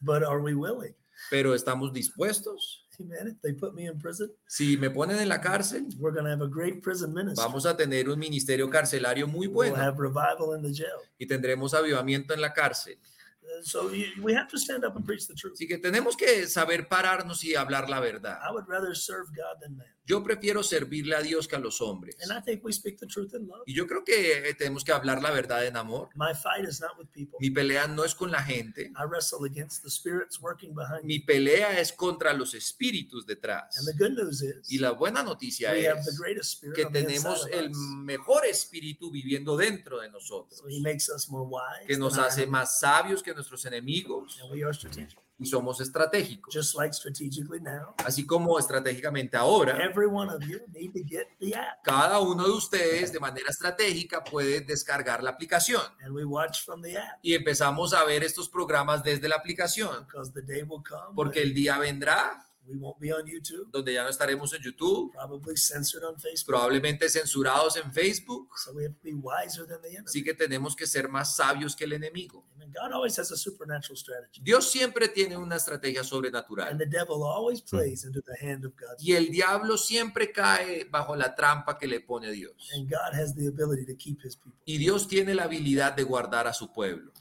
but 0.00 0.22
are 0.22 0.40
we 0.40 0.54
willing? 0.54 0.94
pero 1.30 1.54
estamos 1.54 1.92
dispuestos. 1.92 2.84
Amen. 3.00 3.28
If 3.28 3.42
they 3.42 3.52
put 3.52 3.74
me 3.74 3.86
in 3.86 3.98
prison, 3.98 4.30
Si 4.46 4.76
me 4.78 4.88
ponen 4.90 5.18
en 5.18 5.28
la 5.28 5.40
cárcel, 5.40 5.86
we're 5.98 6.12
going 6.12 6.24
to 6.24 6.30
have 6.30 6.40
a 6.42 6.48
great 6.48 6.82
prison 6.82 7.12
ministry. 7.12 7.42
vamos 7.44 7.66
a 7.66 7.76
tener 7.76 8.08
un 8.08 8.18
ministerio 8.18 8.70
carcelario 8.70 9.26
muy 9.26 9.46
We'll 9.48 9.70
bueno 9.72 9.76
have 9.76 9.98
revival 9.98 10.54
in 10.56 10.62
the 10.62 10.72
jail. 10.72 11.00
y 11.18 11.26
tendremos 11.26 11.74
avivamiento 11.74 12.32
en 12.32 12.40
la 12.40 12.52
cárcel. 12.54 12.98
Uh, 13.42 13.62
So 13.62 13.90
we 14.22 14.34
have 14.34 14.48
to 14.48 14.56
stand 14.58 14.84
up 14.84 14.96
and 14.96 15.04
preach 15.04 15.26
the 15.26 15.34
truth. 15.34 15.54
Así 15.54 15.66
que 15.68 15.78
tenemos 15.78 16.16
que 16.16 16.46
saber 16.46 16.88
pararnos 16.88 17.44
y 17.44 17.54
hablar 17.54 17.88
la 17.90 18.00
verdad. 18.00 18.38
I 18.42 18.52
would 18.52 18.66
rather 18.68 18.94
serve 18.94 19.26
God 19.34 19.60
than 19.60 19.76
man. 19.76 19.86
Yo 20.06 20.22
prefiero 20.22 20.62
servirle 20.62 21.16
a 21.16 21.20
Dios 21.20 21.48
que 21.48 21.56
a 21.56 21.58
los 21.58 21.80
hombres. 21.80 22.16
And 22.22 22.32
I 22.32 22.40
think 22.40 22.64
we 22.64 22.72
speak 22.72 22.98
the 22.98 23.06
truth 23.06 23.34
in 23.34 23.48
love. 23.48 23.62
Y 23.66 23.74
yo 23.74 23.86
creo 23.88 24.04
que 24.04 24.48
eh, 24.50 24.54
tenemos 24.54 24.84
que 24.84 24.92
hablar 24.92 25.20
la 25.20 25.32
verdad 25.32 25.66
en 25.66 25.76
amor. 25.76 26.10
My 26.14 26.32
fight 26.32 26.68
is 26.68 26.80
not 26.80 26.92
with 26.96 27.08
people. 27.12 27.36
Mi 27.40 27.50
pelea 27.50 27.88
no 27.88 28.04
es 28.04 28.14
con 28.14 28.30
la 28.30 28.42
gente. 28.42 28.92
I 28.96 29.04
wrestle 29.10 29.44
against 29.44 29.82
the 29.82 29.90
spirits 29.90 30.40
working 30.40 30.74
behind. 30.74 31.04
Mi 31.04 31.18
pelea 31.18 31.80
es 31.80 31.92
contra 31.92 32.32
los 32.32 32.54
espíritus 32.54 33.26
detrás. 33.26 33.76
And 33.78 33.86
the 33.86 33.94
good 34.04 34.16
news 34.16 34.42
is 34.42 34.70
Y 34.70 34.78
la 34.78 34.92
buena 34.92 35.22
noticia 35.24 35.72
we 35.72 35.88
have 35.88 36.02
the 36.04 36.10
es 36.10 36.18
greatest 36.20 36.52
spirit 36.52 36.76
que 36.76 36.86
tenemos 36.86 37.46
el 37.50 37.70
mejor 37.70 38.46
espíritu 38.46 39.10
viviendo 39.10 39.56
dentro 39.56 40.00
de 40.00 40.08
nosotros, 40.08 40.60
So 40.60 40.68
he 40.68 40.80
makes 40.82 41.08
us 41.08 41.28
more 41.28 41.48
wise. 41.48 41.86
que 41.88 41.96
nos 41.98 42.16
hace 42.16 42.46
más 42.46 42.78
sabios 42.78 43.22
que 43.22 43.34
nuestros 43.34 43.64
enemigos 43.66 44.38
And 44.40 44.52
we 44.52 44.62
are 44.62 44.72
strategic. 44.72 45.18
Y 45.38 45.46
somos 45.46 45.80
estratégicos. 45.80 46.54
Just 46.54 46.74
like 46.76 46.92
strategically 46.94 47.60
now, 47.60 47.94
Así 48.04 48.24
como 48.26 48.58
estratégicamente 48.58 49.36
ahora, 49.36 49.76
every 49.84 50.06
one 50.06 50.32
of 50.32 50.42
you 50.44 50.60
need 50.72 50.92
to 50.92 51.00
get 51.06 51.28
the 51.38 51.54
app. 51.54 51.82
cada 51.82 52.20
uno 52.20 52.44
de 52.44 52.52
ustedes 52.52 53.12
de 53.12 53.20
manera 53.20 53.50
estratégica 53.50 54.24
puede 54.24 54.60
descargar 54.60 55.22
la 55.22 55.30
aplicación. 55.30 55.82
And 56.02 56.14
we 56.14 56.24
watch 56.24 56.64
from 56.64 56.82
the 56.82 56.96
app 56.98 57.18
Y 57.22 57.34
empezamos 57.34 57.92
a 57.92 58.04
ver 58.04 58.24
estos 58.24 58.48
programas 58.48 59.02
desde 59.02 59.28
la 59.28 59.36
aplicación, 59.36 60.06
because 60.06 60.32
the 60.32 60.42
day 60.42 60.62
will 60.62 60.82
come 60.82 61.14
porque 61.14 61.42
el 61.42 61.52
día 61.54 61.78
vendrá 61.78 62.42
we 62.68 62.76
won't 62.76 62.98
be 62.98 63.12
on 63.12 63.24
YouTube, 63.26 63.70
donde 63.70 63.92
ya 63.92 64.02
no 64.04 64.10
estaremos 64.10 64.52
en 64.54 64.62
YouTube, 64.62 65.12
probably 65.12 65.56
censored 65.56 66.04
on 66.04 66.18
Facebook. 66.18 66.46
probablemente 66.46 67.08
censurados 67.08 67.76
en 67.76 67.92
Facebook. 67.92 68.48
So 68.58 68.72
we 68.72 68.84
have 68.84 68.94
to 68.94 69.02
be 69.02 69.14
wiser 69.14 69.66
than 69.66 69.80
the 69.82 69.88
enemy. 69.88 70.04
Así 70.06 70.22
que 70.24 70.34
tenemos 70.34 70.74
que 70.76 70.86
ser 70.86 71.08
más 71.08 71.36
sabios 71.36 71.74
que 71.76 71.84
el 71.84 71.92
enemigo. 71.92 72.44
God 72.74 72.92
always 72.92 73.18
has 73.18 73.30
a 73.30 73.36
supernatural 73.36 73.96
strategy. 73.96 74.40
Dios 74.42 74.70
siempre 74.70 75.08
tiene 75.08 75.36
una 75.36 75.56
estrategia 75.56 76.00
And 76.00 76.08
sobrenatural 76.08 76.76
the 76.76 76.86
devil 76.86 77.22
always 77.22 77.62
plays 77.62 78.04
into 78.04 78.20
the 78.20 78.34
hand 78.46 78.64
of 78.66 78.72
God. 78.76 78.96
y 78.98 79.12
el 79.14 79.30
diablo 79.30 79.78
siempre 79.78 80.30
cae 80.32 80.84
bajo 80.84 81.16
la 81.16 81.34
trampa 81.34 81.78
que 81.78 81.86
le 81.86 82.00
pone 82.00 82.30
Dios. 82.32 82.70
And 82.74 82.90
God 82.90 83.14
has 83.14 83.34
the 83.34 83.46
ability 83.48 83.86
to 83.86 83.96
keep 83.96 84.20
his 84.22 84.36
people. 84.36 84.60
Y 84.66 84.78
Dios 84.78 85.08
tiene 85.08 85.34
la 85.34 85.44
habilidad 85.44 85.94
de 85.94 86.02
guardar 86.02 86.46
a 86.46 86.52
su 86.52 86.72
pueblo. 86.72 87.12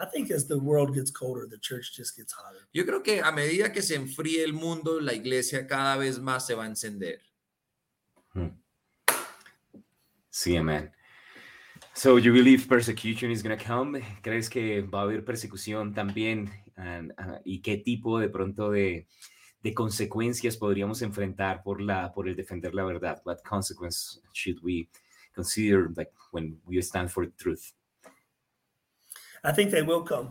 I 0.00 0.06
think 0.06 0.30
as 0.30 0.48
the 0.48 0.58
world 0.58 0.94
gets 0.94 1.10
colder, 1.10 1.46
the 1.46 1.58
church 1.58 1.92
just 1.94 2.16
gets 2.16 2.32
hotter. 2.32 2.66
Yo 2.72 2.84
creo 2.86 3.02
que 3.02 3.20
a 3.20 3.30
medida 3.32 3.70
que 3.70 3.82
se 3.82 3.96
enfríe 3.96 4.42
el 4.42 4.54
mundo, 4.54 4.98
la 4.98 5.12
iglesia 5.12 5.66
cada 5.66 5.96
vez 5.98 6.18
más 6.18 6.46
se 6.46 6.54
va 6.54 6.64
a 6.64 6.66
encender. 6.66 7.20
Sí, 10.30 10.56
amén. 10.56 10.90
So 11.92 12.16
you 12.18 12.32
believe 12.32 12.66
persecution 12.66 13.30
is 13.30 13.42
going 13.42 13.58
to 13.58 13.62
come? 13.62 14.00
¿Crees 14.22 14.48
que 14.48 14.80
va 14.80 15.00
a 15.00 15.02
haber 15.02 15.22
persecución 15.22 15.92
también? 15.92 16.50
And, 16.76 17.12
uh, 17.18 17.40
¿Y 17.44 17.60
qué 17.60 17.76
tipo 17.76 18.18
de 18.18 18.30
pronto 18.30 18.70
de, 18.70 19.06
de 19.62 19.74
consecuencias 19.74 20.56
podríamos 20.56 21.02
enfrentar 21.02 21.62
por, 21.62 21.80
la, 21.80 22.10
por 22.14 22.26
el 22.26 22.36
defender 22.36 22.74
la 22.74 22.84
verdad? 22.84 23.20
What 23.24 23.42
consequence 23.42 24.20
should 24.32 24.62
we 24.62 24.88
consider 25.34 25.90
like, 25.94 26.12
when 26.30 26.58
we 26.64 26.80
stand 26.80 27.10
for 27.10 27.26
truth? 27.36 27.74
I 29.42 29.52
think 29.52 29.70
they 29.70 29.82
will 29.82 30.04
come. 30.04 30.28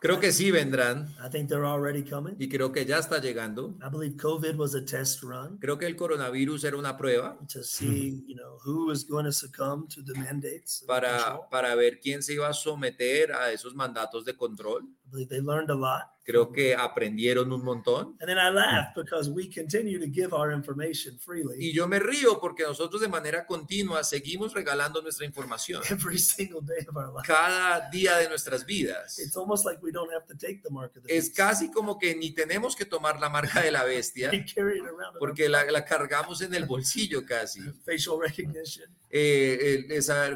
Creo 0.00 0.20
que 0.20 0.32
sí 0.32 0.50
vendrán 0.50 1.08
I 1.18 1.30
think 1.30 1.48
they're 1.48 1.64
already 1.64 2.02
coming. 2.02 2.36
y 2.38 2.48
creo 2.50 2.72
que 2.72 2.84
ya 2.84 2.98
está 2.98 3.20
llegando. 3.20 3.74
I 3.82 3.88
believe 3.90 4.16
COVID 4.18 4.54
was 4.56 4.74
a 4.74 4.84
test 4.84 5.22
run 5.22 5.58
Creo 5.58 5.78
que 5.78 5.86
el 5.86 5.96
coronavirus 5.96 6.64
era 6.64 6.76
una 6.76 6.96
prueba 6.96 7.38
to 7.50 7.62
see, 7.64 8.22
you 8.26 8.34
know, 8.36 8.58
who 8.66 8.90
is 8.90 9.06
going 9.08 9.24
to 9.24 9.32
succumb 9.32 9.88
to 9.88 10.02
the 10.02 10.12
mandates. 10.18 10.82
of 10.82 10.88
para, 10.88 11.40
para 11.50 11.74
ver 11.74 12.00
quién 12.00 12.22
se 12.22 12.34
iba 12.34 12.48
a 12.48 12.52
someter 12.52 13.32
a 13.32 13.50
esos 13.50 13.74
mandatos 13.74 14.26
de 14.26 14.36
control. 14.36 14.82
I 14.82 15.10
believe 15.10 15.28
they 15.30 15.40
learned 15.40 15.70
a 15.70 15.74
lot. 15.74 16.13
Creo 16.24 16.50
que 16.50 16.74
aprendieron 16.74 17.52
un 17.52 17.62
montón. 17.62 18.16
And 18.18 18.26
then 18.28 18.38
I 18.38 18.50
laugh 18.50 18.94
because 18.96 19.28
we 19.30 19.48
continue 19.48 19.98
to 19.98 20.06
give 20.10 20.32
our 20.32 20.52
information 20.52 21.18
freely 21.18 21.56
Y 21.68 21.72
yo 21.74 21.86
me 21.86 21.98
río 21.98 22.40
porque 22.40 22.62
nosotros 22.62 23.02
de 23.02 23.08
manera 23.08 23.46
continua 23.46 24.02
seguimos 24.02 24.54
regalando 24.54 25.02
nuestra 25.02 25.26
información 25.26 25.82
every 25.90 26.18
single 26.18 26.62
day 26.62 26.86
of 26.88 26.96
our 26.96 27.12
life. 27.12 27.26
cada 27.26 27.90
día 27.90 28.16
de 28.16 28.28
nuestras 28.30 28.64
vidas. 28.64 29.18
It's 29.18 29.36
almost 29.36 29.66
like 29.66 29.82
we 29.82 29.92
don't 29.92 30.10
have 30.14 30.26
to 30.26 30.34
take 30.34 30.62
the 30.62 30.70
mark 30.70 30.96
of 30.96 31.02
the 31.04 31.14
Es 31.14 31.28
casi 31.30 31.70
como 31.70 31.98
que 31.98 32.14
ni 32.16 32.30
tenemos 32.32 32.74
que 32.74 32.86
tomar 32.86 33.20
la 33.20 33.28
marca 33.28 33.60
de 33.60 33.70
la 33.70 33.84
bestia 33.84 34.30
porque 35.18 35.48
la, 35.50 35.64
la 35.70 35.84
cargamos 35.84 36.40
en 36.40 36.54
el 36.54 36.64
bolsillo 36.64 37.24
casi. 37.26 37.60
facial 37.84 38.18
recognition, 38.20 38.88
Eh, 39.16 39.86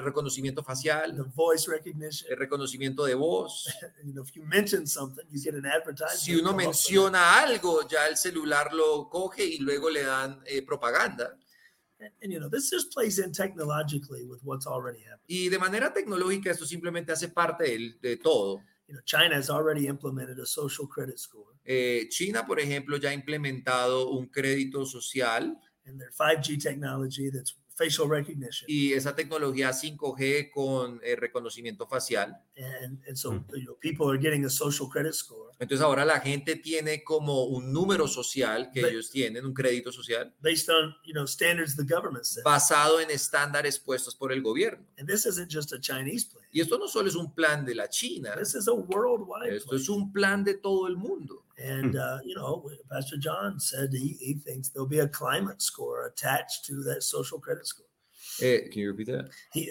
reconocimiento 0.05 0.63
the 0.63 0.67
facial, 0.67 1.13
voice 1.35 1.69
recognition. 1.69 2.31
el 2.31 2.37
reconocimiento 2.39 3.05
de 3.05 3.15
voz. 3.15 3.67
You 4.05 4.13
know, 4.13 4.23
if 4.23 4.31
you 4.37 4.45
mention 4.45 4.87
something, 4.87 5.25
you 5.31 5.41
get 5.43 5.55
an. 5.55 5.65
Si 6.17 6.35
uno 6.35 6.53
menciona 6.55 7.41
algo, 7.41 7.87
ya 7.89 8.07
el 8.07 8.17
celular 8.17 8.73
lo 8.73 9.09
coge 9.09 9.45
y 9.45 9.59
luego 9.59 9.89
le 9.91 10.03
dan 10.03 10.41
eh, 10.47 10.63
propaganda. 10.63 11.37
And, 12.01 12.13
and, 12.23 12.33
you 12.33 12.39
know, 12.39 12.49
this 12.49 12.71
just 12.71 12.93
plays 12.93 13.19
in 13.19 13.33
technologically 13.33 14.25
with 14.25 14.41
what's 14.45 14.67
already 14.67 15.01
happening. 15.01 15.27
Y 15.27 15.49
de 15.49 15.59
manera 15.59 15.93
tecnológica 15.93 16.51
esto 16.51 16.65
simplemente 16.65 17.11
hace 17.13 17.29
parte 17.29 17.65
del- 17.65 17.99
de, 18.01 18.17
todo. 18.17 18.63
You 18.87 18.95
know, 18.95 19.03
China 19.05 19.35
has 19.37 19.51
already 19.51 19.87
implemented 19.89 20.39
a 20.39 20.47
social 20.47 20.87
credit 20.89 21.19
score, 21.19 21.55
Eh, 21.65 22.07
China, 22.09 22.47
por 22.47 22.59
ejemplo, 22.61 22.97
ya 22.97 23.11
ha 23.11 23.13
implementado 23.15 24.11
un 24.11 24.29
crédito 24.29 24.87
social 24.87 25.55
and 25.85 26.01
their 26.01 26.11
5G 26.13 26.57
technology 26.57 27.31
that's 27.31 27.55
facial 27.79 28.09
recognition. 28.11 28.67
y 28.67 28.93
esa 28.93 29.15
tecnología 29.15 29.71
5G 29.71 30.51
con 30.51 31.01
eh, 31.05 31.15
reconocimiento 31.15 31.87
facial. 31.87 32.37
And, 32.57 33.01
and 33.07 33.17
so, 33.17 33.45
you 33.55 33.65
know, 33.65 33.77
people 33.81 34.11
are 34.11 34.19
getting 34.19 34.45
a 34.45 34.51
social 34.51 34.89
credit 34.89 35.15
score 35.15 35.49
Entonces 35.61 35.85
ahora 35.85 36.05
la 36.05 36.21
gente 36.21 36.57
tiene 36.57 37.03
como 37.03 37.45
un 37.45 37.73
número 37.73 38.07
social 38.07 38.71
que 38.73 38.81
ellos 38.81 39.11
tienen, 39.11 39.45
un 39.45 39.53
crédito 39.53 39.91
social, 39.91 40.33
based 40.41 40.69
on, 40.69 40.95
you 41.05 41.13
know, 41.13 41.27
standards 41.27 41.77
the 41.77 41.83
government 41.83 42.25
sets. 42.25 42.45
basado 42.45 43.01
en 43.01 43.11
estándares 43.11 43.79
puestos 43.79 44.15
por 44.15 44.33
el 44.33 44.41
gobierno. 44.41 44.87
And 44.99 45.09
this 45.09 45.27
isn't 45.27 45.51
just 45.51 45.73
a 45.73 45.81
Chinese 45.81 46.27
plan. 46.27 46.48
Y 46.51 46.61
esto 46.61 46.79
no 46.79 46.87
solo 46.89 47.09
es 47.09 47.15
un 47.15 47.35
plan 47.35 47.65
de 47.65 47.75
la 47.75 47.89
China, 47.89 48.35
This 48.37 48.55
is 48.55 48.69
a 48.69 48.75
worldwide 48.75 49.55
esto 49.55 49.71
plan. 49.71 49.81
es 49.81 49.89
un 49.89 50.13
plan 50.13 50.45
de 50.45 50.55
todo 50.55 50.87
el 50.87 50.97
mundo. 50.97 51.45
And, 51.59 51.97
uh, 51.97 52.19
you 52.25 52.35
know, 52.37 52.71
Pastor 52.91 53.17
John 53.19 53.59
said 53.59 53.93
he, 53.93 54.17
he 54.21 54.35
thinks 54.35 54.69
there'll 54.69 54.89
be 54.89 55.01
a 55.01 55.09
climate 55.09 55.61
score 55.61 56.07
attached 56.07 56.65
to 56.67 56.83
that 56.85 57.03
social 57.03 57.39
credit 57.41 57.67
score. 57.67 57.87
Eh, 58.41 58.69
can 58.71 58.81
you 58.81 58.89
repeat 58.93 59.09
that? 59.09 59.31
He, 59.53 59.65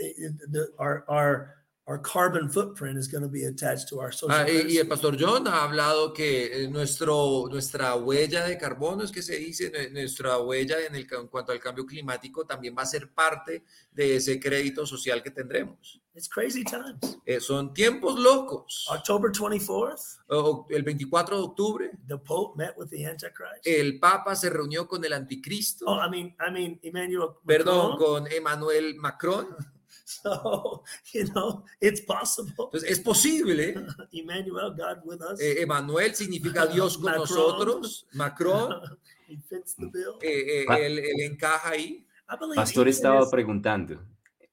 the, 0.51 0.67
our, 0.77 1.05
our, 1.07 1.55
our 1.89 2.01
carbon 2.01 2.49
footprint 2.49 2.97
is 2.97 3.07
going 3.09 3.21
to 3.23 3.29
be 3.29 3.45
attached 3.45 3.87
to 3.87 4.01
our 4.01 4.11
social 4.13 4.35
Ah, 4.37 4.45
y, 4.49 4.73
y 4.73 4.77
el 4.77 4.87
pastor 4.89 5.15
John 5.17 5.47
ha 5.47 5.63
hablado 5.63 6.11
que 6.13 6.63
eh, 6.65 6.67
nuestro, 6.67 7.47
nuestra 7.49 7.95
huella 7.95 8.45
de 8.45 8.57
carbono, 8.57 9.03
es 9.03 9.11
que 9.11 9.21
se 9.21 9.37
dice, 9.37 9.71
nue- 9.71 9.91
nuestra 9.93 10.37
huella 10.39 10.75
en, 10.85 10.95
el, 10.95 11.07
en 11.09 11.27
cuanto 11.27 11.53
al 11.53 11.59
cambio 11.61 11.85
climático 11.85 12.45
también 12.45 12.75
va 12.77 12.81
a 12.81 12.85
ser 12.85 13.09
parte 13.13 13.63
de 13.93 14.17
ese 14.17 14.37
crédito 14.39 14.85
social 14.85 15.23
que 15.23 15.31
tendremos. 15.31 16.01
It's 16.13 16.27
crazy 16.27 16.63
times. 16.65 17.19
Eh, 17.25 17.39
son 17.39 17.73
tiempos 17.73 18.19
locos. 18.19 18.85
October 18.91 19.31
24th, 19.31 20.23
O- 20.27 20.37
o- 20.39 20.67
el 20.69 20.83
24 20.83 21.37
de 21.37 21.43
octubre, 21.43 21.91
the 22.07 22.17
Pope 22.17 22.57
met 22.61 22.73
with 22.75 22.87
the 22.89 23.05
Antichrist. 23.05 23.65
el 23.65 23.97
Papa 23.99 24.35
se 24.35 24.49
reunió 24.49 24.87
con 24.87 25.05
el 25.05 25.13
anticristo, 25.13 25.85
Oh, 25.87 26.05
I 26.05 26.09
mean, 26.09 26.35
I 26.45 26.51
mean, 26.51 26.79
Emmanuel 26.83 27.29
perdón, 27.45 27.91
Macron. 27.91 27.97
con 28.23 28.31
Emmanuel 28.31 28.95
Macron. 28.95 29.47
So, 30.23 30.83
you 31.13 31.25
know, 31.33 31.65
it's 31.81 31.99
possible. 31.99 32.69
Entonces, 32.71 32.89
es 32.91 32.99
posible. 32.99 33.75
Emmanuel, 34.13 34.71
God 34.73 35.01
with 35.03 35.21
us. 35.21 35.37
Eh, 35.41 35.61
Emmanuel 35.63 36.15
significa 36.15 36.65
Dios 36.73 36.95
con 36.95 37.05
Macron. 37.11 37.19
nosotros. 37.27 38.05
Macron, 38.13 38.97
he 39.27 39.35
fits 39.49 39.75
the 39.75 39.87
bill. 39.87 40.17
eh, 40.21 40.63
eh, 40.69 40.85
él, 40.85 40.99
él 40.99 41.21
encaja 41.29 41.71
ahí. 41.71 42.05
I 42.29 42.35
believe 42.39 42.55
Pastor 42.55 42.87
estaba 42.87 43.29
preguntando 43.29 43.99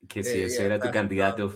que 0.08 0.24
si 0.24 0.38
Eh, 0.40 0.44
ese 0.46 0.56
yeah, 0.56 0.64
era 0.66 0.78
tu 0.80 0.90
candidato 0.90 1.48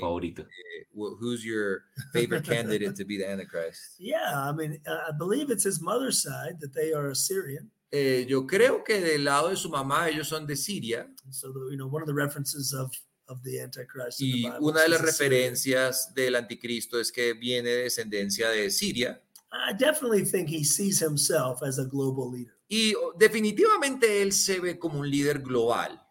favorito. 0.00 0.44
Wh- 0.92 1.14
who's 1.20 1.44
your 1.44 1.82
favorite 2.12 2.42
candidate 2.44 2.94
to 2.96 3.04
be 3.04 3.16
the 3.18 3.26
Antichrist? 3.30 3.94
Yeah, 3.98 4.32
I 4.34 4.52
mean, 4.52 4.80
uh, 4.88 5.08
I 5.08 5.12
believe 5.16 5.50
it's 5.52 5.64
his 5.64 5.80
mother's 5.80 6.20
side 6.20 6.58
that 6.60 6.72
they 6.74 6.92
are 6.92 7.10
Assyrian. 7.10 7.70
Eh, 7.92 8.26
yo 8.28 8.44
creo 8.46 8.82
que 8.84 9.00
del 9.00 9.22
lado 9.24 9.50
de 9.50 9.56
su 9.56 9.68
mamá 9.68 10.08
ellos 10.08 10.26
son 10.28 10.46
de 10.48 10.56
Siria 10.56 11.06
so, 11.30 11.52
the, 11.52 11.60
you 11.70 11.76
know, 11.76 11.86
one 11.86 12.02
of 12.02 12.08
the 12.08 12.12
references 12.14 12.72
of 12.74 12.90
of 13.28 13.42
the 13.42 13.60
Antichrist 13.62 14.20
in 14.20 14.30
the 14.32 14.38
y 14.38 14.42
Bible 14.44 14.58
una 14.60 14.80
de 14.80 14.86
is 14.86 14.92
las 14.92 15.00
referencias 15.02 16.14
del 16.14 16.34
anticristo 16.36 17.00
es 17.00 17.10
que 17.12 17.32
viene 17.34 17.68
de 17.70 17.82
descendencia 17.84 18.48
de 18.50 18.70
Siria 18.70 19.20
I 19.52 19.72
definitely 19.78 20.24
think 20.24 20.48
he 20.50 20.64
sees 20.64 21.00
himself 21.00 21.62
as 21.62 21.78
a 21.78 21.84
global 21.84 22.30
leader. 22.30 22.54
y 22.68 22.94
oh, 22.94 23.12
definitivamente 23.16 24.20
él 24.22 24.32
se 24.32 24.60
ve 24.60 24.78
como 24.78 24.98
un 25.00 25.08
líder 25.10 25.38
global. 25.40 26.02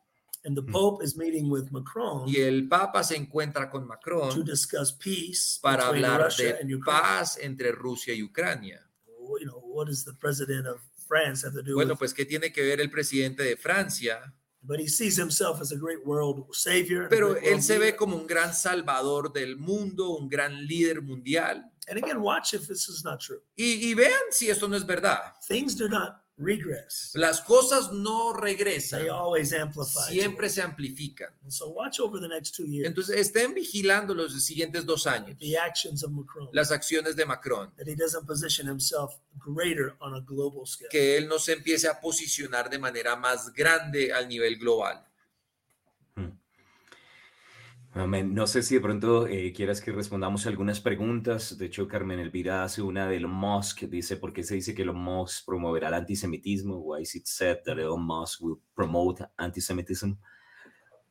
And 0.46 0.56
the 0.56 0.62
Mm. 0.62 0.72
Pope 0.72 1.04
is 1.04 1.16
meeting 1.18 1.50
with 1.50 1.70
Macron 1.72 2.28
y 2.30 2.38
el 2.38 2.68
Papa 2.68 3.04
se 3.04 3.16
encuentra 3.16 3.68
con 3.70 3.82
to 3.82 3.88
Macron 3.88 4.46
discuss 4.46 4.94
peace 4.94 5.60
para 5.62 5.86
between 5.86 6.06
hablar 6.06 6.26
Russia 6.26 6.58
and 6.62 6.70
de 6.70 6.76
Ukraine. 6.76 7.02
paz 7.02 7.38
entre 7.42 7.72
Rusia 7.72 8.14
y 8.14 8.22
Ucrania. 8.24 8.80
You 9.40 9.46
know, 9.48 9.60
what 9.66 9.88
does 9.88 10.06
the 10.06 10.14
president 10.14 10.68
of 10.68 10.80
France 11.08 11.44
have 11.46 11.56
to 11.56 11.64
do 11.64 11.74
Bueno, 11.76 11.94
with 11.94 12.00
pues 12.00 12.14
¿qué 12.14 12.26
tiene 12.26 12.52
que 12.54 12.62
ver 12.62 12.80
el 12.80 12.90
presidente 12.92 13.42
de 13.44 13.58
Francia? 13.58 14.34
But 14.68 14.80
he 14.80 14.88
sees 14.88 15.18
himself 15.18 15.62
as 15.62 15.72
a 15.72 15.78
great 15.78 16.06
world 16.06 16.44
savior. 16.54 17.08
Pero 17.10 17.34
great 17.34 17.44
él 17.44 17.62
se 17.62 17.78
ve 17.78 17.96
como 17.96 18.16
un 18.16 18.26
gran 18.26 18.54
salvador 18.54 19.32
del 19.32 19.58
mundo, 19.58 20.18
un 20.18 20.28
gran 20.28 20.66
líder 20.66 21.02
mundial. 21.02 21.64
And 21.88 22.00
again, 22.00 22.20
watch 22.20 22.54
if 22.54 22.68
this 22.68 22.90
is 22.90 23.04
not 23.04 23.20
true. 23.20 23.42
Y, 23.56 23.92
y 23.92 23.94
vean 23.94 24.32
si 24.32 24.50
esto 24.50 24.68
no 24.68 24.76
es 24.76 24.86
verdad. 24.86 25.34
Things 25.48 25.76
do 25.76 25.88
not 25.88 26.25
regress. 26.38 27.12
Las 27.16 27.42
cosas 27.42 27.92
no 27.94 28.34
They 28.34 28.42
regresan, 28.56 29.10
always 29.10 29.54
amplify. 29.54 30.10
siempre 30.12 30.50
se 30.50 30.62
amplifican. 30.62 31.30
And 31.44 31.52
so 31.52 31.70
watch 31.70 32.00
over 32.00 32.20
the 32.20 32.28
next 32.28 32.56
two 32.56 32.66
years 32.66 32.88
Entonces 32.88 33.18
estén 33.18 33.54
vigilando 33.54 34.14
los 34.14 34.44
siguientes 34.44 34.86
dos 34.86 35.08
años 35.08 35.38
the 35.40 35.58
actions 35.58 36.04
of 36.04 36.12
Macron. 36.12 36.50
las 36.52 36.72
acciones 36.72 37.16
de 37.16 37.26
Macron, 37.26 37.72
that 37.78 37.88
he 37.88 37.96
doesn't 37.96 38.26
position 38.26 38.68
himself 38.68 39.16
greater 39.46 39.96
on 40.00 40.16
a 40.16 40.20
global 40.22 40.66
scale. 40.66 40.90
que 40.90 41.18
él 41.18 41.28
no 41.28 41.40
se 41.40 41.54
empiece 41.54 41.88
a 41.88 42.00
posicionar 42.02 42.70
de 42.70 42.80
manera 42.80 43.16
más 43.16 43.54
grande 43.54 44.12
al 44.14 44.28
nivel 44.28 44.58
global. 44.58 45.04
Amén. 47.98 48.34
No 48.34 48.46
sé 48.46 48.62
si 48.62 48.76
de 48.76 48.82
pronto 48.82 49.26
eh, 49.26 49.54
quieras 49.54 49.80
que 49.80 49.94
respondamos 49.94 50.46
algunas 50.46 50.82
preguntas. 50.82 51.58
De 51.58 51.68
hecho, 51.68 51.88
Carmen 51.88 52.20
Elvira 52.20 52.66
hace 52.66 52.82
una 52.82 53.08
de 53.08 53.16
Elon 53.16 53.32
Musk. 53.32 53.84
Dice, 53.84 54.18
¿por 54.18 54.34
qué 54.34 54.44
se 54.44 54.56
dice 54.56 54.76
que 54.76 54.82
Elon 54.82 55.00
Musk 55.00 55.46
promoverá 55.46 55.88
el 55.88 55.94
antisemitismo? 55.94 56.78
Why 56.78 57.04
is 57.04 57.16
it 57.16 57.26
said 57.26 57.60
that 57.64 57.80
Elon 57.80 58.06
Musk 58.06 58.42
will 58.42 58.58
promote 58.76 59.24
antisemitism? 59.38 60.18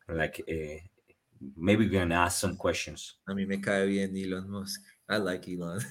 Like, 0.09 0.45
eh, 0.47 0.91
maybe 1.57 1.87
we 1.87 1.91
can 1.91 2.12
ask 2.12 2.39
some 2.39 2.55
questions. 2.55 3.18
A 3.26 3.32
mí 3.32 3.47
me 3.47 3.62
cae 3.62 3.87
bien 3.87 4.14
Elon 4.14 4.51
Musk. 4.51 4.82
I 5.09 5.16
like 5.16 5.51
Elon. 5.51 5.80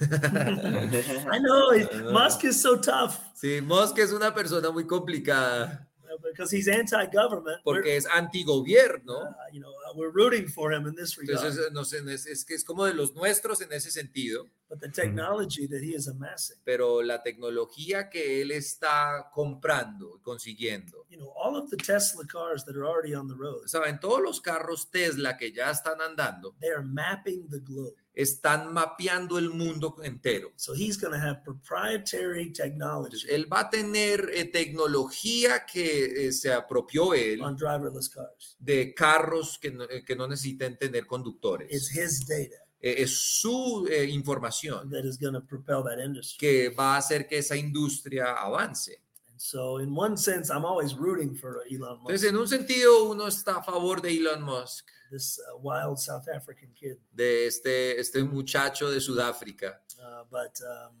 I 1.32 1.40
know 1.40 2.12
Musk 2.12 2.44
is 2.44 2.60
so 2.60 2.76
tough 2.80 3.18
Sí, 3.34 3.60
Musk 3.60 3.98
es 3.98 4.12
una 4.12 4.32
persona 4.32 4.70
muy 4.70 4.86
complicada 4.86 5.88
because 6.22 6.50
he's 6.54 6.68
anti-government. 6.68 7.60
We're- 7.64 7.80
porque 7.80 7.96
es 7.96 8.06
antigobierno. 8.06 9.14
uh, 9.22 9.34
you 9.52 9.60
know, 9.60 9.70
uh, 9.70 9.94
we're 9.96 10.10
rooting 10.12 10.48
for 10.48 10.72
him 10.72 10.86
in 10.86 10.94
this 10.94 11.16
regard. 11.18 11.38
Entonces, 11.44 11.72
no 11.72 11.84
sé, 11.84 11.98
es, 12.12 12.26
es 12.26 12.44
que 12.44 12.54
es 12.54 12.64
como 12.64 12.84
de 12.84 12.94
los 12.94 13.14
nuestros 13.14 13.60
en 13.60 13.72
ese 13.72 13.90
sentido, 13.90 14.48
but 14.68 14.80
the 14.80 14.88
technology 14.88 15.66
that 15.66 15.82
he 15.82 15.94
is 15.94 16.08
amassing, 16.08 16.56
pero 16.64 17.02
la 17.02 17.22
tecnología 17.22 18.08
que 18.10 18.40
él 18.42 18.50
está 18.50 19.30
comprando 19.32 20.16
y 20.18 20.22
consiguiendo, 20.22 21.04
you 21.08 21.16
know, 21.18 21.30
all 21.36 21.56
of 21.56 21.68
the 21.70 21.76
Tesla 21.76 22.24
cars 22.26 22.64
that 22.64 22.76
are 22.76 22.86
already 22.86 23.14
on 23.14 23.28
the 23.28 23.34
road, 23.34 23.66
saben, 23.66 23.98
todos 24.00 24.20
los 24.22 24.40
carros 24.40 24.90
Tesla 24.90 25.36
que 25.36 25.52
ya 25.52 25.70
están 25.70 26.00
andando 26.00 26.54
they 26.60 26.70
are 26.70 26.82
mapping 26.82 27.48
the 27.50 27.60
globe. 27.60 27.94
Están 28.14 28.72
mapeando 28.72 29.38
el 29.38 29.50
mundo 29.50 29.96
entero. 30.04 30.52
So 30.56 30.72
he's 30.72 30.96
going 30.96 31.12
to 31.12 31.18
have 31.18 31.42
proprietary 31.44 32.52
technology 32.52 33.26
él 33.28 33.52
va 33.52 33.60
a 33.60 33.70
tener 33.70 34.30
eh, 34.32 34.44
tecnología 34.44 35.64
que 35.66 36.28
eh, 36.28 36.32
se 36.32 36.52
apropió 36.52 37.12
él 37.14 37.42
on 37.42 37.56
driverless 37.56 38.08
cars. 38.08 38.56
de 38.58 38.94
carros 38.94 39.58
que 39.58 39.70
no, 39.72 39.84
eh, 39.84 40.04
que 40.04 40.14
no 40.14 40.28
necesiten 40.28 40.78
tener 40.78 41.02
It's 41.02 41.08
conductores. 41.08 41.90
his 41.96 42.26
data 42.26 42.56
Eh, 42.80 43.02
es 43.02 43.40
su 43.40 43.88
información 44.10 44.90
that 44.90 45.04
is 45.06 45.18
going 45.18 45.32
to 45.32 45.40
propel 45.40 45.82
that 45.82 45.98
industry. 46.04 46.36
que 46.38 46.68
va 46.68 46.94
a 46.94 46.98
hacer 46.98 47.26
que 47.26 47.38
esa 47.38 47.56
industria 47.56 48.34
avance. 48.34 49.00
So, 49.36 49.78
in 49.80 49.90
one 49.96 50.16
sense, 50.16 50.48
I'm 50.50 50.64
always 50.64 50.94
rooting 50.94 51.34
for 51.34 51.62
Elon 51.68 51.98
Musk, 52.02 52.10
Entonces, 52.10 52.30
en 52.30 52.36
un 52.36 52.46
sentido, 52.48 53.04
uno 53.10 53.26
está 53.26 53.56
a 53.56 53.62
favor 53.62 54.00
de 54.00 54.10
Elon 54.16 54.42
Musk, 54.42 54.86
this 55.14 55.38
uh, 55.38 55.56
wild 55.62 55.98
South 55.98 56.26
African 56.28 56.70
kid. 56.74 56.96
de 57.12 57.46
este, 57.46 57.98
este 58.00 58.22
muchacho 58.24 58.90
de 58.90 59.00
Sudáfrica, 59.00 59.80
Uh, 59.98 60.24
but 60.30 60.60
um, 60.62 60.92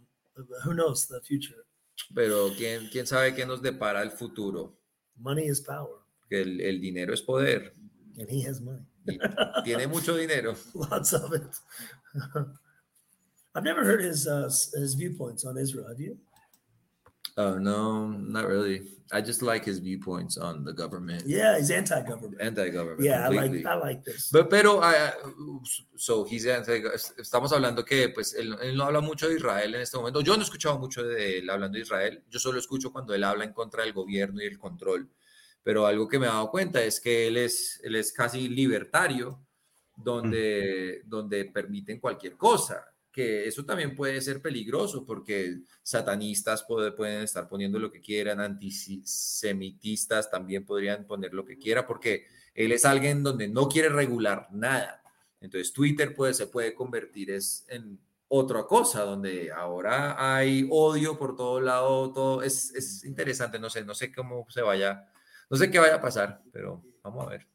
who 0.64 0.72
knows 0.74 1.06
the 1.08 1.20
future? 1.20 1.64
pero 2.14 2.50
quién, 2.56 2.88
quién 2.90 3.06
sabe 3.06 3.34
qué 3.34 3.44
nos 3.46 3.60
depara 3.60 4.02
el 4.02 4.10
futuro. 4.10 4.78
Money 5.18 5.46
is 5.48 5.60
power, 5.60 5.98
el, 6.30 6.60
el 6.60 6.80
dinero 6.80 7.12
es 7.12 7.22
poder 7.22 7.72
and 8.18 8.28
he 8.30 8.42
has 8.48 8.60
money, 8.60 8.84
y 9.06 9.62
tiene 9.64 9.86
mucho 9.88 10.16
dinero. 10.16 10.54
lots 10.74 11.12
of 11.12 11.32
it. 11.32 11.58
I've 13.54 13.64
never 13.64 13.84
heard 13.84 14.00
his 14.02 14.26
uh, 14.26 14.48
his 14.74 14.94
viewpoints 14.94 15.44
on 15.44 15.56
Israel. 15.58 15.86
Have 15.88 16.00
you? 16.00 16.16
Oh, 17.36 17.58
no, 17.58 18.08
not 18.08 18.46
really. 18.46 18.82
I 19.12 19.20
just 19.20 19.42
like 19.42 19.64
his 19.64 19.80
viewpoints 19.80 20.38
on 20.38 20.64
the 20.64 20.72
government, 20.72 21.24
Yeah, 21.26 21.58
he's 21.58 21.70
anti-government. 21.70 22.40
anti-government. 22.40 23.02
Yeah, 23.02 23.26
I 23.26 23.28
like 23.28 23.40
completely. 23.50 23.66
I 23.66 23.74
like 23.74 24.04
this. 24.04 24.30
But- 24.30 24.48
pero, 24.48 24.80
ah, 24.82 25.12
so 25.96 26.24
he's 26.24 26.46
anti- 26.46 26.82
estamos 27.18 27.52
hablando 27.52 27.84
que 27.84 28.08
pues 28.10 28.34
él, 28.34 28.56
él 28.62 28.76
no 28.76 28.84
habla 28.84 29.00
mucho 29.00 29.28
de 29.28 29.34
Israel 29.36 29.74
en 29.74 29.80
este 29.82 29.96
momento. 29.96 30.20
Yo 30.20 30.34
no 30.36 30.42
he 30.42 30.44
escuchado 30.44 30.78
mucho 30.78 31.02
de 31.02 31.38
él 31.38 31.50
hablando 31.50 31.76
de 31.76 31.82
Israel. 31.82 32.22
Yo 32.30 32.38
solo 32.38 32.58
escucho 32.58 32.92
cuando 32.92 33.14
él 33.14 33.24
habla 33.24 33.44
en 33.44 33.52
contra 33.52 33.82
del 33.82 33.92
gobierno 33.92 34.40
y 34.40 34.46
el 34.46 34.58
control. 34.58 35.08
Pero 35.62 35.86
algo 35.86 36.06
que 36.08 36.18
me 36.18 36.26
he 36.26 36.28
dado 36.28 36.50
cuenta 36.50 36.82
es 36.82 37.00
que 37.00 37.26
él 37.26 37.36
es, 37.36 37.80
él 37.82 37.96
es 37.96 38.12
casi 38.12 38.48
libertario, 38.48 39.40
donde, 39.96 41.02
donde 41.06 41.44
permiten 41.46 41.98
cualquier 42.00 42.36
cosa. 42.36 42.84
Que 43.14 43.46
eso 43.46 43.64
también 43.64 43.94
puede 43.94 44.20
ser 44.20 44.42
peligroso 44.42 45.06
porque 45.06 45.60
satanistas 45.84 46.64
puede- 46.64 46.90
pueden 46.90 47.22
estar 47.22 47.48
poniendo 47.48 47.78
lo 47.78 47.92
que 47.92 48.00
quieran, 48.00 48.40
antisemitistas 48.40 50.28
también 50.28 50.66
podrían 50.66 51.06
poner 51.06 51.32
lo 51.32 51.44
que 51.44 51.56
quiera 51.56 51.86
porque 51.86 52.26
él 52.54 52.72
es 52.72 52.84
alguien 52.84 53.22
donde 53.22 53.46
no 53.46 53.68
quiere 53.68 53.88
regular 53.88 54.48
nada. 54.50 55.00
Entonces 55.40 55.72
Twitter 55.72 56.12
puede, 56.12 56.34
se 56.34 56.48
puede 56.48 56.74
convertir 56.74 57.30
es, 57.30 57.64
en 57.68 58.00
otra 58.26 58.64
cosa, 58.64 59.02
donde 59.02 59.52
ahora 59.52 60.16
hay 60.18 60.66
odio 60.72 61.16
por 61.16 61.36
todo 61.36 61.60
lado, 61.60 62.12
todo 62.12 62.42
es, 62.42 62.74
es 62.74 63.04
interesante, 63.04 63.60
no 63.60 63.70
sé, 63.70 63.84
no 63.84 63.94
sé 63.94 64.12
cómo 64.12 64.44
se 64.50 64.60
vaya, 64.60 65.08
no 65.48 65.56
sé 65.56 65.70
qué 65.70 65.78
vaya 65.78 65.94
a 65.96 66.00
pasar, 66.00 66.42
pero 66.52 66.82
vamos 67.02 67.26
a 67.26 67.30
ver. 67.30 67.46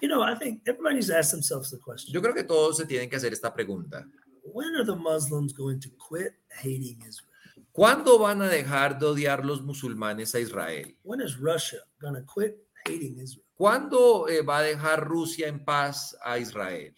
You 0.00 0.08
know, 0.08 0.22
I 0.22 0.38
think 0.38 0.62
everybody 0.66 0.94
needs 0.94 1.08
to 1.08 1.16
ask 1.16 1.32
themselves 1.32 1.70
the 1.70 1.78
question: 1.78 2.14
Yo 2.14 2.22
creo 2.22 2.32
que 2.32 2.44
todos 2.44 2.78
se 2.78 2.86
tienen 2.86 3.10
que 3.10 3.16
hacer 3.16 3.32
esta 3.32 3.52
pregunta. 3.52 4.06
When 4.42 4.74
are 4.76 4.84
the 4.84 4.96
Muslims 4.96 5.52
going 5.52 5.80
to 5.80 5.90
quit 5.98 6.32
hating 6.60 7.00
Israel? 7.06 7.28
¿Cuándo 7.72 8.18
van 8.18 8.42
a 8.42 8.48
dejar 8.48 8.98
de 8.98 9.06
odiar 9.06 9.44
los 9.44 9.62
musulmanes 9.62 10.34
a 10.34 10.40
Israel? 10.40 10.94
When 11.04 11.20
is 11.20 11.38
Russia 11.38 11.78
going 12.00 12.14
to 12.14 12.22
quit 12.22 12.56
hating 12.86 13.18
Israel? 13.18 13.44
¿Cuándo 13.54 14.28
eh, 14.28 14.42
va 14.42 14.58
a 14.58 14.62
dejar 14.62 15.06
Rusia 15.08 15.46
en 15.48 15.64
paz 15.64 16.16
a 16.22 16.38
Israel? 16.38 16.94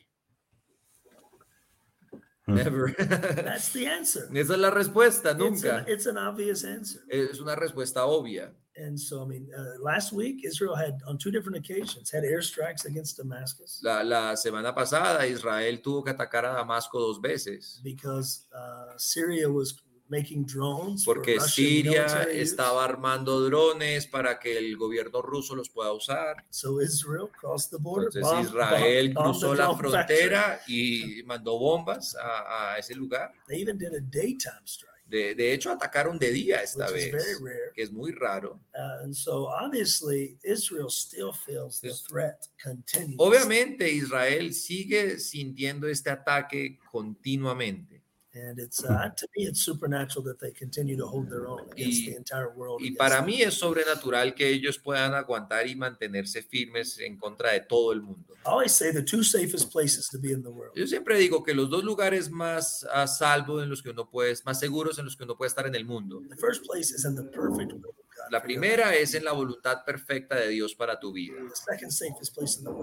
Mm. 2.46 2.54
Never. 2.54 2.94
That's 2.98 3.72
the 3.72 3.86
answer. 3.86 4.28
Esa 4.34 4.54
es 4.54 4.58
la 4.58 4.70
respuesta, 4.70 5.30
It's 5.30 5.38
nunca. 5.38 5.78
an, 5.78 5.84
it's 5.88 6.06
an 6.06 6.18
obvious 6.18 6.64
answer. 6.64 7.02
Es 7.08 7.38
una 7.40 7.54
respuesta 7.54 8.04
obvia. 8.06 8.52
And 8.76 8.98
so, 8.98 9.22
I 9.22 9.26
mean, 9.26 9.48
uh, 9.56 9.80
last 9.82 10.12
week 10.12 10.44
Israel 10.44 10.74
had, 10.74 11.00
on 11.06 11.16
two 11.16 11.30
different 11.30 11.56
occasions, 11.58 12.10
had 12.10 12.24
airstrikes 12.24 12.84
against 12.86 13.16
Damascus 13.16 13.80
La, 13.82 14.02
la 14.02 14.34
semana 14.36 14.74
pasada 14.74 15.26
Israel 15.26 15.80
tuvo 15.80 16.02
que 16.02 16.10
atacar 16.10 16.44
a 16.44 16.54
Damasco 16.54 16.98
dos 16.98 17.20
veces 17.20 17.80
because 17.84 18.46
uh, 18.52 18.94
Syria 18.96 19.48
was 19.48 19.80
making 20.08 20.44
drones 20.44 21.02
porque 21.04 21.40
Siria 21.40 22.24
estaba 22.30 22.84
armando 22.84 23.40
drones 23.48 24.06
para 24.06 24.38
que 24.38 24.58
el 24.58 24.76
gobierno 24.76 25.22
ruso 25.22 25.54
los 25.54 25.70
pueda 25.70 25.92
usar. 25.92 26.44
So 26.50 26.80
Israel 26.80 27.30
crossed 27.30 27.70
the 27.70 27.78
border. 27.78 28.08
Entonces 28.12 28.22
bomb- 28.30 28.44
Israel 28.44 29.14
bomb- 29.14 29.24
cruzó 29.32 29.54
la 29.54 29.64
drone 29.64 29.90
factory. 29.90 30.18
frontera 30.18 30.60
y 30.68 31.22
mandó 31.24 31.58
bombas 31.58 32.14
a, 32.16 32.74
a 32.74 32.78
ese 32.78 32.94
lugar. 32.94 33.32
They 33.48 33.60
even 33.62 33.78
did 33.78 33.94
a 33.94 34.00
daytime 34.00 34.66
strike, 34.66 34.92
De, 35.14 35.32
de 35.36 35.52
hecho, 35.52 35.70
atacaron 35.70 36.18
de 36.18 36.32
día 36.32 36.60
esta 36.60 36.90
vez, 36.90 37.12
rare. 37.12 37.70
que 37.72 37.82
es 37.82 37.92
muy 37.92 38.10
raro. 38.10 38.60
Uh, 38.74 39.04
and 39.04 39.14
so, 39.14 39.46
obviously, 39.46 40.36
Israel 40.42 40.88
still 40.90 41.32
feels 41.32 41.80
the 41.80 41.90
Yes. 41.90 42.02
threat 42.02 42.46
continues. 42.60 43.14
Obviamente 43.18 43.88
Israel 43.92 44.52
sigue 44.52 45.20
sintiendo 45.20 45.86
este 45.86 46.10
ataque 46.10 46.80
continuamente. 46.90 47.93
And 48.36 48.58
it's 48.58 48.82
uh, 48.82 49.10
to 49.16 49.26
me, 49.36 49.44
it's 49.46 49.60
supernatural 49.60 50.24
that 50.24 50.40
they 50.40 50.50
continue 50.52 50.96
to 50.96 51.06
hold 51.06 51.28
their 51.30 51.46
own 51.46 51.60
against 51.70 52.00
Y- 52.02 52.10
the 52.10 52.16
entire 52.16 52.50
world. 52.56 52.80
Y 52.82 52.90
para 52.96 53.16
them. 53.18 53.26
mí 53.26 53.40
es 53.42 53.54
sobrenatural 53.54 54.34
que 54.34 54.48
ellos 54.48 54.76
puedan 54.78 55.14
aguantar 55.14 55.68
y 55.68 55.76
mantenerse 55.76 56.42
firmes 56.42 56.98
en 56.98 57.16
contra 57.16 57.52
de 57.52 57.60
todo 57.60 57.92
el 57.92 58.02
mundo. 58.02 58.34
I 58.44 58.48
always 58.50 58.72
say 58.72 58.92
the 58.92 59.02
two 59.04 59.22
safest 59.22 59.70
places 59.70 60.08
to 60.10 60.18
be 60.18 60.32
in 60.32 60.42
the 60.42 60.50
world 60.50 60.74
Yo 60.76 60.86
siempre 60.86 61.16
digo 61.18 61.42
que 61.44 61.54
los 61.54 61.70
dos 61.70 61.82
lugares 61.84 62.28
más 62.30 62.84
a 62.92 63.06
salvo 63.06 63.62
en 63.62 63.70
los 63.70 63.82
que 63.82 63.90
uno 63.90 64.10
puede, 64.10 64.34
más 64.44 64.58
seguros 64.58 64.98
en 64.98 65.04
los 65.04 65.16
que 65.16 65.22
uno 65.24 65.36
puede 65.36 65.48
estar 65.48 65.66
en 65.66 65.74
el 65.76 65.84
mundo. 65.84 66.20
The 66.28 66.36
first 66.36 66.64
place 66.66 66.90
is 66.92 67.04
in 67.04 67.14
the 67.14 67.22
perfect 67.22 67.72
God. 67.72 67.94
La 68.30 68.42
primera 68.42 68.94
es 68.94 69.14
en 69.14 69.24
la 69.24 69.32
voluntad 69.32 69.84
perfecta 69.84 70.36
de 70.36 70.48
Dios 70.48 70.74
para 70.74 70.98
tu 70.98 71.12
vida. 71.12 71.36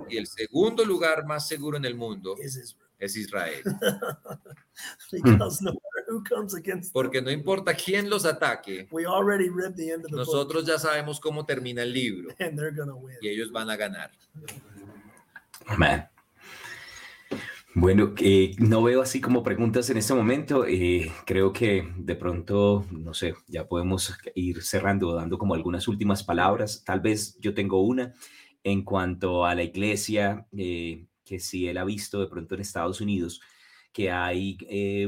Y 0.10 0.18
el 0.18 0.28
segundo 0.28 0.86
lugar 0.86 1.26
más 1.26 1.48
seguro 1.48 1.78
en 1.78 1.86
el 1.86 1.96
mundo 1.96 2.36
es 3.00 3.16
Israel. 3.16 3.64
because 5.12 5.62
no 5.64 5.72
matter 5.72 6.06
who 6.08 6.24
comes 6.24 6.54
against 6.54 6.94
them. 6.94 6.94
Porque 6.94 7.22
no 7.22 7.32
importa 7.32 7.74
quién 7.74 8.10
los 8.10 8.26
ataque, 8.26 8.88
nosotros 10.12 10.66
ya 10.66 10.78
sabemos 10.78 11.20
cómo 11.20 11.46
termina 11.46 11.84
el 11.84 11.94
libro 11.94 12.30
and 12.40 12.58
they're 12.58 12.72
going 12.76 12.88
to 12.88 12.96
win. 12.96 13.18
y 13.22 13.30
ellos 13.30 13.52
van 13.52 13.70
a 13.70 13.76
ganar. 13.76 14.12
Amén. 15.68 16.11
Bueno, 17.74 18.14
eh, 18.20 18.54
no 18.60 18.84
veo 18.84 19.02
así 19.02 19.22
como 19.22 19.44
preguntas 19.44 19.90
en 19.90 19.98
este 19.98 20.14
momento. 20.14 20.66
eh, 20.68 21.12
creo 21.26 21.54
que 21.54 21.88
de 21.98 22.16
pronto, 22.16 22.86
no 22.92 23.14
sé, 23.14 23.34
ya 23.48 23.68
podemos 23.68 24.14
ir 24.36 24.62
cerrando, 24.62 25.14
dando 25.14 25.38
como 25.38 25.54
algunas 25.54 25.88
últimas 25.88 26.24
palabras. 26.24 26.84
Tal 26.86 27.00
vez 27.00 27.38
yo 27.40 27.54
tengo 27.54 27.82
una 27.82 28.14
en 28.64 28.84
cuanto 28.84 29.46
a 29.46 29.56
la 29.56 29.64
iglesia, 29.64 30.48
eh, 30.58 31.06
que 31.24 31.40
si 31.40 31.68
él 31.68 31.78
ha 31.78 31.86
visto 31.86 32.20
de 32.20 32.28
pronto 32.28 32.56
en 32.56 32.62
Estados 32.62 33.00
Unidos, 33.02 33.42
que 33.94 34.10
hay 34.12 34.58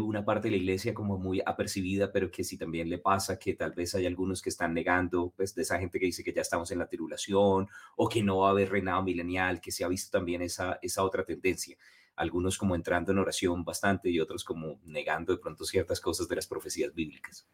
una 0.02 0.26
parte 0.26 0.50
de 0.50 0.52
la 0.52 0.58
iglesia 0.58 0.94
como 0.94 1.18
muy 1.18 1.42
apercibida, 1.46 2.12
pero 2.12 2.30
que 2.32 2.44
si 2.44 2.58
también 2.58 2.90
le 2.90 2.98
pasa 2.98 3.40
que 3.40 3.54
tal 3.54 3.72
vez 3.74 3.96
hay 3.96 4.06
algunos 4.06 4.42
que 4.42 4.50
están 4.50 4.74
negando, 4.74 5.34
pues 5.38 5.56
de 5.56 5.62
esa 5.62 5.80
gente 5.80 6.00
que 6.00 6.06
dice 6.08 6.24
que 6.24 6.34
ya 6.34 6.42
estamos 6.42 6.70
en 6.72 6.80
la 6.80 6.88
tribulación 6.88 7.68
o 7.96 8.10
que 8.10 8.24
no 8.24 8.40
va 8.40 8.50
a 8.50 8.52
haber 8.52 8.70
reinado 8.72 9.02
milenial, 9.04 9.62
que 9.62 9.72
se 9.72 9.86
ha 9.86 9.88
visto 9.88 10.18
también 10.18 10.42
esa, 10.42 10.80
esa 10.82 11.04
otra 11.04 11.24
tendencia. 11.24 11.78
Algunos 12.16 12.58
como 12.58 12.76
entrando 12.76 13.12
en 13.12 13.18
oración 13.18 13.64
bastante 13.64 14.10
y 14.10 14.20
otros 14.20 14.44
como 14.44 14.80
negando 14.86 15.34
de 15.34 15.40
pronto 15.40 15.66
ciertas 15.66 16.00
cosas 16.00 16.28
de 16.28 16.36
las 16.36 16.48
profecías 16.48 16.94
bíblicas. 16.94 17.48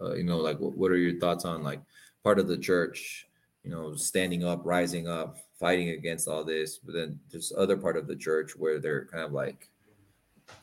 Uh, 0.00 0.14
you 0.14 0.24
know, 0.24 0.38
like 0.38 0.58
what, 0.58 0.90
are 0.90 0.96
your 0.96 1.18
thoughts 1.18 1.44
on 1.44 1.62
like 1.62 1.80
part 2.24 2.38
of 2.38 2.48
the 2.48 2.58
church, 2.58 3.28
you 3.62 3.70
know, 3.70 3.94
standing 3.94 4.44
up, 4.44 4.62
rising 4.64 5.06
up, 5.06 5.36
fighting 5.60 5.90
against 5.90 6.26
all 6.26 6.44
this, 6.44 6.78
but 6.78 6.94
then 6.94 7.20
there's 7.30 7.52
other 7.56 7.76
part 7.76 7.96
of 7.96 8.06
the 8.06 8.16
church 8.16 8.56
where 8.56 8.80
they're 8.80 9.06
kind 9.06 9.22
of 9.22 9.32
like 9.32 9.70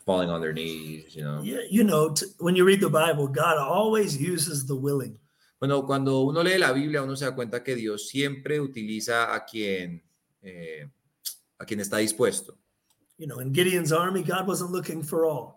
falling 0.06 0.30
on 0.30 0.42
their 0.42 0.54
knees, 0.54 1.16
you 1.16 1.24
know. 1.24 1.42
Yeah, 1.42 1.62
you 1.70 1.84
know, 1.84 2.10
t- 2.14 2.26
when 2.40 2.56
you 2.56 2.66
read 2.66 2.82
the 2.82 2.90
Bible, 2.90 3.28
God 3.28 3.58
always 3.58 4.20
uses 4.20 4.66
the 4.66 4.76
willing. 4.76 5.18
Bueno, 5.60 5.84
cuando 5.84 6.24
uno 6.24 6.42
lee 6.42 6.58
la 6.58 6.72
Biblia, 6.72 7.04
uno 7.04 7.16
se 7.16 7.26
da 7.26 7.36
cuenta 7.36 7.64
que 7.64 7.76
Dios 7.76 8.08
siempre 8.08 8.60
utiliza 8.60 9.34
a 9.34 9.46
quien, 9.46 10.02
eh, 10.42 10.88
a 11.60 11.66
quien 11.66 11.80
está 11.80 11.98
dispuesto. 11.98 12.58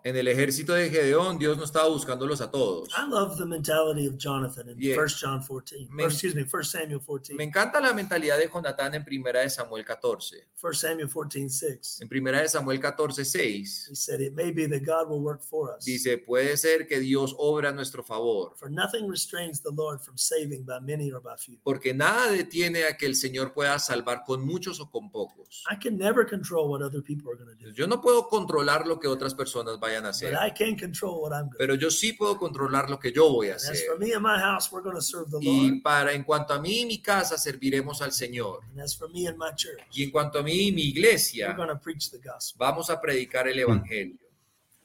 En 0.03 0.15
el 0.17 0.27
ejército 0.27 0.73
de 0.73 0.89
Gedeón, 0.89 1.37
Dios 1.37 1.57
no 1.57 1.63
estaba 1.63 1.87
buscándolos 1.87 2.41
a 2.41 2.51
todos. 2.51 2.89
I 2.89 3.09
love 3.09 3.37
the 3.37 3.45
mentality 3.45 4.05
of 4.05 4.17
Jonathan 4.17 4.67
in 4.69 4.77
Yeah. 4.77 4.97
1 4.97 5.07
John 5.21 5.41
14. 5.41 5.87
Me- 5.89 6.03
or 6.03 6.09
excuse 6.09 6.35
me, 6.35 6.43
1 6.43 6.63
Samuel 6.65 6.99
14. 6.99 7.35
Me 7.35 7.45
encanta 7.45 7.79
la 7.79 7.93
mentalidad 7.93 8.37
de 8.37 8.49
Jonatán 8.49 8.93
en 8.95 9.05
primera 9.05 9.39
de 9.39 9.49
Samuel 9.49 9.85
14. 9.85 10.45
1 10.61 10.73
Samuel 10.73 11.07
14, 11.09 11.49
6. 11.49 12.01
En 12.01 12.09
primera 12.09 12.41
de 12.41 12.49
Samuel 12.49 12.79
14, 12.81 13.23
6, 13.23 13.87
He 13.91 13.95
said, 13.95 14.19
It 14.19 14.33
may 14.33 14.51
be 14.51 14.67
that 14.67 14.81
God 14.85 15.09
will 15.09 15.21
work 15.23 15.41
for 15.41 15.73
us. 15.77 15.85
dice, 15.85 16.17
puede 16.17 16.57
ser 16.57 16.85
que 16.85 16.99
Dios 16.99 17.33
obra 17.37 17.69
a 17.69 17.71
nuestro 17.71 18.03
favor, 18.03 18.53
For 18.57 18.69
nothing 18.69 19.07
restrains 19.09 19.61
the 19.61 19.71
Lord 19.71 20.01
from 20.01 20.17
saving 20.17 20.65
by 20.65 20.79
many 20.81 21.11
or 21.13 21.21
by 21.21 21.37
few. 21.37 21.57
porque 21.63 21.93
nada 21.93 22.29
detiene 22.31 22.83
a 22.85 22.97
que 22.97 23.05
el 23.05 23.15
Señor 23.15 23.53
pueda 23.53 23.79
salvar 23.79 24.23
con 24.25 24.45
muchos 24.45 24.81
o 24.81 24.89
con 24.91 25.09
pocos. 25.11 25.63
I 25.71 25.77
can 25.81 25.97
never 25.97 26.25
control 26.27 26.69
what 26.69 26.81
other 26.81 27.01
people 27.01 27.31
are 27.31 27.37
going 27.37 27.47
to 27.49 27.52
Yo 27.73 27.87
no 27.87 28.01
puedo 28.01 28.27
controlar 28.27 28.85
lo 28.87 28.99
que 28.99 29.07
otras 29.07 29.33
personas 29.33 29.79
vayan 29.79 30.05
a 30.05 30.09
but 30.09 30.15
hacer, 30.15 30.33
I 30.33 30.51
can 30.51 30.77
control 30.77 31.21
what 31.21 31.31
I'm 31.31 31.45
going 31.47 31.51
to 31.51 31.53
do. 31.53 31.57
pero 31.57 31.75
yo 31.75 31.89
sí 31.91 32.13
puedo 32.13 32.37
controlar 32.37 32.89
lo 32.89 32.99
que 32.99 33.11
yo 33.11 33.29
voy 33.31 33.49
a 33.49 33.55
hacer. 33.55 33.71
as 33.73 33.83
for 33.85 33.97
me 33.99 34.13
and 34.13 34.21
my 34.23 34.37
house, 34.39 34.71
we're 34.71 34.83
going 34.83 34.95
to 34.95 35.01
serve 35.01 35.29
the 35.29 35.39
Lord. 35.39 35.45
Y 35.45 35.81
para 35.81 36.13
en 36.13 36.23
cuanto 36.23 36.53
a 36.53 36.59
mí 36.59 36.81
y 36.81 36.85
mi 36.85 37.01
casa 37.01 37.37
serviremos 37.37 38.01
al 38.01 38.11
Señor. 38.11 38.61
And 38.71 38.81
as 38.81 38.95
for 38.97 39.09
me 39.09 39.27
and 39.27 39.37
my 39.37 39.51
church, 39.55 39.81
Y 39.93 40.03
en 40.03 40.11
cuanto 40.11 40.39
a 40.39 40.43
mí 40.43 40.67
y 40.67 40.71
mi 40.71 40.83
iglesia, 40.89 41.53
going 41.53 41.69
to 41.69 41.79
preach 41.79 42.09
the 42.11 42.17
gospel. 42.19 42.57
vamos 42.59 42.89
a 42.89 42.99
predicar 42.99 43.47
el 43.47 43.59
evangelio. 43.59 44.17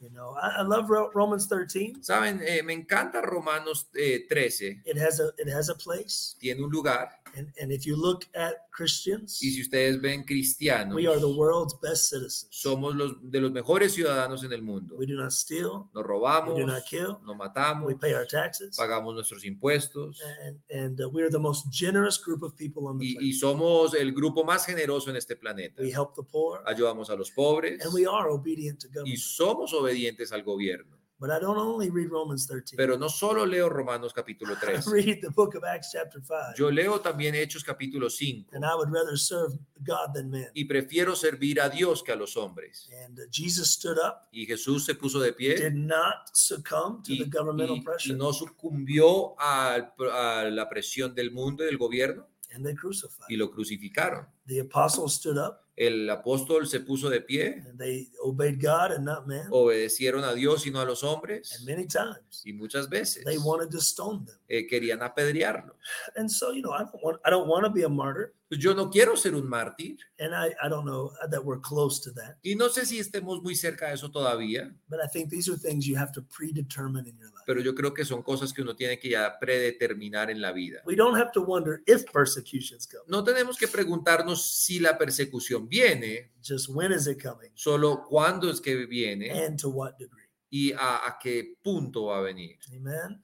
You 0.01 0.11
know, 0.11 0.37
I, 0.37 0.61
I 0.61 0.63
love 0.63 0.89
Ro- 0.89 1.11
Romans 1.13 1.49
13. 1.49 1.95
Saben, 2.03 2.41
Eh, 2.47 2.63
me 2.63 2.73
encanta 2.73 3.21
Romanos 3.21 3.89
eh, 3.95 4.27
13, 4.29 4.83
It 4.85 4.97
has 4.97 5.19
a 5.19 5.33
it 5.39 5.49
has 5.53 5.69
a 5.71 5.75
place, 5.75 6.37
tiene 6.39 6.63
un 6.63 6.71
lugar. 6.71 7.18
And 7.39 7.53
and 7.61 7.71
if 7.73 7.85
you 7.87 7.97
look 7.97 8.25
at 8.35 8.55
Christians, 8.71 9.39
Y 9.43 9.51
si 9.51 9.63
ustedes 9.63 10.01
ven 10.01 10.25
cristianos, 10.25 10.95
we 10.95 11.07
are 11.07 11.19
the 11.19 11.29
world's 11.29 11.75
best 11.81 12.09
citizens. 12.11 12.49
somos 12.51 12.95
los 12.95 13.13
de 13.23 13.41
los 13.41 13.51
mejores 13.53 13.93
ciudadanos 13.95 14.45
en 14.45 14.53
el 14.53 14.63
mundo. 14.63 14.95
We 14.97 15.07
do 15.07 15.15
not 15.17 15.33
steal, 15.33 15.89
Nos 15.95 16.05
robamos, 16.05 16.55
we 16.55 16.61
do 16.61 16.67
not 16.67 16.85
kill, 16.85 17.19
no 17.27 17.35
matamos, 17.35 17.87
we 17.87 17.95
pay 17.95 18.15
our 18.15 18.27
taxes, 18.27 18.77
pagamos 18.77 19.15
nuestros 19.15 19.45
impuestos 19.45 20.21
and 20.45 20.59
and 20.71 21.01
uh, 21.01 21.09
we 21.09 21.23
are 21.23 21.31
the 21.31 21.39
most 21.39 21.67
generous 21.73 22.19
group 22.19 22.43
of 22.43 22.55
people 22.57 22.87
on 22.87 22.99
the 22.99 23.05
y, 23.07 23.29
y 23.31 23.33
somos 23.33 23.95
el 23.95 24.13
grupo 24.13 24.45
más 24.45 24.67
generoso 24.67 25.11
en 25.11 25.17
este 25.17 25.37
planeta. 25.37 25.81
We 25.83 25.91
help 25.93 26.15
the 26.15 26.23
poor, 26.23 26.63
Ayudamos 26.67 27.11
a 27.11 27.15
los 27.17 27.31
pobres 27.31 27.85
and 27.85 27.93
we 27.95 28.07
are 28.07 28.29
obedient 28.29 28.81
to 28.81 28.89
y 28.89 28.93
government. 28.95 29.19
somos 29.19 29.73
obedientes 29.73 30.33
al 30.33 30.43
gobierno. 30.43 30.98
But 31.21 31.31
I 31.31 31.41
don't 31.41 31.59
only 31.59 31.91
read 31.91 32.11
Romans 32.11 32.47
13. 32.47 32.77
Pero 32.77 32.97
no 32.97 33.09
solo 33.09 33.45
leo 33.45 33.69
Romanos 33.69 34.13
capítulo 34.15 34.55
I 34.63 34.81
3, 34.81 34.93
read 34.93 35.21
the 35.21 35.31
book 35.31 35.57
of 35.57 35.65
Acts 35.65 35.91
chapter 35.93 36.21
5. 36.23 36.55
yo 36.57 36.71
leo 36.71 37.01
también 37.01 37.35
Hechos 37.35 37.65
capítulo 37.65 38.09
5 38.09 38.47
And 38.53 38.65
I 38.65 38.75
would 38.77 38.89
rather 38.93 39.17
serve 39.19 39.59
God 39.85 40.15
than 40.15 40.31
men. 40.31 40.49
y 40.55 40.65
prefiero 40.67 41.17
servir 41.17 41.61
a 41.61 41.69
Dios 41.69 42.05
que 42.05 42.13
a 42.13 42.17
los 42.17 42.37
hombres. 42.37 42.89
And 43.05 43.19
uh, 43.19 43.23
Jesus 43.33 43.71
stood 43.73 43.99
up, 43.99 44.29
Y 44.31 44.47
Jesús 44.47 44.85
se 44.85 44.95
puso 44.95 45.19
de 45.19 45.33
pie 45.33 45.57
did 45.57 45.75
not 45.75 46.29
succumb 46.33 47.03
to 47.03 47.13
y, 47.13 47.19
the 47.25 47.25
governmental 47.37 47.77
y- 47.77 47.81
y 47.81 47.83
pressure, 47.83 48.15
no 48.17 48.33
sucumbió 48.33 49.35
al- 49.41 49.93
a, 50.13 50.45
la 50.51 50.69
presión 50.69 51.15
del 51.15 51.33
mundo 51.33 51.65
y 51.65 51.67
del 51.67 51.79
gobierno 51.79 52.29
and 52.55 52.65
they 52.65 52.75
crucified. 52.75 53.27
y 53.29 53.37
lo 53.37 53.51
crucificaron. 53.51 54.27
The 54.47 54.61
apostles 54.61 55.15
stood 55.15 55.37
up, 55.37 55.65
El 55.81 56.11
apóstol 56.11 56.67
se 56.67 56.81
puso 56.81 57.09
de 57.09 57.21
pie, 57.21 57.63
and 57.69 57.79
they 57.79 58.09
obeyed 58.25 58.61
God 58.61 58.91
and 58.97 59.05
not 59.05 59.27
man. 59.29 59.47
obedecieron 59.51 60.25
a 60.25 60.35
Dios 60.35 60.67
y 60.67 60.73
no 60.73 60.81
a 60.81 60.85
los 60.85 61.05
hombres 61.05 61.55
And 61.57 61.67
many 61.67 61.87
times 61.87 62.43
y 62.45 62.53
muchas 62.53 62.89
veces 62.89 63.25
they 63.25 63.39
wanted 63.39 63.71
to 63.71 63.79
stone 63.81 64.25
them. 64.27 64.37
eh, 64.49 64.67
querían 64.67 65.03
apedrearlo. 65.03 65.77
And 66.17 66.29
so, 66.29 66.51
you 66.51 66.63
know, 66.63 66.73
I 66.73 66.81
don't 66.83 67.01
want 67.03 67.21
I 67.25 67.31
don't 67.31 67.47
want 67.47 67.65
to 67.65 67.71
be 67.71 67.85
a 67.85 67.89
martyr, 67.89 68.35
yo 68.51 68.75
no 68.75 68.89
quiero 68.91 69.17
ser 69.17 69.35
un 69.35 69.47
mártir 69.47 69.99
and 70.19 70.33
I, 70.35 70.55
I 70.65 70.69
don't 70.71 70.85
know 70.87 71.13
that 71.31 71.45
we're 71.45 71.61
close 71.61 72.01
to 72.03 72.13
that. 72.15 72.37
y 72.43 72.55
no 72.55 72.69
sé 72.71 72.87
si 72.87 72.99
estemos 72.99 73.43
muy 73.43 73.55
cerca 73.55 73.89
de 73.89 73.95
eso 73.95 74.11
todavía, 74.11 74.75
But 74.89 75.01
I 75.05 75.09
think 75.13 75.29
these 75.31 75.51
are 75.51 75.59
things 75.59 75.85
you 75.87 75.97
have 75.99 76.13
to 76.13 76.23
predetermine 76.23 77.07
in 77.07 77.17
your 77.19 77.29
life. 77.31 77.45
pero 77.47 77.61
yo 77.61 77.75
creo 77.75 77.93
que 77.93 78.05
son 78.05 78.23
cosas 78.23 78.53
que 78.53 78.63
uno 78.63 78.75
tiene 78.75 78.99
que 78.99 79.11
ya 79.11 79.39
predeterminar 79.39 80.31
en 80.31 80.41
la 80.41 80.53
vida. 80.53 80.81
We 80.87 80.97
don't 80.97 81.17
have 81.17 81.31
to 81.33 81.43
wonder 81.43 81.83
if 81.87 82.05
persecutions 82.13 82.87
come, 82.87 83.03
No 83.09 83.23
tenemos 83.23 83.59
que 83.59 83.69
preguntarnos 83.69 84.51
si 84.65 84.79
la 84.81 84.97
persecución 84.97 85.69
viene, 85.69 86.33
just 86.43 86.69
when 86.71 86.93
is 86.93 87.07
it 87.07 87.23
coming 87.23 87.51
solo 87.55 88.03
cuándo 88.09 88.49
es 88.51 88.61
que 88.61 88.87
viene 88.87 89.31
and 89.31 89.59
to 89.61 89.69
what 89.69 89.93
degree. 89.99 90.25
y 90.51 90.73
a, 90.73 91.07
a 91.07 91.19
qué 91.23 91.59
punto 91.63 92.07
va 92.07 92.21
a 92.21 92.23
venir. 92.23 92.57
Amen. 92.75 93.21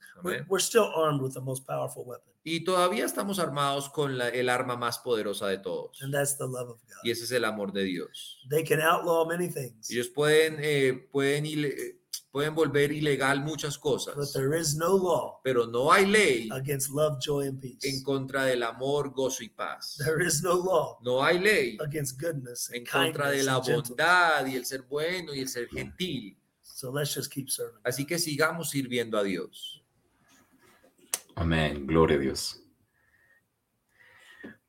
We're 0.47 0.59
still 0.63 0.91
armed 0.95 1.21
with 1.21 1.33
the 1.33 1.41
most 1.41 1.65
powerful 1.65 2.03
weapon, 2.05 2.31
Y 2.47 2.63
todavía 2.63 3.05
estamos 3.05 3.39
armados 3.39 3.89
con 3.89 4.19
la- 4.19 4.29
el 4.29 4.49
arma 4.49 4.77
más 4.77 4.99
poderosa 4.99 5.47
de 5.47 5.57
todos. 5.57 5.99
and 6.03 6.13
that's 6.13 6.37
the 6.37 6.43
love 6.45 6.69
of 6.69 6.79
God. 6.83 6.97
Y 7.03 7.09
ese 7.09 7.23
es 7.23 7.31
el 7.31 7.43
amor 7.43 7.73
de 7.73 7.83
Dios. 7.83 8.37
They 8.49 8.63
can 8.63 8.79
outlaw 8.81 9.27
many 9.27 9.49
things, 9.49 9.89
Ellos 9.89 10.09
pueden, 10.09 10.57
eh, 10.61 10.93
pueden, 11.11 11.43
eh, 11.47 11.99
pueden 12.31 12.53
volver 12.53 12.91
ilegal 12.91 13.41
muchas 13.41 13.77
but 13.77 13.81
cosas, 13.81 14.31
there 14.33 14.59
is 14.59 14.75
no 14.75 14.95
law 14.95 15.39
pero 15.43 15.65
no 15.65 15.91
hay 15.91 16.05
ley 16.05 16.47
against 16.51 16.91
love, 16.91 17.17
joy, 17.19 17.47
and 17.47 17.59
peace. 17.59 17.79
en 17.89 18.03
contra 18.03 18.45
del 18.45 18.61
amor, 18.61 19.11
gozo 19.11 19.41
y 19.43 19.49
paz. 19.49 19.95
There 19.97 20.23
is 20.23 20.43
no 20.43 20.53
law 20.53 20.99
No 21.01 21.23
hay 21.23 21.39
ley 21.39 21.77
against 21.79 22.21
goodness 22.21 22.69
en 22.71 22.85
contra 22.85 23.31
de 23.31 23.41
la 23.41 23.57
bondad 23.57 24.45
y 24.45 24.55
el 24.55 24.65
ser 24.65 24.83
bueno 24.83 25.33
y 25.33 25.39
el 25.39 25.47
ser 25.47 25.67
gentil. 25.67 26.37
So 26.61 26.91
let's 26.93 27.15
just 27.15 27.31
keep 27.31 27.49
serving. 27.49 27.79
Así 27.83 28.05
que 28.05 28.19
sigamos 28.19 28.69
sirviendo 28.69 29.17
a 29.17 29.23
Dios. 29.23 29.81
Amén, 31.35 31.85
gloria 31.85 32.17
a 32.17 32.19
Dios. 32.19 32.61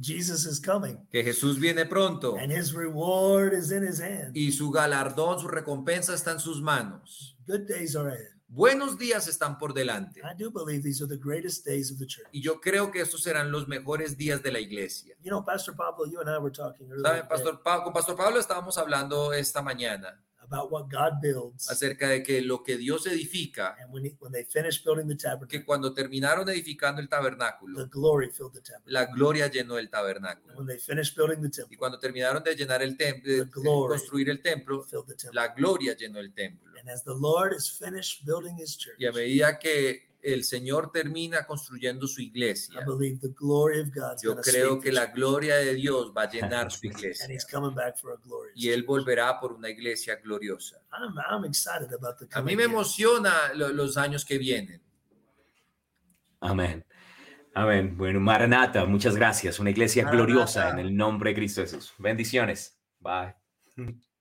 Jesus 0.00 0.44
is 0.44 0.60
coming, 0.60 0.98
Que 1.10 1.22
Jesús 1.24 1.58
viene 1.58 1.86
pronto 1.86 2.36
and 2.36 2.52
his 2.52 2.74
reward 2.74 3.54
is 3.54 3.70
in 3.70 3.82
his 3.82 3.98
hand. 3.98 4.32
y 4.36 4.50
su 4.52 4.70
galardón, 4.70 5.40
su 5.40 5.48
recompensa 5.48 6.12
está 6.12 6.32
en 6.32 6.40
sus 6.40 6.60
manos. 6.60 7.38
Good 7.46 7.66
days 7.66 7.96
are 7.96 8.08
ahead. 8.08 8.35
Buenos 8.48 8.96
días 8.96 9.26
están 9.26 9.58
por 9.58 9.74
delante. 9.74 10.20
I 10.20 10.34
do 10.40 10.50
believe 10.50 10.82
these 10.82 11.02
are 11.02 11.08
the 11.08 11.20
greatest 11.20 11.66
days 11.66 11.90
of 11.90 11.98
the 11.98 12.06
church. 12.06 12.26
Y 12.32 12.40
yo 12.42 12.60
creo 12.60 12.90
que 12.92 13.00
estos 13.00 13.22
serán 13.22 13.50
los 13.50 13.66
mejores 13.66 14.16
días 14.16 14.42
de 14.42 14.52
la 14.52 14.60
iglesia. 14.60 15.16
You 15.22 15.30
know, 15.30 15.44
Pastor 15.44 15.74
Pablo, 15.76 16.06
you 16.06 16.20
and 16.20 16.30
I 16.30 16.38
were 16.38 16.52
talking 16.52 16.86
earlier 16.90 17.02
¿Saben, 17.02 17.22
today 17.22 17.28
Pastor 17.28 17.62
Pa- 17.62 17.82
con 17.82 17.92
Pastor 17.92 18.16
Pablo 18.16 18.38
estábamos 18.38 18.78
hablando 18.78 19.32
esta 19.32 19.62
mañana 19.62 20.22
about 20.48 20.70
what 20.70 20.84
God 20.88 21.20
builds, 21.20 21.68
acerca 21.68 22.08
de 22.08 22.22
que 22.22 22.40
lo 22.40 22.62
que 22.62 22.76
Dios 22.76 23.04
edifica, 23.08 23.74
and 23.80 23.92
when, 23.92 24.04
he, 24.06 24.16
when 24.20 24.30
they 24.30 24.44
finished 24.44 24.84
building 24.84 25.08
the 25.08 25.16
tabernacle, 25.16 25.48
que 25.48 25.64
cuando 25.64 25.92
terminaron 25.92 26.48
edificando 26.48 27.00
el 27.00 27.08
the 27.08 27.16
tabernáculo, 27.16 27.88
glory 27.88 28.30
filled 28.30 28.52
the 28.52 28.60
tabernacle. 28.60 28.92
la 28.92 29.06
gloria 29.06 29.48
llenó 29.48 29.76
el 29.76 29.90
tabernáculo. 29.90 30.54
When 30.56 30.68
they 30.68 30.78
finished 30.78 31.16
building 31.16 31.40
the 31.42 31.48
Y 31.48 31.50
temple, 31.50 31.76
cuando 31.78 31.98
terminaron 31.98 32.44
de 32.44 32.54
llenar 32.54 32.80
el 32.80 32.96
templo, 32.96 33.44
The 33.44 33.50
construir 33.50 34.30
el 34.30 34.40
templo, 34.40 34.86
the 34.88 35.32
la 35.32 35.48
gloria 35.48 35.96
llenó 35.96 36.20
el 36.20 36.32
templo. 36.32 36.65
And 36.86 36.94
as 36.94 37.02
the 37.02 37.14
Lord 37.14 37.52
is 37.52 37.68
finished 37.68 38.24
building 38.24 38.56
his 38.58 38.76
church, 38.78 38.94
Y 39.00 39.06
a 39.06 39.12
medida 39.12 39.58
que 39.58 40.06
el 40.22 40.44
Señor 40.44 40.92
termina 40.92 41.44
construyendo 41.44 42.06
su 42.06 42.20
I 42.20 42.26
iglesia, 42.26 42.80
believe 42.86 43.18
the 43.20 43.32
glory 43.36 43.80
of 43.80 43.88
God's 43.92 44.22
yo 44.22 44.36
creo 44.36 44.78
que 44.80 44.90
the 44.90 44.94
la 44.94 45.06
gloria 45.06 45.56
de 45.56 45.74
Dios 45.74 46.12
va 46.16 46.22
a 46.22 46.30
llenar 46.30 46.70
su 46.70 46.86
and 46.86 46.96
iglesia. 46.96 47.26
he's 47.28 47.44
coming 47.44 47.74
back 47.74 47.96
for 47.98 48.12
a 48.12 48.16
glorious 48.24 48.54
Y 48.56 48.68
Él 48.68 48.80
church. 48.82 48.86
volverá 48.86 49.40
por 49.40 49.52
una 49.52 49.68
iglesia 49.68 50.16
gloriosa. 50.22 50.80
I'm, 50.92 51.14
I'm 51.28 51.44
excited 51.44 51.92
about 51.92 52.18
the 52.18 52.26
A 52.32 52.40
mí 52.42 52.54
me 52.54 52.64
emociona 52.64 53.52
lo- 53.54 53.72
los 53.72 53.96
años 53.96 54.24
que 54.24 54.38
vienen. 54.38 54.80
Amén. 56.40 56.84
Amén. 57.54 57.96
Bueno, 57.96 58.20
Maranata, 58.20 58.84
muchas 58.84 59.16
gracias. 59.16 59.58
Una 59.58 59.70
iglesia 59.70 60.08
gloriosa 60.08 60.70
en 60.70 60.78
el 60.78 60.94
nombre 60.96 61.30
de 61.30 61.36
Cristo 61.36 61.62
Jesús. 61.62 61.92
Bendiciones. 61.98 62.78
Bye. 63.00 63.34